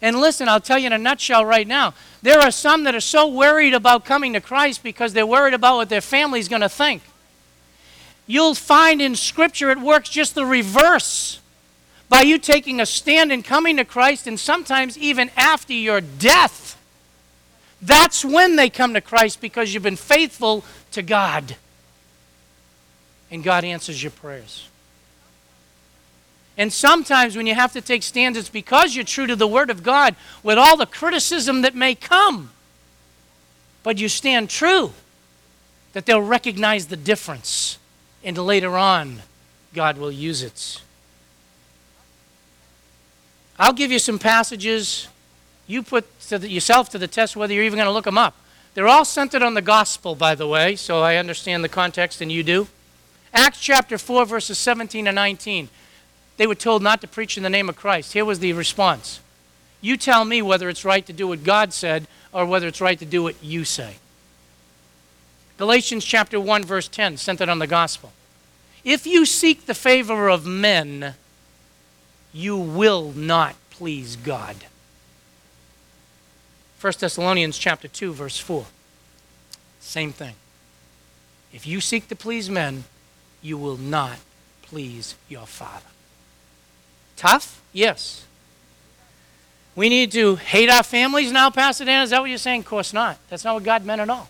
And 0.00 0.18
listen, 0.18 0.48
I'll 0.48 0.60
tell 0.60 0.78
you 0.78 0.86
in 0.86 0.92
a 0.92 0.98
nutshell 0.98 1.44
right 1.44 1.66
now. 1.66 1.94
There 2.22 2.40
are 2.40 2.50
some 2.50 2.84
that 2.84 2.94
are 2.94 3.00
so 3.00 3.28
worried 3.28 3.74
about 3.74 4.04
coming 4.04 4.32
to 4.32 4.40
Christ 4.40 4.82
because 4.82 5.12
they're 5.12 5.26
worried 5.26 5.54
about 5.54 5.76
what 5.76 5.88
their 5.88 6.00
family's 6.00 6.48
going 6.48 6.62
to 6.62 6.68
think. 6.68 7.02
You'll 8.26 8.54
find 8.54 9.00
in 9.00 9.14
Scripture 9.14 9.70
it 9.70 9.78
works 9.78 10.08
just 10.08 10.34
the 10.34 10.46
reverse. 10.46 11.40
By 12.12 12.20
you 12.20 12.36
taking 12.36 12.78
a 12.78 12.84
stand 12.84 13.32
and 13.32 13.42
coming 13.42 13.78
to 13.78 13.86
Christ, 13.86 14.26
and 14.26 14.38
sometimes 14.38 14.98
even 14.98 15.30
after 15.34 15.72
your 15.72 16.02
death, 16.02 16.78
that's 17.80 18.22
when 18.22 18.56
they 18.56 18.68
come 18.68 18.92
to 18.92 19.00
Christ 19.00 19.40
because 19.40 19.72
you've 19.72 19.82
been 19.82 19.96
faithful 19.96 20.62
to 20.90 21.00
God. 21.00 21.56
And 23.30 23.42
God 23.42 23.64
answers 23.64 24.02
your 24.02 24.10
prayers. 24.10 24.68
And 26.58 26.70
sometimes 26.70 27.34
when 27.34 27.46
you 27.46 27.54
have 27.54 27.72
to 27.72 27.80
take 27.80 28.02
stands, 28.02 28.36
it's 28.36 28.50
because 28.50 28.94
you're 28.94 29.06
true 29.06 29.26
to 29.26 29.34
the 29.34 29.48
Word 29.48 29.70
of 29.70 29.82
God 29.82 30.14
with 30.42 30.58
all 30.58 30.76
the 30.76 30.84
criticism 30.84 31.62
that 31.62 31.74
may 31.74 31.94
come. 31.94 32.50
But 33.82 33.96
you 33.96 34.10
stand 34.10 34.50
true, 34.50 34.92
that 35.94 36.04
they'll 36.04 36.20
recognize 36.20 36.88
the 36.88 36.96
difference. 36.98 37.78
And 38.22 38.36
later 38.36 38.76
on, 38.76 39.22
God 39.72 39.96
will 39.96 40.12
use 40.12 40.42
it. 40.42 40.82
I'll 43.58 43.72
give 43.72 43.92
you 43.92 43.98
some 43.98 44.18
passages. 44.18 45.08
You 45.66 45.82
put 45.82 46.06
to 46.28 46.38
the, 46.38 46.48
yourself 46.48 46.88
to 46.90 46.98
the 46.98 47.08
test 47.08 47.36
whether 47.36 47.52
you're 47.52 47.64
even 47.64 47.76
going 47.76 47.86
to 47.86 47.92
look 47.92 48.04
them 48.04 48.18
up. 48.18 48.34
They're 48.74 48.88
all 48.88 49.04
centered 49.04 49.42
on 49.42 49.54
the 49.54 49.62
gospel, 49.62 50.14
by 50.14 50.34
the 50.34 50.46
way, 50.46 50.76
so 50.76 51.00
I 51.00 51.16
understand 51.16 51.62
the 51.62 51.68
context, 51.68 52.20
and 52.20 52.32
you 52.32 52.42
do. 52.42 52.68
Acts 53.34 53.60
chapter 53.60 53.98
4, 53.98 54.24
verses 54.24 54.58
17 54.58 55.06
and 55.06 55.14
19. 55.14 55.68
They 56.38 56.46
were 56.46 56.54
told 56.54 56.82
not 56.82 57.00
to 57.02 57.06
preach 57.06 57.36
in 57.36 57.42
the 57.42 57.50
name 57.50 57.68
of 57.68 57.76
Christ. 57.76 58.14
Here 58.14 58.24
was 58.24 58.38
the 58.38 58.52
response 58.54 59.20
You 59.80 59.96
tell 59.96 60.24
me 60.24 60.40
whether 60.40 60.68
it's 60.68 60.84
right 60.84 61.04
to 61.06 61.12
do 61.12 61.28
what 61.28 61.44
God 61.44 61.72
said 61.72 62.06
or 62.32 62.46
whether 62.46 62.66
it's 62.66 62.80
right 62.80 62.98
to 62.98 63.04
do 63.04 63.22
what 63.22 63.42
you 63.42 63.64
say. 63.64 63.96
Galatians 65.58 66.04
chapter 66.04 66.40
1, 66.40 66.64
verse 66.64 66.88
10, 66.88 67.18
centered 67.18 67.48
on 67.48 67.58
the 67.58 67.66
gospel. 67.66 68.12
If 68.84 69.06
you 69.06 69.26
seek 69.26 69.66
the 69.66 69.74
favor 69.74 70.28
of 70.28 70.46
men, 70.46 71.14
you 72.32 72.56
will 72.56 73.12
not 73.12 73.54
please 73.70 74.16
God. 74.16 74.56
1 76.80 76.92
Thessalonians 76.98 77.58
chapter 77.58 77.88
2, 77.88 78.12
verse 78.12 78.38
4. 78.38 78.66
Same 79.80 80.12
thing. 80.12 80.34
If 81.52 81.66
you 81.66 81.80
seek 81.80 82.08
to 82.08 82.16
please 82.16 82.48
men, 82.50 82.84
you 83.40 83.56
will 83.58 83.76
not 83.76 84.18
please 84.62 85.14
your 85.28 85.46
Father. 85.46 85.86
Tough? 87.16 87.60
Yes. 87.72 88.26
We 89.74 89.88
need 89.88 90.12
to 90.12 90.36
hate 90.36 90.68
our 90.68 90.82
families 90.82 91.30
now, 91.30 91.50
Pastor 91.50 91.84
Dan? 91.84 92.02
Is 92.02 92.10
that 92.10 92.20
what 92.20 92.30
you're 92.30 92.38
saying? 92.38 92.60
Of 92.60 92.66
course 92.66 92.92
not. 92.92 93.18
That's 93.28 93.44
not 93.44 93.54
what 93.54 93.64
God 93.64 93.84
meant 93.84 94.00
at 94.00 94.10
all. 94.10 94.28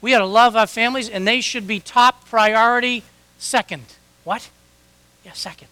We 0.00 0.14
ought 0.14 0.20
to 0.20 0.26
love 0.26 0.54
our 0.54 0.66
families, 0.66 1.08
and 1.08 1.26
they 1.26 1.40
should 1.40 1.66
be 1.66 1.80
top 1.80 2.26
priority 2.26 3.02
second. 3.38 3.84
What? 4.22 4.50
Yeah, 5.24 5.32
second. 5.32 5.68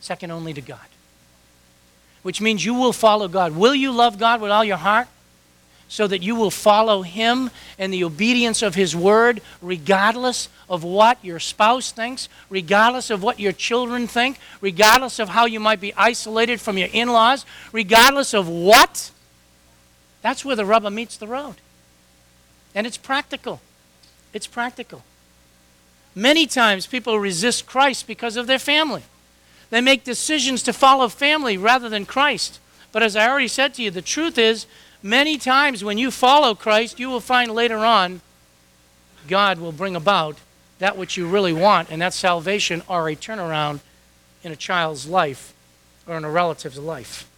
Second 0.00 0.30
only 0.30 0.52
to 0.54 0.60
God. 0.60 0.78
Which 2.22 2.40
means 2.40 2.64
you 2.64 2.74
will 2.74 2.92
follow 2.92 3.28
God. 3.28 3.56
Will 3.56 3.74
you 3.74 3.92
love 3.92 4.18
God 4.18 4.40
with 4.40 4.50
all 4.50 4.64
your 4.64 4.76
heart? 4.76 5.08
so 5.90 6.06
that 6.06 6.22
you 6.22 6.36
will 6.36 6.52
follow 6.52 7.02
Him 7.02 7.50
and 7.76 7.92
the 7.92 8.04
obedience 8.04 8.62
of 8.62 8.76
His 8.76 8.94
word, 8.94 9.42
regardless 9.60 10.48
of 10.68 10.84
what 10.84 11.18
your 11.24 11.40
spouse 11.40 11.90
thinks, 11.90 12.28
regardless 12.48 13.10
of 13.10 13.24
what 13.24 13.40
your 13.40 13.50
children 13.50 14.06
think, 14.06 14.38
regardless 14.60 15.18
of 15.18 15.30
how 15.30 15.46
you 15.46 15.58
might 15.58 15.80
be 15.80 15.92
isolated 15.94 16.60
from 16.60 16.78
your 16.78 16.88
in 16.92 17.08
laws, 17.08 17.44
regardless 17.72 18.32
of 18.34 18.48
what. 18.48 19.10
That's 20.22 20.44
where 20.44 20.54
the 20.54 20.64
rubber 20.64 20.90
meets 20.90 21.16
the 21.16 21.26
road. 21.26 21.56
And 22.72 22.86
it's 22.86 22.96
practical. 22.96 23.60
It's 24.32 24.46
practical. 24.46 25.02
Many 26.14 26.46
times 26.46 26.86
people 26.86 27.18
resist 27.18 27.66
Christ 27.66 28.06
because 28.06 28.36
of 28.36 28.46
their 28.46 28.60
family. 28.60 29.02
They 29.70 29.80
make 29.80 30.04
decisions 30.04 30.62
to 30.64 30.72
follow 30.72 31.08
family 31.08 31.56
rather 31.56 31.88
than 31.88 32.04
Christ. 32.04 32.58
But 32.92 33.02
as 33.02 33.16
I 33.16 33.28
already 33.28 33.48
said 33.48 33.74
to 33.74 33.82
you, 33.82 33.90
the 33.90 34.02
truth 34.02 34.36
is 34.36 34.66
Many 35.02 35.38
times 35.38 35.82
when 35.82 35.96
you 35.96 36.10
follow 36.10 36.54
Christ, 36.54 37.00
you 37.00 37.08
will 37.08 37.20
find 37.20 37.50
later 37.52 37.78
on 37.78 38.20
God 39.28 39.58
will 39.58 39.72
bring 39.72 39.96
about 39.96 40.36
that 40.78 40.96
which 40.96 41.16
you 41.16 41.26
really 41.26 41.52
want, 41.52 41.90
and 41.90 42.00
that's 42.00 42.16
salvation 42.16 42.82
or 42.88 43.08
a 43.08 43.16
turnaround 43.16 43.80
in 44.42 44.52
a 44.52 44.56
child's 44.56 45.06
life 45.06 45.54
or 46.06 46.16
in 46.16 46.24
a 46.24 46.30
relative's 46.30 46.78
life. 46.78 47.28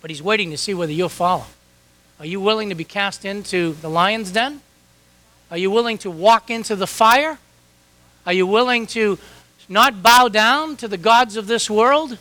But 0.00 0.10
He's 0.10 0.22
waiting 0.22 0.50
to 0.50 0.56
see 0.56 0.74
whether 0.74 0.92
you'll 0.92 1.08
follow. 1.08 1.46
Are 2.20 2.26
you 2.26 2.40
willing 2.40 2.68
to 2.68 2.74
be 2.74 2.84
cast 2.84 3.24
into 3.24 3.72
the 3.74 3.90
lion's 3.90 4.30
den? 4.30 4.60
Are 5.50 5.58
you 5.58 5.70
willing 5.70 5.98
to 5.98 6.10
walk 6.10 6.50
into 6.50 6.76
the 6.76 6.86
fire? 6.86 7.38
Are 8.24 8.32
you 8.32 8.46
willing 8.46 8.86
to 8.88 9.18
not 9.72 10.02
bow 10.02 10.28
down 10.28 10.76
to 10.76 10.86
the 10.86 10.98
gods 10.98 11.36
of 11.36 11.46
this 11.46 11.68
world? 11.68 12.18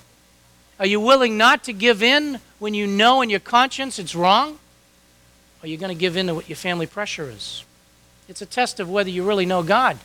Are 0.79 0.85
you 0.85 0.99
willing 0.99 1.37
not 1.37 1.63
to 1.65 1.73
give 1.73 2.01
in 2.01 2.39
when 2.57 2.73
you 2.73 2.87
know 2.87 3.21
in 3.21 3.29
your 3.29 3.39
conscience 3.39 3.99
it's 3.99 4.15
wrong? 4.15 4.53
Or 4.53 5.65
are 5.65 5.67
you 5.67 5.77
going 5.77 5.95
to 5.95 5.99
give 5.99 6.17
in 6.17 6.27
to 6.27 6.35
what 6.35 6.49
your 6.49 6.55
family 6.55 6.87
pressure 6.87 7.29
is? 7.29 7.63
It's 8.27 8.41
a 8.41 8.45
test 8.45 8.79
of 8.79 8.89
whether 8.89 9.09
you 9.09 9.23
really 9.27 9.45
know 9.45 9.61
God. 9.61 9.99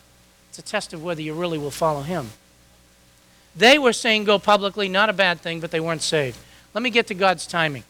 It's 0.51 0.59
a 0.59 0.63
test 0.63 0.93
of 0.93 1.03
whether 1.03 1.23
you 1.23 1.33
really 1.33 1.59
will 1.59 1.71
follow 1.71 2.03
Him. 2.03 2.31
They 3.55 3.79
were 3.79 3.93
saying 3.93 4.25
go 4.25 4.39
publicly, 4.39 4.89
not 4.89 5.09
a 5.09 5.15
bad 5.15 5.41
thing, 5.41 5.61
but 5.61 5.71
they 5.71 5.81
weren't 5.81 6.03
saved. 6.03 6.39
Let 6.75 6.83
me 6.83 6.91
get 6.91 7.07
to 7.07 7.15
God's 7.15 7.47
timing, 7.47 7.85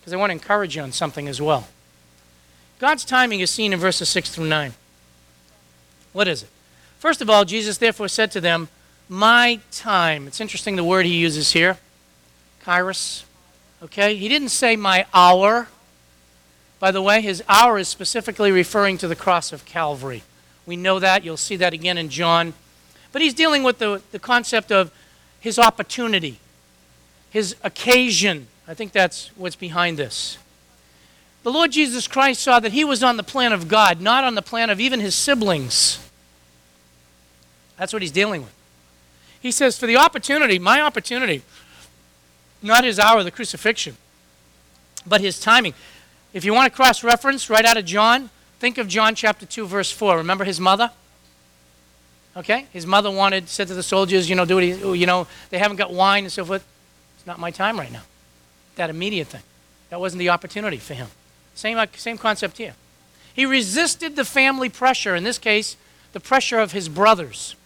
because 0.00 0.12
I 0.12 0.16
want 0.16 0.30
to 0.30 0.34
encourage 0.34 0.74
you 0.74 0.82
on 0.82 0.90
something 0.90 1.28
as 1.28 1.40
well. 1.40 1.68
God's 2.80 3.04
timing 3.04 3.38
is 3.38 3.50
seen 3.50 3.72
in 3.72 3.78
verses 3.78 4.08
6 4.08 4.34
through 4.34 4.46
9. 4.46 4.72
What 6.12 6.26
is 6.26 6.42
it? 6.42 6.48
First 7.02 7.20
of 7.20 7.28
all, 7.28 7.44
Jesus 7.44 7.78
therefore 7.78 8.06
said 8.06 8.30
to 8.30 8.40
them, 8.40 8.68
My 9.08 9.58
time. 9.72 10.28
It's 10.28 10.40
interesting 10.40 10.76
the 10.76 10.84
word 10.84 11.04
he 11.04 11.16
uses 11.16 11.50
here, 11.50 11.78
kairos. 12.64 13.24
Okay? 13.82 14.14
He 14.14 14.28
didn't 14.28 14.50
say 14.50 14.76
my 14.76 15.04
hour. 15.12 15.66
By 16.78 16.92
the 16.92 17.02
way, 17.02 17.20
his 17.20 17.42
hour 17.48 17.76
is 17.76 17.88
specifically 17.88 18.52
referring 18.52 18.98
to 18.98 19.08
the 19.08 19.16
cross 19.16 19.52
of 19.52 19.64
Calvary. 19.64 20.22
We 20.64 20.76
know 20.76 21.00
that. 21.00 21.24
You'll 21.24 21.36
see 21.36 21.56
that 21.56 21.72
again 21.72 21.98
in 21.98 22.08
John. 22.08 22.54
But 23.10 23.20
he's 23.20 23.34
dealing 23.34 23.64
with 23.64 23.78
the, 23.78 24.00
the 24.12 24.20
concept 24.20 24.70
of 24.70 24.92
his 25.40 25.58
opportunity, 25.58 26.38
his 27.30 27.56
occasion. 27.64 28.46
I 28.68 28.74
think 28.74 28.92
that's 28.92 29.32
what's 29.36 29.56
behind 29.56 29.98
this. 29.98 30.38
The 31.42 31.50
Lord 31.50 31.72
Jesus 31.72 32.06
Christ 32.06 32.42
saw 32.42 32.60
that 32.60 32.70
he 32.70 32.84
was 32.84 33.02
on 33.02 33.16
the 33.16 33.24
plan 33.24 33.52
of 33.52 33.66
God, 33.66 34.00
not 34.00 34.22
on 34.22 34.36
the 34.36 34.40
plan 34.40 34.70
of 34.70 34.78
even 34.78 35.00
his 35.00 35.16
siblings. 35.16 35.98
That's 37.82 37.92
what 37.92 38.00
he's 38.00 38.12
dealing 38.12 38.42
with. 38.42 38.52
He 39.40 39.50
says, 39.50 39.76
For 39.76 39.88
the 39.88 39.96
opportunity, 39.96 40.60
my 40.60 40.80
opportunity, 40.80 41.42
not 42.62 42.84
his 42.84 43.00
hour 43.00 43.18
of 43.18 43.24
the 43.24 43.32
crucifixion, 43.32 43.96
but 45.04 45.20
his 45.20 45.40
timing. 45.40 45.74
If 46.32 46.44
you 46.44 46.54
want 46.54 46.72
to 46.72 46.76
cross 46.76 47.02
reference 47.02 47.50
right 47.50 47.64
out 47.64 47.76
of 47.76 47.84
John, 47.84 48.30
think 48.60 48.78
of 48.78 48.86
John 48.86 49.16
chapter 49.16 49.46
2, 49.46 49.66
verse 49.66 49.90
4. 49.90 50.16
Remember 50.18 50.44
his 50.44 50.60
mother? 50.60 50.92
Okay? 52.36 52.66
His 52.72 52.86
mother 52.86 53.10
wanted, 53.10 53.48
said 53.48 53.66
to 53.66 53.74
the 53.74 53.82
soldiers, 53.82 54.30
you 54.30 54.36
know, 54.36 54.44
do 54.44 54.60
it, 54.60 54.78
you 54.96 55.06
know, 55.06 55.26
they 55.50 55.58
haven't 55.58 55.76
got 55.76 55.92
wine 55.92 56.22
and 56.22 56.32
so 56.32 56.44
forth. 56.44 56.64
It's 57.16 57.26
not 57.26 57.40
my 57.40 57.50
time 57.50 57.80
right 57.80 57.90
now. 57.90 58.02
That 58.76 58.90
immediate 58.90 59.26
thing. 59.26 59.42
That 59.90 59.98
wasn't 59.98 60.20
the 60.20 60.28
opportunity 60.28 60.76
for 60.76 60.94
him. 60.94 61.08
Same, 61.56 61.78
uh, 61.78 61.86
same 61.96 62.16
concept 62.16 62.58
here. 62.58 62.74
He 63.34 63.44
resisted 63.44 64.14
the 64.14 64.24
family 64.24 64.68
pressure, 64.68 65.16
in 65.16 65.24
this 65.24 65.38
case, 65.38 65.76
the 66.12 66.20
pressure 66.20 66.60
of 66.60 66.70
his 66.70 66.88
brothers, 66.88 67.56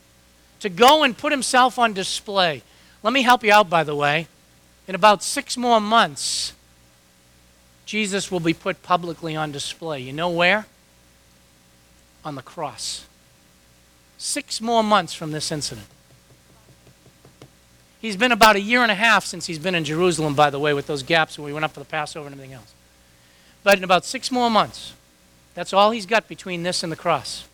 to 0.66 0.70
go 0.70 1.04
and 1.04 1.16
put 1.16 1.30
himself 1.30 1.78
on 1.78 1.92
display. 1.92 2.60
Let 3.04 3.12
me 3.12 3.22
help 3.22 3.44
you 3.44 3.52
out, 3.52 3.70
by 3.70 3.84
the 3.84 3.94
way. 3.94 4.26
In 4.88 4.96
about 4.96 5.22
six 5.22 5.56
more 5.56 5.80
months, 5.80 6.54
Jesus 7.84 8.32
will 8.32 8.40
be 8.40 8.52
put 8.52 8.82
publicly 8.82 9.36
on 9.36 9.52
display. 9.52 10.00
You 10.00 10.12
know 10.12 10.28
where? 10.28 10.66
On 12.24 12.34
the 12.34 12.42
cross. 12.42 13.06
Six 14.18 14.60
more 14.60 14.82
months 14.82 15.14
from 15.14 15.30
this 15.30 15.52
incident. 15.52 15.86
He's 18.00 18.16
been 18.16 18.32
about 18.32 18.56
a 18.56 18.60
year 18.60 18.82
and 18.82 18.90
a 18.90 18.96
half 18.96 19.24
since 19.24 19.46
he's 19.46 19.60
been 19.60 19.76
in 19.76 19.84
Jerusalem, 19.84 20.34
by 20.34 20.50
the 20.50 20.58
way, 20.58 20.74
with 20.74 20.88
those 20.88 21.04
gaps 21.04 21.38
when 21.38 21.46
we 21.46 21.52
went 21.52 21.64
up 21.64 21.74
for 21.74 21.80
the 21.80 21.86
Passover 21.86 22.26
and 22.26 22.34
everything 22.34 22.54
else. 22.54 22.74
But 23.62 23.78
in 23.78 23.84
about 23.84 24.04
six 24.04 24.32
more 24.32 24.50
months, 24.50 24.94
that's 25.54 25.72
all 25.72 25.92
he's 25.92 26.06
got 26.06 26.26
between 26.26 26.64
this 26.64 26.82
and 26.82 26.90
the 26.90 26.96
cross. 26.96 27.46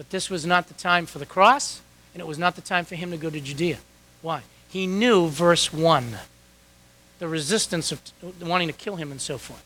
But 0.00 0.08
this 0.08 0.30
was 0.30 0.46
not 0.46 0.68
the 0.68 0.72
time 0.72 1.04
for 1.04 1.18
the 1.18 1.26
cross, 1.26 1.82
and 2.14 2.22
it 2.22 2.26
was 2.26 2.38
not 2.38 2.56
the 2.56 2.62
time 2.62 2.86
for 2.86 2.94
him 2.94 3.10
to 3.10 3.18
go 3.18 3.28
to 3.28 3.38
Judea. 3.38 3.80
Why? 4.22 4.44
He 4.66 4.86
knew 4.86 5.28
verse 5.28 5.74
1, 5.74 6.16
the 7.18 7.28
resistance 7.28 7.92
of 7.92 8.00
wanting 8.40 8.68
to 8.68 8.72
kill 8.72 8.96
him 8.96 9.10
and 9.10 9.20
so 9.20 9.36
forth. 9.36 9.62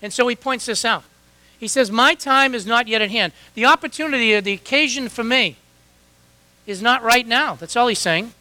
And 0.00 0.12
so 0.12 0.28
he 0.28 0.36
points 0.36 0.66
this 0.66 0.84
out. 0.84 1.02
He 1.58 1.66
says, 1.66 1.90
My 1.90 2.14
time 2.14 2.54
is 2.54 2.64
not 2.64 2.86
yet 2.86 3.02
at 3.02 3.10
hand. 3.10 3.32
The 3.54 3.64
opportunity 3.64 4.32
or 4.36 4.40
the 4.40 4.52
occasion 4.52 5.08
for 5.08 5.24
me 5.24 5.56
is 6.64 6.80
not 6.80 7.02
right 7.02 7.26
now. 7.26 7.56
That's 7.56 7.74
all 7.74 7.88
he's 7.88 7.98
saying. 7.98 8.32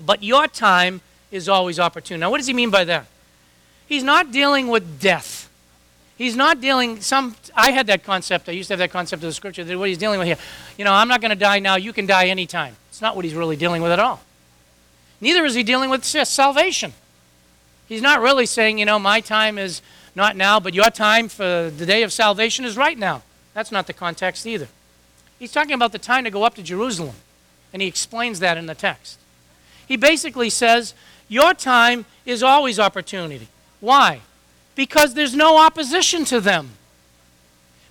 But 0.00 0.22
your 0.22 0.48
time 0.48 1.02
is 1.30 1.50
always 1.50 1.78
opportune. 1.78 2.20
Now, 2.20 2.30
what 2.30 2.38
does 2.38 2.46
he 2.46 2.54
mean 2.54 2.70
by 2.70 2.84
that? 2.84 3.04
He's 3.86 4.02
not 4.02 4.32
dealing 4.32 4.68
with 4.68 5.02
death. 5.02 5.33
He's 6.16 6.36
not 6.36 6.60
dealing 6.60 7.00
some 7.00 7.34
I 7.54 7.72
had 7.72 7.88
that 7.88 8.04
concept. 8.04 8.48
I 8.48 8.52
used 8.52 8.68
to 8.68 8.74
have 8.74 8.78
that 8.78 8.90
concept 8.90 9.22
of 9.22 9.28
the 9.28 9.32
scripture 9.32 9.64
that 9.64 9.78
what 9.78 9.88
he's 9.88 9.98
dealing 9.98 10.18
with 10.18 10.28
here. 10.28 10.38
You 10.78 10.84
know, 10.84 10.92
I'm 10.92 11.08
not 11.08 11.20
going 11.20 11.30
to 11.30 11.36
die 11.36 11.58
now, 11.58 11.76
you 11.76 11.92
can 11.92 12.06
die 12.06 12.26
anytime. 12.26 12.76
It's 12.90 13.02
not 13.02 13.16
what 13.16 13.24
he's 13.24 13.34
really 13.34 13.56
dealing 13.56 13.82
with 13.82 13.90
at 13.90 13.98
all. 13.98 14.20
Neither 15.20 15.44
is 15.44 15.54
he 15.54 15.62
dealing 15.62 15.90
with 15.90 16.04
salvation. 16.04 16.92
He's 17.88 18.02
not 18.02 18.20
really 18.20 18.46
saying, 18.46 18.78
you 18.78 18.84
know, 18.84 18.98
my 18.98 19.20
time 19.20 19.58
is 19.58 19.82
not 20.14 20.36
now, 20.36 20.60
but 20.60 20.74
your 20.74 20.90
time 20.90 21.28
for 21.28 21.70
the 21.70 21.86
day 21.86 22.02
of 22.02 22.12
salvation 22.12 22.64
is 22.64 22.76
right 22.76 22.96
now. 22.96 23.22
That's 23.52 23.72
not 23.72 23.86
the 23.86 23.92
context 23.92 24.46
either. 24.46 24.68
He's 25.38 25.52
talking 25.52 25.74
about 25.74 25.92
the 25.92 25.98
time 25.98 26.24
to 26.24 26.30
go 26.30 26.44
up 26.44 26.54
to 26.54 26.62
Jerusalem, 26.62 27.16
and 27.72 27.82
he 27.82 27.88
explains 27.88 28.40
that 28.40 28.56
in 28.56 28.66
the 28.66 28.74
text. 28.74 29.18
He 29.86 29.96
basically 29.96 30.50
says, 30.50 30.94
Your 31.28 31.52
time 31.54 32.06
is 32.24 32.42
always 32.42 32.78
opportunity. 32.78 33.48
Why? 33.80 34.20
Because 34.74 35.14
there's 35.14 35.34
no 35.34 35.58
opposition 35.58 36.24
to 36.26 36.40
them, 36.40 36.70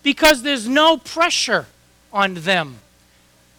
because 0.02 0.42
there's 0.42 0.68
no 0.68 0.98
pressure 0.98 1.68
on 2.12 2.36
them. 2.36 2.76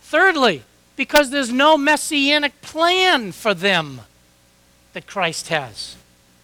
Thirdly, 0.02 0.62
because 0.96 1.30
there's 1.30 1.50
no 1.50 1.76
messianic 1.76 2.60
plan 2.60 3.32
for 3.32 3.54
them 3.54 4.02
that 4.92 5.06
Christ 5.06 5.48
has. 5.48 5.96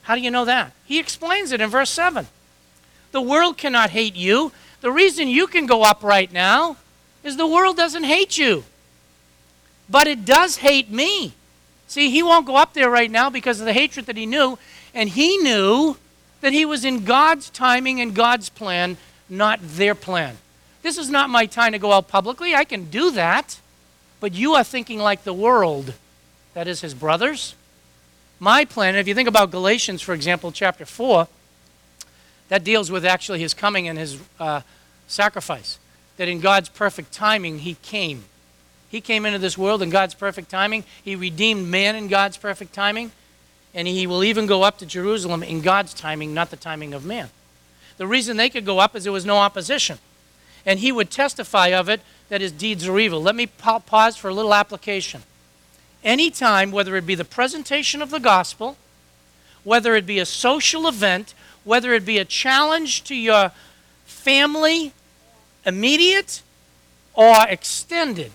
How 0.02 0.14
do 0.14 0.22
you 0.22 0.30
know 0.30 0.44
that? 0.44 0.72
He 0.84 0.98
explains 0.98 1.52
it 1.52 1.60
in 1.60 1.70
verse 1.70 1.90
7. 1.90 2.26
The 3.12 3.20
world 3.20 3.56
cannot 3.56 3.90
hate 3.90 4.16
you. 4.16 4.52
The 4.80 4.90
reason 4.90 5.28
you 5.28 5.46
can 5.46 5.66
go 5.66 5.82
up 5.82 6.02
right 6.02 6.32
now 6.32 6.76
is 7.22 7.36
the 7.36 7.46
world 7.46 7.76
doesn't 7.76 8.04
hate 8.04 8.38
you. 8.38 8.64
But 9.88 10.06
it 10.06 10.24
does 10.24 10.56
hate 10.56 10.90
me. 10.90 11.34
See, 11.86 12.10
he 12.10 12.22
won't 12.22 12.46
go 12.46 12.56
up 12.56 12.72
there 12.72 12.88
right 12.88 13.10
now 13.10 13.30
because 13.30 13.60
of 13.60 13.66
the 13.66 13.72
hatred 13.72 14.06
that 14.06 14.16
he 14.16 14.26
knew. 14.26 14.58
And 14.94 15.08
he 15.08 15.36
knew 15.38 15.96
that 16.40 16.52
he 16.52 16.64
was 16.64 16.84
in 16.84 17.04
God's 17.04 17.50
timing 17.50 18.00
and 18.00 18.14
God's 18.14 18.48
plan, 18.48 18.96
not 19.28 19.60
their 19.62 19.94
plan. 19.94 20.38
This 20.82 20.96
is 20.96 21.10
not 21.10 21.30
my 21.30 21.46
time 21.46 21.72
to 21.72 21.78
go 21.78 21.92
out 21.92 22.08
publicly. 22.08 22.54
I 22.54 22.64
can 22.64 22.90
do 22.90 23.10
that. 23.12 23.60
But 24.20 24.34
you 24.34 24.54
are 24.54 24.64
thinking 24.64 24.98
like 24.98 25.24
the 25.24 25.32
world, 25.32 25.94
that 26.54 26.68
is, 26.68 26.82
his 26.82 26.94
brothers. 26.94 27.54
My 28.38 28.64
plan, 28.64 28.96
if 28.96 29.08
you 29.08 29.14
think 29.14 29.28
about 29.28 29.50
Galatians, 29.50 30.02
for 30.02 30.14
example, 30.14 30.52
chapter 30.52 30.84
4, 30.84 31.26
that 32.48 32.64
deals 32.64 32.90
with 32.90 33.04
actually 33.04 33.40
his 33.40 33.54
coming 33.54 33.88
and 33.88 33.98
his 33.98 34.20
uh, 34.38 34.60
sacrifice. 35.06 35.78
That 36.18 36.28
in 36.28 36.40
God's 36.40 36.68
perfect 36.68 37.12
timing, 37.12 37.60
he 37.60 37.74
came. 37.82 38.24
He 38.90 39.00
came 39.00 39.24
into 39.24 39.38
this 39.38 39.56
world 39.56 39.82
in 39.82 39.88
God's 39.88 40.14
perfect 40.14 40.50
timing. 40.50 40.84
He 41.02 41.16
redeemed 41.16 41.68
man 41.68 41.96
in 41.96 42.08
God's 42.08 42.36
perfect 42.36 42.74
timing. 42.74 43.12
And 43.74 43.86
he 43.86 44.06
will 44.06 44.24
even 44.24 44.46
go 44.46 44.62
up 44.62 44.78
to 44.78 44.86
Jerusalem 44.86 45.42
in 45.42 45.60
God's 45.60 45.94
timing, 45.94 46.34
not 46.34 46.50
the 46.50 46.56
timing 46.56 46.92
of 46.92 47.04
man. 47.04 47.30
The 47.96 48.06
reason 48.06 48.36
they 48.36 48.50
could 48.50 48.64
go 48.64 48.78
up 48.78 48.96
is 48.96 49.04
there 49.04 49.12
was 49.12 49.26
no 49.26 49.36
opposition. 49.36 49.98
And 50.66 50.80
he 50.80 50.92
would 50.92 51.10
testify 51.10 51.68
of 51.68 51.88
it 51.88 52.00
that 52.28 52.40
his 52.40 52.52
deeds 52.52 52.88
are 52.88 52.98
evil. 52.98 53.22
Let 53.22 53.36
me 53.36 53.46
pause 53.46 54.16
for 54.16 54.28
a 54.28 54.34
little 54.34 54.54
application. 54.54 55.22
Anytime, 56.02 56.70
whether 56.70 56.96
it 56.96 57.06
be 57.06 57.14
the 57.14 57.24
presentation 57.24 58.00
of 58.00 58.10
the 58.10 58.20
gospel, 58.20 58.76
whether 59.64 59.94
it 59.94 60.06
be 60.06 60.18
a 60.18 60.26
social 60.26 60.88
event, 60.88 61.34
whether 61.64 61.92
it 61.92 62.06
be 62.06 62.18
a 62.18 62.24
challenge 62.24 63.04
to 63.04 63.14
your 63.14 63.52
family, 64.06 64.92
immediate 65.66 66.42
or 67.14 67.34
extended, 67.48 68.32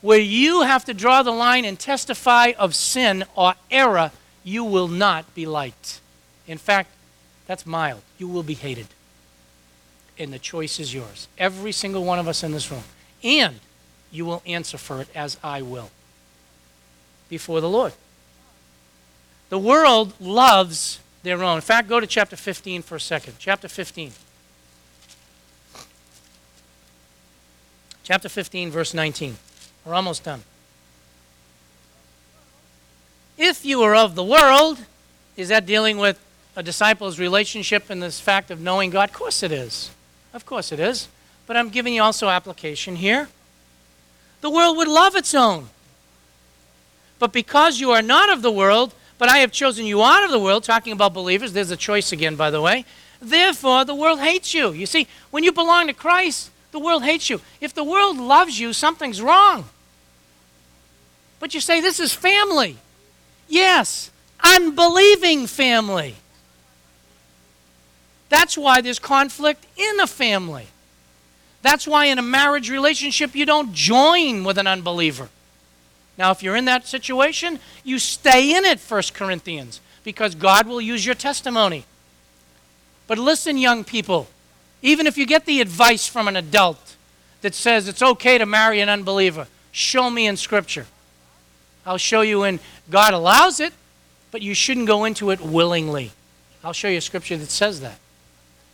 where 0.00 0.20
you 0.20 0.62
have 0.62 0.84
to 0.84 0.94
draw 0.94 1.22
the 1.22 1.32
line 1.32 1.64
and 1.64 1.78
testify 1.78 2.52
of 2.58 2.74
sin 2.74 3.24
or 3.34 3.54
error, 3.70 4.12
you 4.48 4.64
will 4.64 4.88
not 4.88 5.34
be 5.34 5.44
liked. 5.44 6.00
In 6.46 6.56
fact, 6.56 6.90
that's 7.46 7.66
mild. 7.66 8.00
You 8.16 8.28
will 8.28 8.42
be 8.42 8.54
hated. 8.54 8.86
And 10.18 10.32
the 10.32 10.38
choice 10.38 10.80
is 10.80 10.94
yours. 10.94 11.28
Every 11.36 11.70
single 11.70 12.02
one 12.04 12.18
of 12.18 12.26
us 12.26 12.42
in 12.42 12.52
this 12.52 12.70
room 12.70 12.84
and 13.22 13.60
you 14.10 14.24
will 14.24 14.42
answer 14.46 14.78
for 14.78 15.02
it 15.02 15.08
as 15.14 15.36
I 15.44 15.60
will 15.60 15.90
before 17.28 17.60
the 17.60 17.68
Lord. 17.68 17.92
The 19.50 19.58
world 19.58 20.14
loves 20.18 21.00
their 21.22 21.42
own. 21.42 21.56
In 21.56 21.62
fact, 21.62 21.88
go 21.88 22.00
to 22.00 22.06
chapter 22.06 22.36
15 22.36 22.82
for 22.82 22.96
a 22.96 23.00
second. 23.00 23.34
Chapter 23.38 23.68
15. 23.68 24.12
Chapter 28.02 28.28
15, 28.28 28.70
verse 28.70 28.94
19. 28.94 29.36
We're 29.84 29.94
almost 29.94 30.24
done. 30.24 30.42
If 33.38 33.64
you 33.64 33.80
are 33.82 33.94
of 33.94 34.14
the 34.14 34.24
world, 34.24 34.78
is 35.36 35.48
that 35.48 35.64
dealing 35.64 35.96
with 35.96 36.18
a 36.54 36.62
disciple's 36.62 37.18
relationship 37.18 37.88
and 37.88 38.02
this 38.02 38.20
fact 38.20 38.50
of 38.50 38.60
knowing 38.60 38.90
God? 38.90 39.08
Of 39.08 39.14
course 39.14 39.42
it 39.42 39.52
is. 39.52 39.90
Of 40.34 40.44
course 40.44 40.72
it 40.72 40.80
is 40.80 41.08
but 41.48 41.56
I'm 41.56 41.70
giving 41.70 41.94
you 41.94 42.02
also 42.02 42.28
application 42.28 42.94
here. 42.96 43.28
The 44.42 44.50
world 44.50 44.76
would 44.76 44.86
love 44.86 45.16
its 45.16 45.34
own. 45.34 45.70
But 47.18 47.32
because 47.32 47.80
you 47.80 47.90
are 47.90 48.02
not 48.02 48.30
of 48.30 48.42
the 48.42 48.52
world, 48.52 48.92
but 49.16 49.30
I 49.30 49.38
have 49.38 49.50
chosen 49.50 49.86
you 49.86 50.02
out 50.02 50.22
of 50.22 50.30
the 50.30 50.38
world, 50.38 50.62
talking 50.62 50.92
about 50.92 51.14
believers, 51.14 51.54
there's 51.54 51.70
a 51.70 51.76
choice 51.76 52.12
again, 52.12 52.36
by 52.36 52.50
the 52.50 52.60
way. 52.60 52.84
Therefore, 53.20 53.86
the 53.86 53.94
world 53.94 54.20
hates 54.20 54.52
you. 54.52 54.72
You 54.72 54.84
see, 54.84 55.08
when 55.30 55.42
you 55.42 55.50
belong 55.50 55.86
to 55.86 55.94
Christ, 55.94 56.50
the 56.70 56.78
world 56.78 57.02
hates 57.02 57.30
you. 57.30 57.40
If 57.62 57.72
the 57.72 57.82
world 57.82 58.18
loves 58.18 58.60
you, 58.60 58.74
something's 58.74 59.22
wrong. 59.22 59.64
But 61.40 61.54
you 61.54 61.60
say, 61.60 61.80
this 61.80 61.98
is 61.98 62.12
family. 62.12 62.76
Yes, 63.48 64.10
unbelieving 64.42 65.46
family. 65.46 66.16
That's 68.28 68.58
why 68.58 68.80
there's 68.80 68.98
conflict 68.98 69.66
in 69.76 70.00
a 70.00 70.06
family. 70.06 70.66
That's 71.62 71.86
why 71.86 72.06
in 72.06 72.18
a 72.18 72.22
marriage 72.22 72.70
relationship 72.70 73.34
you 73.34 73.46
don't 73.46 73.72
join 73.72 74.44
with 74.44 74.58
an 74.58 74.66
unbeliever. 74.66 75.28
Now, 76.16 76.30
if 76.30 76.42
you're 76.42 76.56
in 76.56 76.64
that 76.66 76.86
situation, 76.86 77.60
you 77.84 77.98
stay 77.98 78.56
in 78.56 78.64
it, 78.64 78.80
1 78.80 79.02
Corinthians, 79.14 79.80
because 80.04 80.34
God 80.34 80.66
will 80.66 80.80
use 80.80 81.06
your 81.06 81.14
testimony. 81.14 81.84
But 83.06 83.18
listen, 83.18 83.56
young 83.56 83.84
people, 83.84 84.28
even 84.82 85.06
if 85.06 85.16
you 85.16 85.26
get 85.26 85.46
the 85.46 85.60
advice 85.60 86.06
from 86.06 86.28
an 86.28 86.36
adult 86.36 86.96
that 87.40 87.54
says 87.54 87.88
it's 87.88 88.02
okay 88.02 88.36
to 88.36 88.46
marry 88.46 88.80
an 88.80 88.88
unbeliever, 88.88 89.46
show 89.70 90.10
me 90.10 90.26
in 90.26 90.36
Scripture. 90.36 90.86
I'll 91.88 91.96
show 91.96 92.20
you 92.20 92.40
when 92.40 92.60
God 92.90 93.14
allows 93.14 93.60
it, 93.60 93.72
but 94.30 94.42
you 94.42 94.52
shouldn't 94.52 94.86
go 94.86 95.06
into 95.06 95.30
it 95.30 95.40
willingly. 95.40 96.12
I'll 96.62 96.74
show 96.74 96.88
you 96.88 96.98
a 96.98 97.00
scripture 97.00 97.38
that 97.38 97.50
says 97.50 97.80
that. 97.80 97.98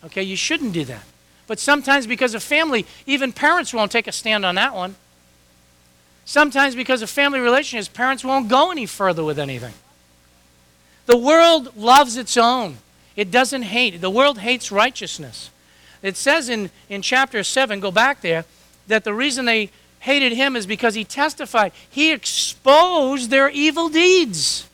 Okay, 0.07 0.25
you 0.25 0.35
shouldn't 0.35 0.73
do 0.73 0.85
that. 0.87 1.05
But 1.47 1.61
sometimes 1.61 2.09
because 2.09 2.35
of 2.35 2.43
family, 2.43 2.87
even 3.07 3.33
parents 3.33 3.73
won't 3.73 3.93
take 3.93 4.09
a 4.09 4.13
stand 4.13 4.45
on 4.45 4.57
that 4.57 4.75
one. 4.75 4.97
Sometimes 6.25 6.75
because 6.75 7.03
of 7.03 7.11
family 7.11 7.39
relationships, 7.39 7.87
parents 7.87 8.25
won't 8.25 8.49
go 8.49 8.73
any 8.73 8.85
further 8.85 9.23
with 9.23 9.39
anything. 9.39 9.75
The 11.07 11.17
world 11.17 11.77
loves 11.77 12.17
its 12.17 12.37
own. 12.37 12.79
It 13.15 13.31
doesn't 13.31 13.63
hate. 13.63 14.01
The 14.01 14.11
world 14.11 14.39
hates 14.39 14.73
righteousness. 14.73 15.51
It 16.03 16.17
says 16.17 16.49
in, 16.49 16.71
in 16.89 17.01
chapter 17.01 17.45
7, 17.45 17.79
go 17.79 17.93
back 17.93 18.23
there, 18.23 18.45
that 18.89 19.05
the 19.05 19.15
reason 19.15 19.45
they 19.45 19.71
hated 20.05 20.35
him 20.35 20.55
is 20.55 20.67
because 20.67 20.95
he 20.95 21.03
testified. 21.03 21.73
He 21.89 22.13
exposed 22.13 23.31
their 23.31 23.49
evil 23.49 23.89
deeds. 23.89 24.69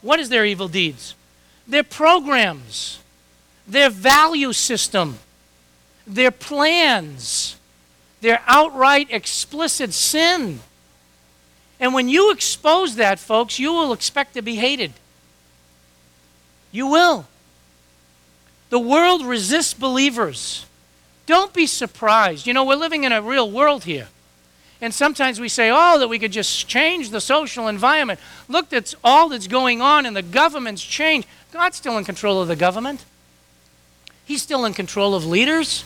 What 0.00 0.20
is 0.20 0.28
their 0.28 0.44
evil 0.44 0.68
deeds? 0.68 1.16
Their 1.66 1.82
programs, 1.82 3.00
their 3.66 3.90
value 3.90 4.52
system, 4.52 5.18
their 6.06 6.30
plans, 6.30 7.56
their 8.20 8.40
outright 8.46 9.08
explicit 9.10 9.92
sin. 9.92 10.60
And 11.80 11.92
when 11.92 12.08
you 12.08 12.30
expose 12.30 12.94
that, 12.94 13.18
folks, 13.18 13.58
you 13.58 13.72
will 13.72 13.92
expect 13.92 14.34
to 14.34 14.42
be 14.42 14.54
hated. 14.54 14.92
You 16.70 16.86
will. 16.86 17.26
The 18.70 18.78
world 18.78 19.26
resists 19.26 19.74
believers. 19.74 20.65
Don't 21.26 21.52
be 21.52 21.66
surprised. 21.66 22.46
You 22.46 22.54
know, 22.54 22.64
we're 22.64 22.76
living 22.76 23.04
in 23.04 23.12
a 23.12 23.20
real 23.20 23.50
world 23.50 23.84
here. 23.84 24.08
And 24.80 24.92
sometimes 24.94 25.40
we 25.40 25.48
say, 25.48 25.70
oh, 25.72 25.98
that 25.98 26.08
we 26.08 26.18
could 26.18 26.32
just 26.32 26.68
change 26.68 27.10
the 27.10 27.20
social 27.20 27.66
environment. 27.66 28.20
Look, 28.48 28.68
that's 28.68 28.94
all 29.02 29.28
that's 29.30 29.48
going 29.48 29.80
on, 29.80 30.06
and 30.06 30.14
the 30.14 30.22
government's 30.22 30.82
changed. 30.82 31.26
God's 31.50 31.76
still 31.76 31.96
in 31.98 32.04
control 32.04 32.42
of 32.42 32.48
the 32.48 32.56
government. 32.56 33.04
He's 34.24 34.42
still 34.42 34.64
in 34.64 34.74
control 34.74 35.14
of 35.14 35.24
leaders. 35.24 35.84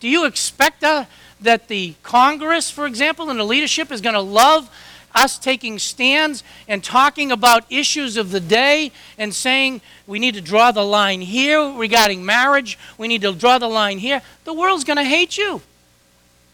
Do 0.00 0.08
you 0.08 0.26
expect 0.26 0.82
uh, 0.82 1.04
that 1.40 1.68
the 1.68 1.94
Congress, 2.02 2.70
for 2.70 2.86
example, 2.86 3.30
and 3.30 3.38
the 3.38 3.44
leadership 3.44 3.92
is 3.92 4.00
going 4.00 4.14
to 4.14 4.20
love 4.20 4.68
us 5.14 5.38
taking 5.38 5.78
stands 5.78 6.42
and 6.66 6.82
talking 6.82 7.32
about 7.32 7.64
issues 7.70 8.16
of 8.16 8.30
the 8.30 8.40
day 8.40 8.92
and 9.16 9.34
saying 9.34 9.80
we 10.06 10.18
need 10.18 10.34
to 10.34 10.40
draw 10.40 10.70
the 10.70 10.84
line 10.84 11.20
here 11.20 11.72
regarding 11.72 12.24
marriage, 12.24 12.78
we 12.96 13.08
need 13.08 13.22
to 13.22 13.32
draw 13.32 13.58
the 13.58 13.68
line 13.68 13.98
here? 13.98 14.22
The 14.44 14.52
world's 14.52 14.84
going 14.84 14.98
to 14.98 15.04
hate 15.04 15.36
you. 15.36 15.62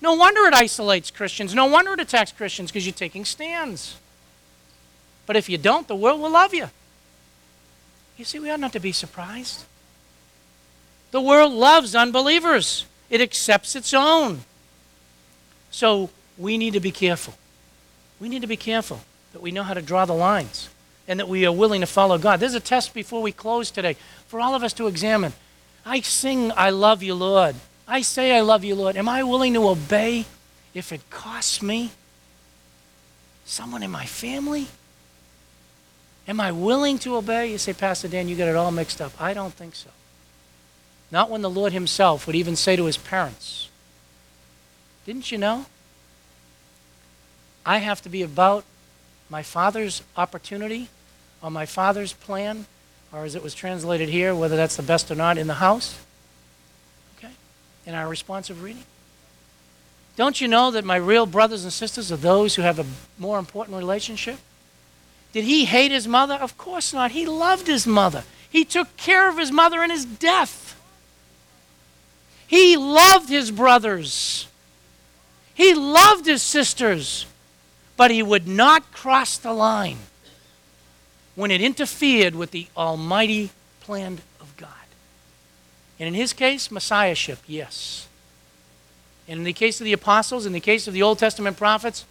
No 0.00 0.14
wonder 0.14 0.42
it 0.42 0.54
isolates 0.54 1.10
Christians. 1.10 1.54
No 1.54 1.66
wonder 1.66 1.92
it 1.92 2.00
attacks 2.00 2.32
Christians 2.32 2.70
because 2.70 2.86
you're 2.86 2.92
taking 2.92 3.24
stands. 3.24 3.96
But 5.26 5.36
if 5.36 5.48
you 5.48 5.58
don't, 5.58 5.88
the 5.88 5.96
world 5.96 6.20
will 6.20 6.30
love 6.30 6.52
you. 6.52 6.68
You 8.16 8.24
see, 8.24 8.38
we 8.38 8.50
ought 8.50 8.60
not 8.60 8.72
to 8.74 8.80
be 8.80 8.92
surprised. 8.92 9.64
The 11.10 11.20
world 11.20 11.52
loves 11.52 11.94
unbelievers, 11.94 12.86
it 13.08 13.20
accepts 13.20 13.76
its 13.76 13.94
own. 13.94 14.40
So 15.70 16.10
we 16.36 16.58
need 16.58 16.72
to 16.74 16.80
be 16.80 16.90
careful. 16.90 17.34
We 18.20 18.28
need 18.28 18.42
to 18.42 18.48
be 18.48 18.56
careful 18.56 19.00
that 19.32 19.42
we 19.42 19.50
know 19.50 19.62
how 19.62 19.74
to 19.74 19.82
draw 19.82 20.04
the 20.04 20.14
lines 20.14 20.68
and 21.06 21.18
that 21.20 21.28
we 21.28 21.44
are 21.44 21.52
willing 21.52 21.80
to 21.80 21.86
follow 21.86 22.18
God. 22.18 22.40
There's 22.40 22.54
a 22.54 22.60
test 22.60 22.94
before 22.94 23.20
we 23.22 23.32
close 23.32 23.70
today 23.70 23.96
for 24.26 24.40
all 24.40 24.54
of 24.54 24.62
us 24.62 24.72
to 24.74 24.86
examine. 24.86 25.32
I 25.84 26.00
sing, 26.00 26.52
I 26.56 26.70
love 26.70 27.02
you, 27.02 27.14
Lord. 27.14 27.56
I 27.86 28.00
say, 28.00 28.36
I 28.36 28.40
love 28.40 28.64
you, 28.64 28.74
Lord. 28.74 28.96
Am 28.96 29.08
I 29.08 29.22
willing 29.22 29.52
to 29.54 29.68
obey 29.68 30.24
if 30.72 30.92
it 30.92 31.10
costs 31.10 31.60
me? 31.60 31.92
Someone 33.44 33.82
in 33.82 33.90
my 33.90 34.06
family? 34.06 34.68
Am 36.26 36.40
I 36.40 36.52
willing 36.52 36.98
to 37.00 37.16
obey? 37.16 37.52
You 37.52 37.58
say, 37.58 37.74
Pastor 37.74 38.08
Dan, 38.08 38.28
you 38.28 38.36
got 38.36 38.48
it 38.48 38.56
all 38.56 38.70
mixed 38.70 39.02
up. 39.02 39.12
I 39.20 39.34
don't 39.34 39.52
think 39.52 39.74
so. 39.74 39.90
Not 41.10 41.28
when 41.28 41.42
the 41.42 41.50
Lord 41.50 41.72
Himself 41.72 42.26
would 42.26 42.34
even 42.34 42.56
say 42.56 42.76
to 42.76 42.86
His 42.86 42.96
parents, 42.96 43.68
Didn't 45.04 45.30
you 45.30 45.36
know? 45.36 45.66
I 47.66 47.78
have 47.78 48.02
to 48.02 48.08
be 48.08 48.22
about 48.22 48.64
my 49.30 49.42
Father's 49.42 50.02
opportunity 50.16 50.88
or 51.42 51.50
my 51.50 51.66
Father's 51.66 52.12
plan, 52.12 52.66
or 53.12 53.24
as 53.24 53.34
it 53.34 53.42
was 53.42 53.54
translated 53.54 54.08
here, 54.08 54.34
whether 54.34 54.56
that's 54.56 54.76
the 54.76 54.82
best 54.82 55.10
or 55.10 55.14
not, 55.14 55.38
in 55.38 55.46
the 55.46 55.54
house 55.54 55.98
Okay? 57.18 57.32
in 57.86 57.94
our 57.94 58.08
responsive 58.08 58.62
reading? 58.62 58.84
Don't 60.16 60.40
you 60.40 60.48
know 60.48 60.70
that 60.70 60.84
my 60.84 60.96
real 60.96 61.26
brothers 61.26 61.64
and 61.64 61.72
sisters 61.72 62.12
are 62.12 62.16
those 62.16 62.54
who 62.54 62.62
have 62.62 62.78
a 62.78 62.86
more 63.18 63.38
important 63.38 63.76
relationship? 63.76 64.38
Did 65.32 65.44
he 65.44 65.64
hate 65.64 65.90
his 65.90 66.06
mother? 66.06 66.34
Of 66.34 66.56
course 66.56 66.92
not. 66.94 67.10
He 67.10 67.26
loved 67.26 67.66
his 67.66 67.86
mother. 67.86 68.22
He 68.48 68.64
took 68.64 68.96
care 68.96 69.28
of 69.28 69.36
his 69.36 69.50
mother 69.50 69.82
in 69.82 69.90
his 69.90 70.04
death. 70.04 70.80
He 72.46 72.76
loved 72.76 73.28
his 73.28 73.50
brothers. 73.50 74.46
He 75.54 75.74
loved 75.74 76.26
his 76.26 76.42
sisters. 76.42 77.26
But 77.96 78.10
he 78.10 78.22
would 78.22 78.48
not 78.48 78.92
cross 78.92 79.36
the 79.36 79.52
line 79.52 79.98
when 81.34 81.50
it 81.50 81.60
interfered 81.60 82.34
with 82.34 82.50
the 82.50 82.66
almighty 82.76 83.50
plan 83.80 84.20
of 84.40 84.56
God. 84.56 84.68
and 85.98 86.08
in 86.08 86.14
his 86.14 86.32
case, 86.32 86.70
messiahship, 86.70 87.38
yes. 87.46 88.08
And 89.28 89.38
in 89.38 89.44
the 89.44 89.52
case 89.52 89.80
of 89.80 89.84
the 89.84 89.92
apostles, 89.92 90.44
in 90.44 90.52
the 90.52 90.60
case 90.60 90.86
of 90.86 90.94
the 90.94 91.02
Old 91.02 91.18
Testament 91.18 91.56
prophets, 91.56 92.04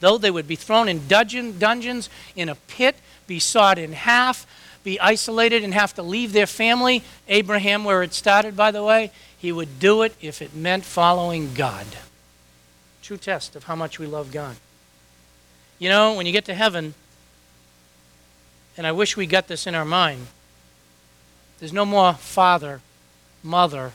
though 0.00 0.18
they 0.18 0.30
would 0.30 0.46
be 0.46 0.56
thrown 0.56 0.88
in 0.88 1.06
dungeon, 1.08 1.58
dungeons, 1.58 2.10
in 2.36 2.48
a 2.48 2.54
pit, 2.54 2.96
be 3.26 3.38
sawed 3.38 3.78
in 3.78 3.92
half, 3.92 4.46
be 4.84 5.00
isolated, 5.00 5.64
and 5.64 5.72
have 5.74 5.94
to 5.94 6.02
leave 6.02 6.32
their 6.32 6.46
family, 6.46 7.02
Abraham, 7.28 7.84
where 7.84 8.02
it 8.02 8.12
started, 8.12 8.56
by 8.56 8.70
the 8.70 8.82
way, 8.82 9.10
he 9.38 9.52
would 9.52 9.78
do 9.78 10.02
it 10.02 10.14
if 10.20 10.42
it 10.42 10.54
meant 10.54 10.84
following 10.84 11.54
God. 11.54 11.86
True 13.02 13.16
test 13.16 13.56
of 13.56 13.64
how 13.64 13.74
much 13.74 13.98
we 13.98 14.06
love 14.06 14.32
God. 14.32 14.56
You 15.82 15.88
know, 15.88 16.14
when 16.14 16.26
you 16.26 16.32
get 16.32 16.44
to 16.44 16.54
heaven, 16.54 16.94
and 18.76 18.86
I 18.86 18.92
wish 18.92 19.16
we 19.16 19.26
got 19.26 19.48
this 19.48 19.66
in 19.66 19.74
our 19.74 19.84
mind, 19.84 20.28
there's 21.58 21.72
no 21.72 21.84
more 21.84 22.14
father, 22.14 22.80
mother, 23.42 23.90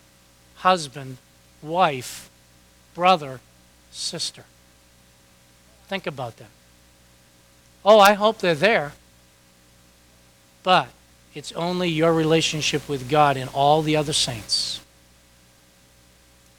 husband, 0.55 1.15
wife, 1.61 2.29
brother, 2.93 3.39
sister. 3.89 4.43
Think 5.87 6.05
about 6.05 6.35
them. 6.35 6.49
Oh, 7.85 8.01
I 8.01 8.15
hope 8.15 8.39
they're 8.39 8.53
there. 8.53 8.91
But 10.63 10.89
it's 11.33 11.53
only 11.53 11.87
your 11.87 12.11
relationship 12.11 12.89
with 12.89 13.09
God 13.09 13.37
and 13.37 13.49
all 13.53 13.81
the 13.81 13.95
other 13.95 14.11
saints. 14.11 14.81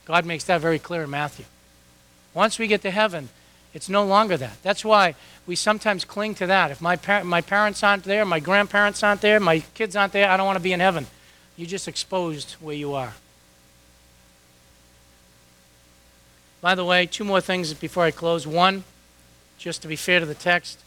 God 0.06 0.24
makes 0.24 0.44
that 0.44 0.62
very 0.62 0.78
clear 0.78 1.02
in 1.02 1.10
Matthew. 1.10 1.44
Once 2.32 2.58
we 2.58 2.66
get 2.66 2.80
to 2.80 2.90
heaven, 2.90 3.28
it's 3.74 3.88
no 3.88 4.04
longer 4.04 4.36
that. 4.36 4.62
That's 4.62 4.84
why 4.84 5.14
we 5.46 5.54
sometimes 5.54 6.04
cling 6.04 6.34
to 6.36 6.46
that. 6.46 6.70
If 6.70 6.80
my, 6.80 6.96
par- 6.96 7.24
my 7.24 7.40
parents 7.40 7.82
aren't 7.82 8.04
there, 8.04 8.24
my 8.24 8.40
grandparents 8.40 9.02
aren't 9.02 9.20
there, 9.20 9.38
my 9.40 9.60
kids 9.74 9.96
aren't 9.96 10.12
there, 10.12 10.28
I 10.28 10.36
don't 10.36 10.46
want 10.46 10.56
to 10.56 10.62
be 10.62 10.72
in 10.72 10.80
heaven. 10.80 11.06
You 11.56 11.66
just 11.66 11.88
exposed 11.88 12.52
where 12.60 12.74
you 12.74 12.94
are. 12.94 13.14
By 16.60 16.74
the 16.74 16.84
way, 16.84 17.06
two 17.06 17.24
more 17.24 17.40
things 17.40 17.72
before 17.74 18.04
I 18.04 18.10
close. 18.10 18.46
One, 18.46 18.84
just 19.58 19.82
to 19.82 19.88
be 19.88 19.96
fair 19.96 20.20
to 20.20 20.26
the 20.26 20.34
text. 20.34 20.80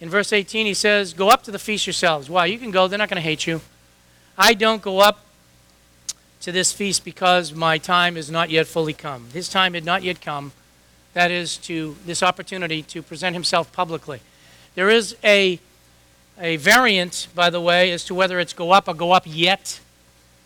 In 0.00 0.08
verse 0.08 0.32
18, 0.32 0.66
he 0.66 0.74
says, 0.74 1.12
Go 1.12 1.28
up 1.28 1.42
to 1.44 1.50
the 1.50 1.58
feast 1.58 1.86
yourselves. 1.86 2.30
Why? 2.30 2.46
You 2.46 2.58
can 2.58 2.70
go, 2.70 2.88
they're 2.88 2.98
not 2.98 3.10
going 3.10 3.22
to 3.22 3.28
hate 3.28 3.46
you. 3.46 3.60
I 4.36 4.54
don't 4.54 4.80
go 4.80 5.00
up 5.00 5.24
to 6.40 6.52
this 6.52 6.72
feast 6.72 7.04
because 7.04 7.52
my 7.52 7.78
time 7.78 8.16
is 8.16 8.30
not 8.30 8.48
yet 8.48 8.66
fully 8.66 8.92
come. 8.92 9.26
His 9.32 9.48
time 9.48 9.74
had 9.74 9.84
not 9.84 10.02
yet 10.02 10.20
come 10.20 10.52
that 11.14 11.30
is 11.30 11.56
to 11.58 11.96
this 12.06 12.22
opportunity 12.22 12.82
to 12.82 13.02
present 13.02 13.34
himself 13.34 13.72
publicly. 13.72 14.20
There 14.74 14.90
is 14.90 15.16
a, 15.24 15.58
a 16.38 16.56
variant, 16.56 17.28
by 17.34 17.50
the 17.50 17.60
way, 17.60 17.90
as 17.90 18.04
to 18.04 18.14
whether 18.14 18.38
it's 18.38 18.52
go 18.52 18.70
up 18.72 18.88
or 18.88 18.94
go 18.94 19.12
up 19.12 19.24
yet. 19.26 19.80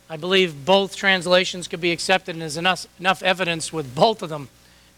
I 0.08 0.16
believe 0.16 0.64
both 0.64 0.96
translations 0.96 1.68
could 1.68 1.80
be 1.80 1.92
accepted, 1.92 2.34
and 2.34 2.42
there's 2.42 2.56
enough, 2.56 2.86
enough 2.98 3.22
evidence 3.22 3.72
with 3.72 3.94
both 3.94 4.22
of 4.22 4.28
them 4.28 4.48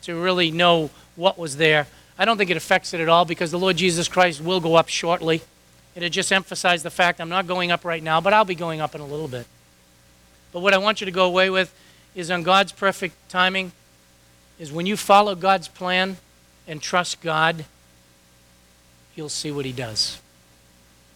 to 0.02 0.20
really 0.20 0.50
know 0.50 0.90
what 1.16 1.38
was 1.38 1.56
there. 1.56 1.86
I 2.18 2.24
don't 2.24 2.36
think 2.36 2.50
it 2.50 2.56
affects 2.56 2.94
it 2.94 3.00
at 3.00 3.08
all 3.08 3.24
because 3.24 3.50
the 3.50 3.58
Lord 3.58 3.76
Jesus 3.76 4.06
Christ 4.06 4.40
will 4.40 4.60
go 4.60 4.76
up 4.76 4.88
shortly. 4.88 5.42
It'll 5.94 6.08
just 6.08 6.32
emphasize 6.32 6.82
the 6.82 6.90
fact 6.90 7.20
I'm 7.20 7.28
not 7.28 7.46
going 7.46 7.70
up 7.70 7.84
right 7.84 8.02
now, 8.02 8.20
but 8.20 8.32
I'll 8.32 8.44
be 8.44 8.54
going 8.54 8.80
up 8.80 8.94
in 8.94 9.00
a 9.00 9.06
little 9.06 9.28
bit. 9.28 9.46
But 10.52 10.60
what 10.60 10.74
I 10.74 10.78
want 10.78 11.00
you 11.00 11.04
to 11.04 11.10
go 11.10 11.26
away 11.26 11.50
with 11.50 11.74
is 12.14 12.30
on 12.30 12.42
God's 12.42 12.72
perfect 12.72 13.28
timing, 13.28 13.72
is 14.58 14.72
when 14.72 14.86
you 14.86 14.96
follow 14.96 15.34
God's 15.34 15.68
plan 15.68 16.16
and 16.66 16.80
trust 16.80 17.20
God, 17.20 17.64
you'll 19.14 19.28
see 19.28 19.50
what 19.50 19.64
He 19.64 19.72
does. 19.72 20.20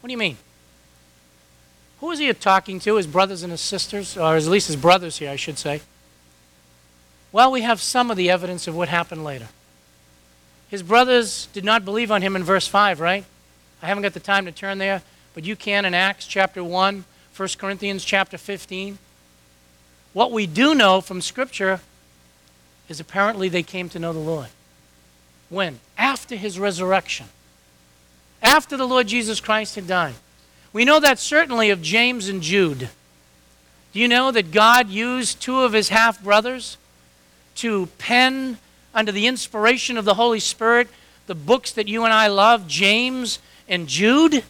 What 0.01 0.09
do 0.09 0.13
you 0.13 0.19
mean? 0.19 0.37
Who 2.01 2.11
is 2.13 2.21
he 2.21 2.33
talking 2.33 2.79
to? 2.81 2.97
His 2.97 3.07
brothers 3.07 3.43
and 3.43 3.51
his 3.51 3.61
sisters, 3.61 4.17
or 4.17 4.37
at 4.37 4.45
least 4.45 4.69
his 4.69 4.77
brothers 4.77 5.19
here, 5.19 5.31
I 5.31 5.37
should 5.37 5.59
say. 5.59 5.81
Well, 7.33 7.51
we 7.51 7.63
have 7.63 7.81
some 7.81 8.11
of 8.11 8.17
the 8.17 8.31
evidence 8.31 8.69
of 8.69 8.77
what 8.77 8.89
happened 8.89 9.25
later. 9.25 9.49
His 10.69 10.83
brothers 10.83 11.49
did 11.53 11.65
not 11.65 11.85
believe 11.85 12.13
on 12.13 12.23
him 12.23 12.37
in 12.37 12.45
verse 12.45 12.69
5, 12.69 13.01
right? 13.01 13.25
I 13.83 13.87
haven't 13.87 14.03
got 14.03 14.15
the 14.15 14.21
time 14.21 14.45
to 14.45 14.53
turn 14.53 14.79
there, 14.79 15.03
but 15.35 15.45
you 15.45 15.57
can 15.57 15.85
in 15.85 15.95
Acts 15.95 16.27
chapter 16.27 16.63
1, 16.63 17.05
1 17.37 17.49
Corinthians 17.59 18.05
chapter 18.05 18.39
15. 18.39 18.99
What 20.13 20.33
we 20.33 20.47
do 20.47 20.75
know 20.75 21.01
from 21.01 21.21
Scripture 21.21 21.81
is 22.89 23.01
apparently 23.01 23.49
they 23.49 23.63
came 23.63 23.89
to 23.91 23.99
know 23.99 24.13
the 24.13 24.19
Lord. 24.19 24.49
When? 25.49 25.81
After 25.97 26.37
his 26.37 26.59
resurrection. 26.59 27.27
After 28.43 28.77
the 28.77 28.87
Lord 28.87 29.09
Jesus 29.09 29.41
Christ 29.41 29.75
had 29.75 29.87
died. 29.87 30.15
We 30.73 30.85
know 30.85 31.01
that 31.01 31.19
certainly 31.19 31.71
of 31.71 31.83
James 31.83 32.29
and 32.29 32.43
Jude. 32.43 32.91
Do 33.93 34.01
you 34.01 34.09
know 34.09 34.31
that 34.31 34.53
God 34.53 34.89
used 34.91 35.41
two 35.41 35.61
of 35.61 35.73
his 35.73 35.89
half 35.89 36.23
brothers 36.23 36.77
to 37.57 37.87
pen, 37.99 38.59
under 38.95 39.11
the 39.11 39.27
inspiration 39.27 39.97
of 39.97 40.05
the 40.05 40.15
Holy 40.15 40.41
Spirit, 40.41 40.89
the 41.27 41.35
books 41.35 41.73
that 41.73 41.89
you 41.89 42.05
and 42.05 42.13
I 42.13 42.29
love, 42.29 42.69
James 42.69 43.39
and 43.69 43.89
Jude, 43.89 44.45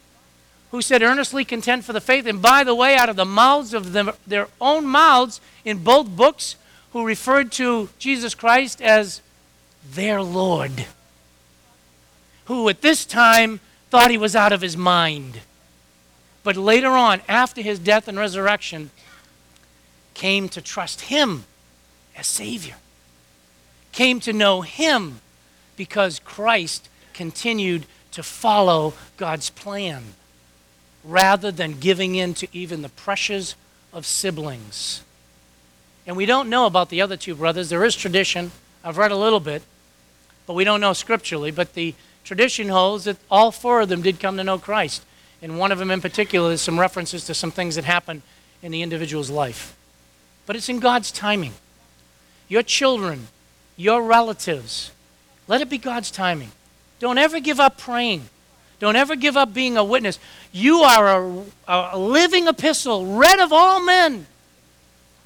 who 0.71 0.81
said, 0.81 1.01
earnestly 1.01 1.43
contend 1.43 1.83
for 1.83 1.93
the 1.93 2.01
faith. 2.01 2.27
And 2.27 2.41
by 2.41 2.63
the 2.63 2.75
way, 2.75 2.95
out 2.95 3.09
of 3.09 3.15
the 3.15 3.25
mouths 3.25 3.73
of 3.73 3.91
them, 3.93 4.11
their 4.27 4.47
own 4.61 4.85
mouths 4.85 5.41
in 5.65 5.83
both 5.83 6.07
books, 6.07 6.55
who 6.93 7.05
referred 7.05 7.51
to 7.53 7.89
Jesus 7.99 8.33
Christ 8.33 8.81
as 8.81 9.21
their 9.93 10.21
Lord, 10.21 10.85
who 12.45 12.67
at 12.69 12.81
this 12.81 13.05
time 13.05 13.59
thought 13.89 14.11
he 14.11 14.17
was 14.17 14.35
out 14.35 14.51
of 14.51 14.61
his 14.61 14.77
mind 14.77 15.39
but 16.43 16.57
later 16.57 16.89
on, 16.89 17.21
after 17.27 17.61
his 17.61 17.79
death 17.79 18.07
and 18.07 18.17
resurrection, 18.17 18.91
came 20.13 20.49
to 20.49 20.61
trust 20.61 21.01
him 21.01 21.45
as 22.15 22.27
Savior, 22.27 22.75
came 23.91 24.19
to 24.21 24.33
know 24.33 24.61
him 24.61 25.21
because 25.75 26.19
Christ 26.19 26.89
continued 27.13 27.85
to 28.11 28.23
follow 28.23 28.93
God's 29.17 29.49
plan 29.49 30.03
rather 31.03 31.51
than 31.51 31.79
giving 31.79 32.15
in 32.15 32.33
to 32.35 32.47
even 32.51 32.81
the 32.81 32.89
pressures 32.89 33.55
of 33.93 34.05
siblings. 34.05 35.01
And 36.09 36.17
we 36.17 36.25
don't 36.25 36.49
know 36.49 36.65
about 36.65 36.89
the 36.89 37.01
other 37.01 37.15
two 37.15 37.35
brothers. 37.35 37.69
There 37.69 37.85
is 37.85 37.95
tradition. 37.95 38.49
I've 38.83 38.97
read 38.97 39.11
a 39.11 39.15
little 39.15 39.39
bit, 39.39 39.61
but 40.47 40.55
we 40.55 40.63
don't 40.63 40.81
know 40.81 40.93
scripturally. 40.93 41.51
But 41.51 41.75
the 41.75 41.93
tradition 42.23 42.69
holds 42.69 43.03
that 43.03 43.17
all 43.29 43.51
four 43.51 43.81
of 43.81 43.89
them 43.89 44.01
did 44.01 44.19
come 44.19 44.35
to 44.37 44.43
know 44.43 44.57
Christ. 44.57 45.03
And 45.39 45.59
one 45.59 45.71
of 45.71 45.77
them 45.77 45.91
in 45.91 46.01
particular 46.01 46.47
there's 46.47 46.61
some 46.61 46.79
references 46.79 47.25
to 47.25 47.35
some 47.35 47.51
things 47.51 47.75
that 47.75 47.85
happen 47.85 48.23
in 48.63 48.71
the 48.71 48.81
individual's 48.81 49.29
life. 49.29 49.77
But 50.47 50.55
it's 50.55 50.67
in 50.67 50.79
God's 50.79 51.11
timing. 51.11 51.53
Your 52.47 52.63
children, 52.63 53.27
your 53.77 54.01
relatives, 54.01 54.91
let 55.47 55.61
it 55.61 55.69
be 55.69 55.77
God's 55.77 56.09
timing. 56.09 56.53
Don't 56.97 57.19
ever 57.19 57.39
give 57.39 57.59
up 57.59 57.77
praying. 57.77 58.29
Don't 58.79 58.95
ever 58.95 59.15
give 59.15 59.37
up 59.37 59.53
being 59.53 59.77
a 59.77 59.83
witness. 59.83 60.17
You 60.51 60.79
are 60.79 61.19
a, 61.19 61.43
a 61.67 61.99
living 61.99 62.47
epistle, 62.47 63.15
read 63.15 63.39
of 63.39 63.53
all 63.53 63.79
men. 63.79 64.25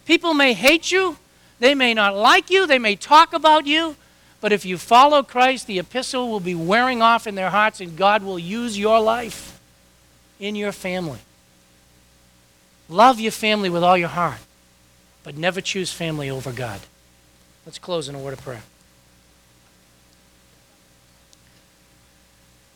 People 0.06 0.34
may 0.34 0.54
hate 0.54 0.92
you, 0.92 1.18
they 1.60 1.76
may 1.76 1.94
not 1.94 2.16
like 2.16 2.50
you, 2.50 2.68
they 2.68 2.80
may 2.80 2.96
talk 2.96 3.34
about 3.34 3.66
you, 3.66 3.96
but 4.42 4.52
if 4.52 4.66
you 4.66 4.78
follow 4.78 5.24
Christ, 5.24 5.68
the 5.68 5.80
epistle 5.80 6.30
will 6.30 6.42
be 6.42 6.56
wearing 6.56 7.02
off 7.02 7.26
in 7.26 7.36
their 7.36 7.50
hearts 7.50 7.80
and 7.80 7.96
God 7.96 8.24
will 8.24 8.38
use 8.38 8.78
your 8.78 9.00
life 9.00 9.60
in 10.40 10.56
your 10.56 10.74
family. 10.74 11.20
Love 12.90 13.20
your 13.20 13.32
family 13.32 13.70
with 13.70 13.84
all 13.84 13.98
your 13.98 14.10
heart, 14.10 14.40
but 15.24 15.38
never 15.38 15.62
choose 15.62 15.94
family 15.94 16.30
over 16.30 16.52
God. 16.52 16.82
Let's 17.66 17.80
close 17.80 18.10
in 18.10 18.16
a 18.16 18.20
word 18.20 18.34
of 18.34 18.42
prayer. 18.42 18.64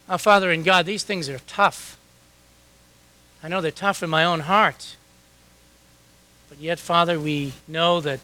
Our 0.08 0.18
Father 0.18 0.52
in 0.52 0.64
God, 0.64 0.86
these 0.86 1.04
things 1.04 1.28
are 1.28 1.40
tough. 1.40 1.98
I 3.44 3.50
know 3.50 3.60
they're 3.60 3.72
tough 3.72 4.02
in 4.02 4.10
my 4.10 4.24
own 4.24 4.42
heart. 4.42 4.96
But 6.50 6.60
yet, 6.60 6.80
Father, 6.80 7.20
we 7.20 7.54
know 7.68 8.00
that 8.02 8.22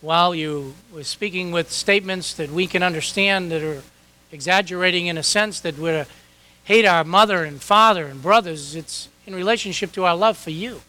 while 0.00 0.34
you 0.34 0.74
were 0.92 1.04
speaking 1.04 1.50
with 1.50 1.72
statements 1.72 2.34
that 2.34 2.50
we 2.50 2.66
can 2.66 2.82
understand 2.82 3.50
that 3.50 3.62
are 3.62 3.82
exaggerating 4.30 5.06
in 5.06 5.16
a 5.16 5.22
sense 5.22 5.60
that 5.60 5.78
we're 5.78 6.02
uh, 6.02 6.04
hate 6.64 6.84
our 6.86 7.04
mother 7.04 7.44
and 7.44 7.62
father 7.62 8.06
and 8.06 8.22
brothers, 8.22 8.74
it's 8.74 9.08
in 9.26 9.34
relationship 9.34 9.92
to 9.92 10.04
our 10.04 10.16
love 10.16 10.36
for 10.36 10.50
you. 10.50 10.80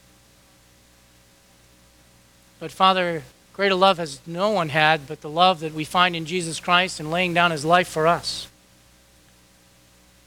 But 2.60 2.72
Father, 2.72 3.24
greater 3.54 3.76
love 3.76 3.98
has 3.98 4.20
no 4.26 4.50
one 4.50 4.70
had 4.70 5.08
but 5.08 5.22
the 5.22 5.30
love 5.30 5.60
that 5.60 5.74
we 5.74 5.84
find 5.84 6.16
in 6.16 6.26
Jesus 6.26 6.60
Christ 6.60 7.00
and 7.00 7.12
laying 7.12 7.34
down 7.34 7.52
his 7.52 7.66
life 7.66 7.88
for 7.88 8.08
us. 8.08 8.48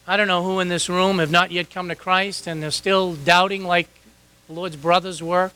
I 0.07 0.17
don't 0.17 0.29
know 0.29 0.43
who 0.43 0.61
in 0.61 0.69
this 0.69 0.89
room 0.89 1.19
have 1.19 1.31
not 1.31 1.51
yet 1.51 1.71
come 1.71 1.89
to 1.89 1.95
Christ 1.95 2.47
and 2.47 2.63
they're 2.63 2.71
still 2.71 3.15
doubting 3.15 3.65
like 3.65 3.89
the 4.47 4.55
Lord's 4.55 4.77
brothers 4.77 5.23
were. 5.23 5.51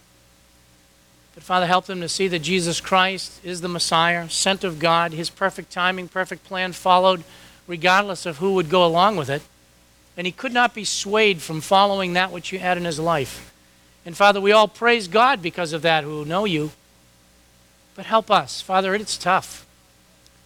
But 1.35 1.43
Father, 1.43 1.67
help 1.67 1.87
them 1.87 2.01
to 2.01 2.09
see 2.09 2.29
that 2.29 2.41
Jesus 2.41 2.81
Christ 2.81 3.41
is 3.43 3.61
the 3.61 3.69
Messiah, 3.69 4.29
sent 4.29 4.65
of 4.65 4.79
God, 4.79 5.13
his 5.13 5.31
perfect 5.31 5.73
timing, 5.73 6.09
perfect 6.09 6.45
plan 6.45 6.73
followed 6.73 7.25
regardless 7.67 8.27
of 8.27 8.39
who 8.39 8.55
would 8.55 8.69
go 8.69 8.85
along 8.85 9.17
with 9.17 9.31
it 9.31 9.43
and 10.17 10.27
he 10.27 10.33
could 10.33 10.53
not 10.53 10.75
be 10.75 10.85
swayed 10.85 11.41
from 11.41 11.61
following 11.61 12.13
that 12.13 12.33
which 12.33 12.53
you 12.53 12.59
had 12.59 12.77
in 12.77 12.85
his 12.85 12.99
life. 12.99 13.53
And 14.05 14.17
Father, 14.17 14.41
we 14.41 14.53
all 14.53 14.69
praise 14.69 15.09
God 15.09 15.41
because 15.41 15.73
of 15.73 15.83
that 15.83 16.05
who 16.05 16.25
know 16.25 16.45
you. 16.45 16.73
But 17.95 18.07
help 18.07 18.31
us. 18.31 18.61
Father, 18.61 18.95
it's 18.95 19.17
tough. 19.17 19.67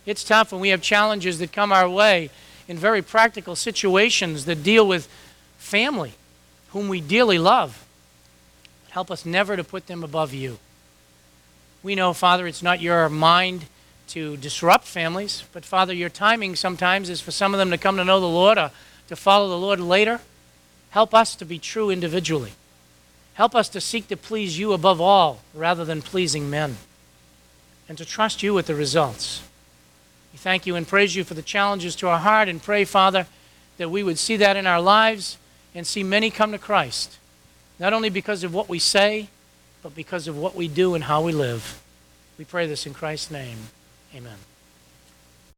It's 0.04 0.22
tough 0.22 0.52
when 0.52 0.60
we 0.60 0.68
have 0.68 0.82
challenges 0.82 1.38
that 1.38 1.52
come 1.52 1.72
our 1.72 1.88
way 1.88 2.30
in 2.68 2.76
very 2.76 3.02
practical 3.02 3.56
situations 3.56 4.44
that 4.44 4.62
deal 4.62 4.86
with 4.86 5.08
family, 5.58 6.12
whom 6.70 6.88
we 6.88 7.00
dearly 7.00 7.38
love. 7.38 7.84
Help 8.90 9.10
us 9.10 9.24
never 9.24 9.56
to 9.56 9.64
put 9.64 9.86
them 9.86 10.04
above 10.04 10.32
you. 10.32 10.58
We 11.86 11.94
know, 11.94 12.12
Father, 12.14 12.48
it's 12.48 12.64
not 12.64 12.80
your 12.80 13.08
mind 13.08 13.66
to 14.08 14.36
disrupt 14.38 14.88
families, 14.88 15.44
but 15.52 15.64
Father, 15.64 15.94
your 15.94 16.08
timing 16.08 16.56
sometimes 16.56 17.08
is 17.08 17.20
for 17.20 17.30
some 17.30 17.54
of 17.54 17.58
them 17.58 17.70
to 17.70 17.78
come 17.78 17.96
to 17.96 18.04
know 18.04 18.18
the 18.18 18.26
Lord, 18.26 18.58
or 18.58 18.72
to 19.06 19.14
follow 19.14 19.48
the 19.48 19.56
Lord 19.56 19.78
later, 19.78 20.20
help 20.90 21.14
us 21.14 21.36
to 21.36 21.44
be 21.44 21.60
true 21.60 21.88
individually. 21.88 22.54
Help 23.34 23.54
us 23.54 23.68
to 23.68 23.80
seek 23.80 24.08
to 24.08 24.16
please 24.16 24.58
you 24.58 24.72
above 24.72 25.00
all 25.00 25.42
rather 25.54 25.84
than 25.84 26.02
pleasing 26.02 26.50
men, 26.50 26.78
and 27.88 27.96
to 27.98 28.04
trust 28.04 28.42
you 28.42 28.52
with 28.52 28.66
the 28.66 28.74
results. 28.74 29.44
We 30.32 30.38
thank 30.40 30.66
you 30.66 30.74
and 30.74 30.88
praise 30.88 31.14
you 31.14 31.22
for 31.22 31.34
the 31.34 31.40
challenges 31.40 31.94
to 31.96 32.08
our 32.08 32.18
heart 32.18 32.48
and 32.48 32.60
pray, 32.60 32.84
Father, 32.84 33.28
that 33.76 33.92
we 33.92 34.02
would 34.02 34.18
see 34.18 34.36
that 34.38 34.56
in 34.56 34.66
our 34.66 34.80
lives 34.80 35.38
and 35.72 35.86
see 35.86 36.02
many 36.02 36.32
come 36.32 36.50
to 36.50 36.58
Christ, 36.58 37.16
not 37.78 37.92
only 37.92 38.10
because 38.10 38.42
of 38.42 38.52
what 38.52 38.68
we 38.68 38.80
say, 38.80 39.28
but 39.86 39.94
because 39.94 40.26
of 40.26 40.36
what 40.36 40.56
we 40.56 40.66
do 40.66 40.96
and 40.96 41.04
how 41.04 41.22
we 41.22 41.30
live. 41.30 41.80
We 42.38 42.44
pray 42.44 42.66
this 42.66 42.86
in 42.86 42.92
Christ's 42.92 43.30
name. 43.30 43.56
Amen. 44.16 44.34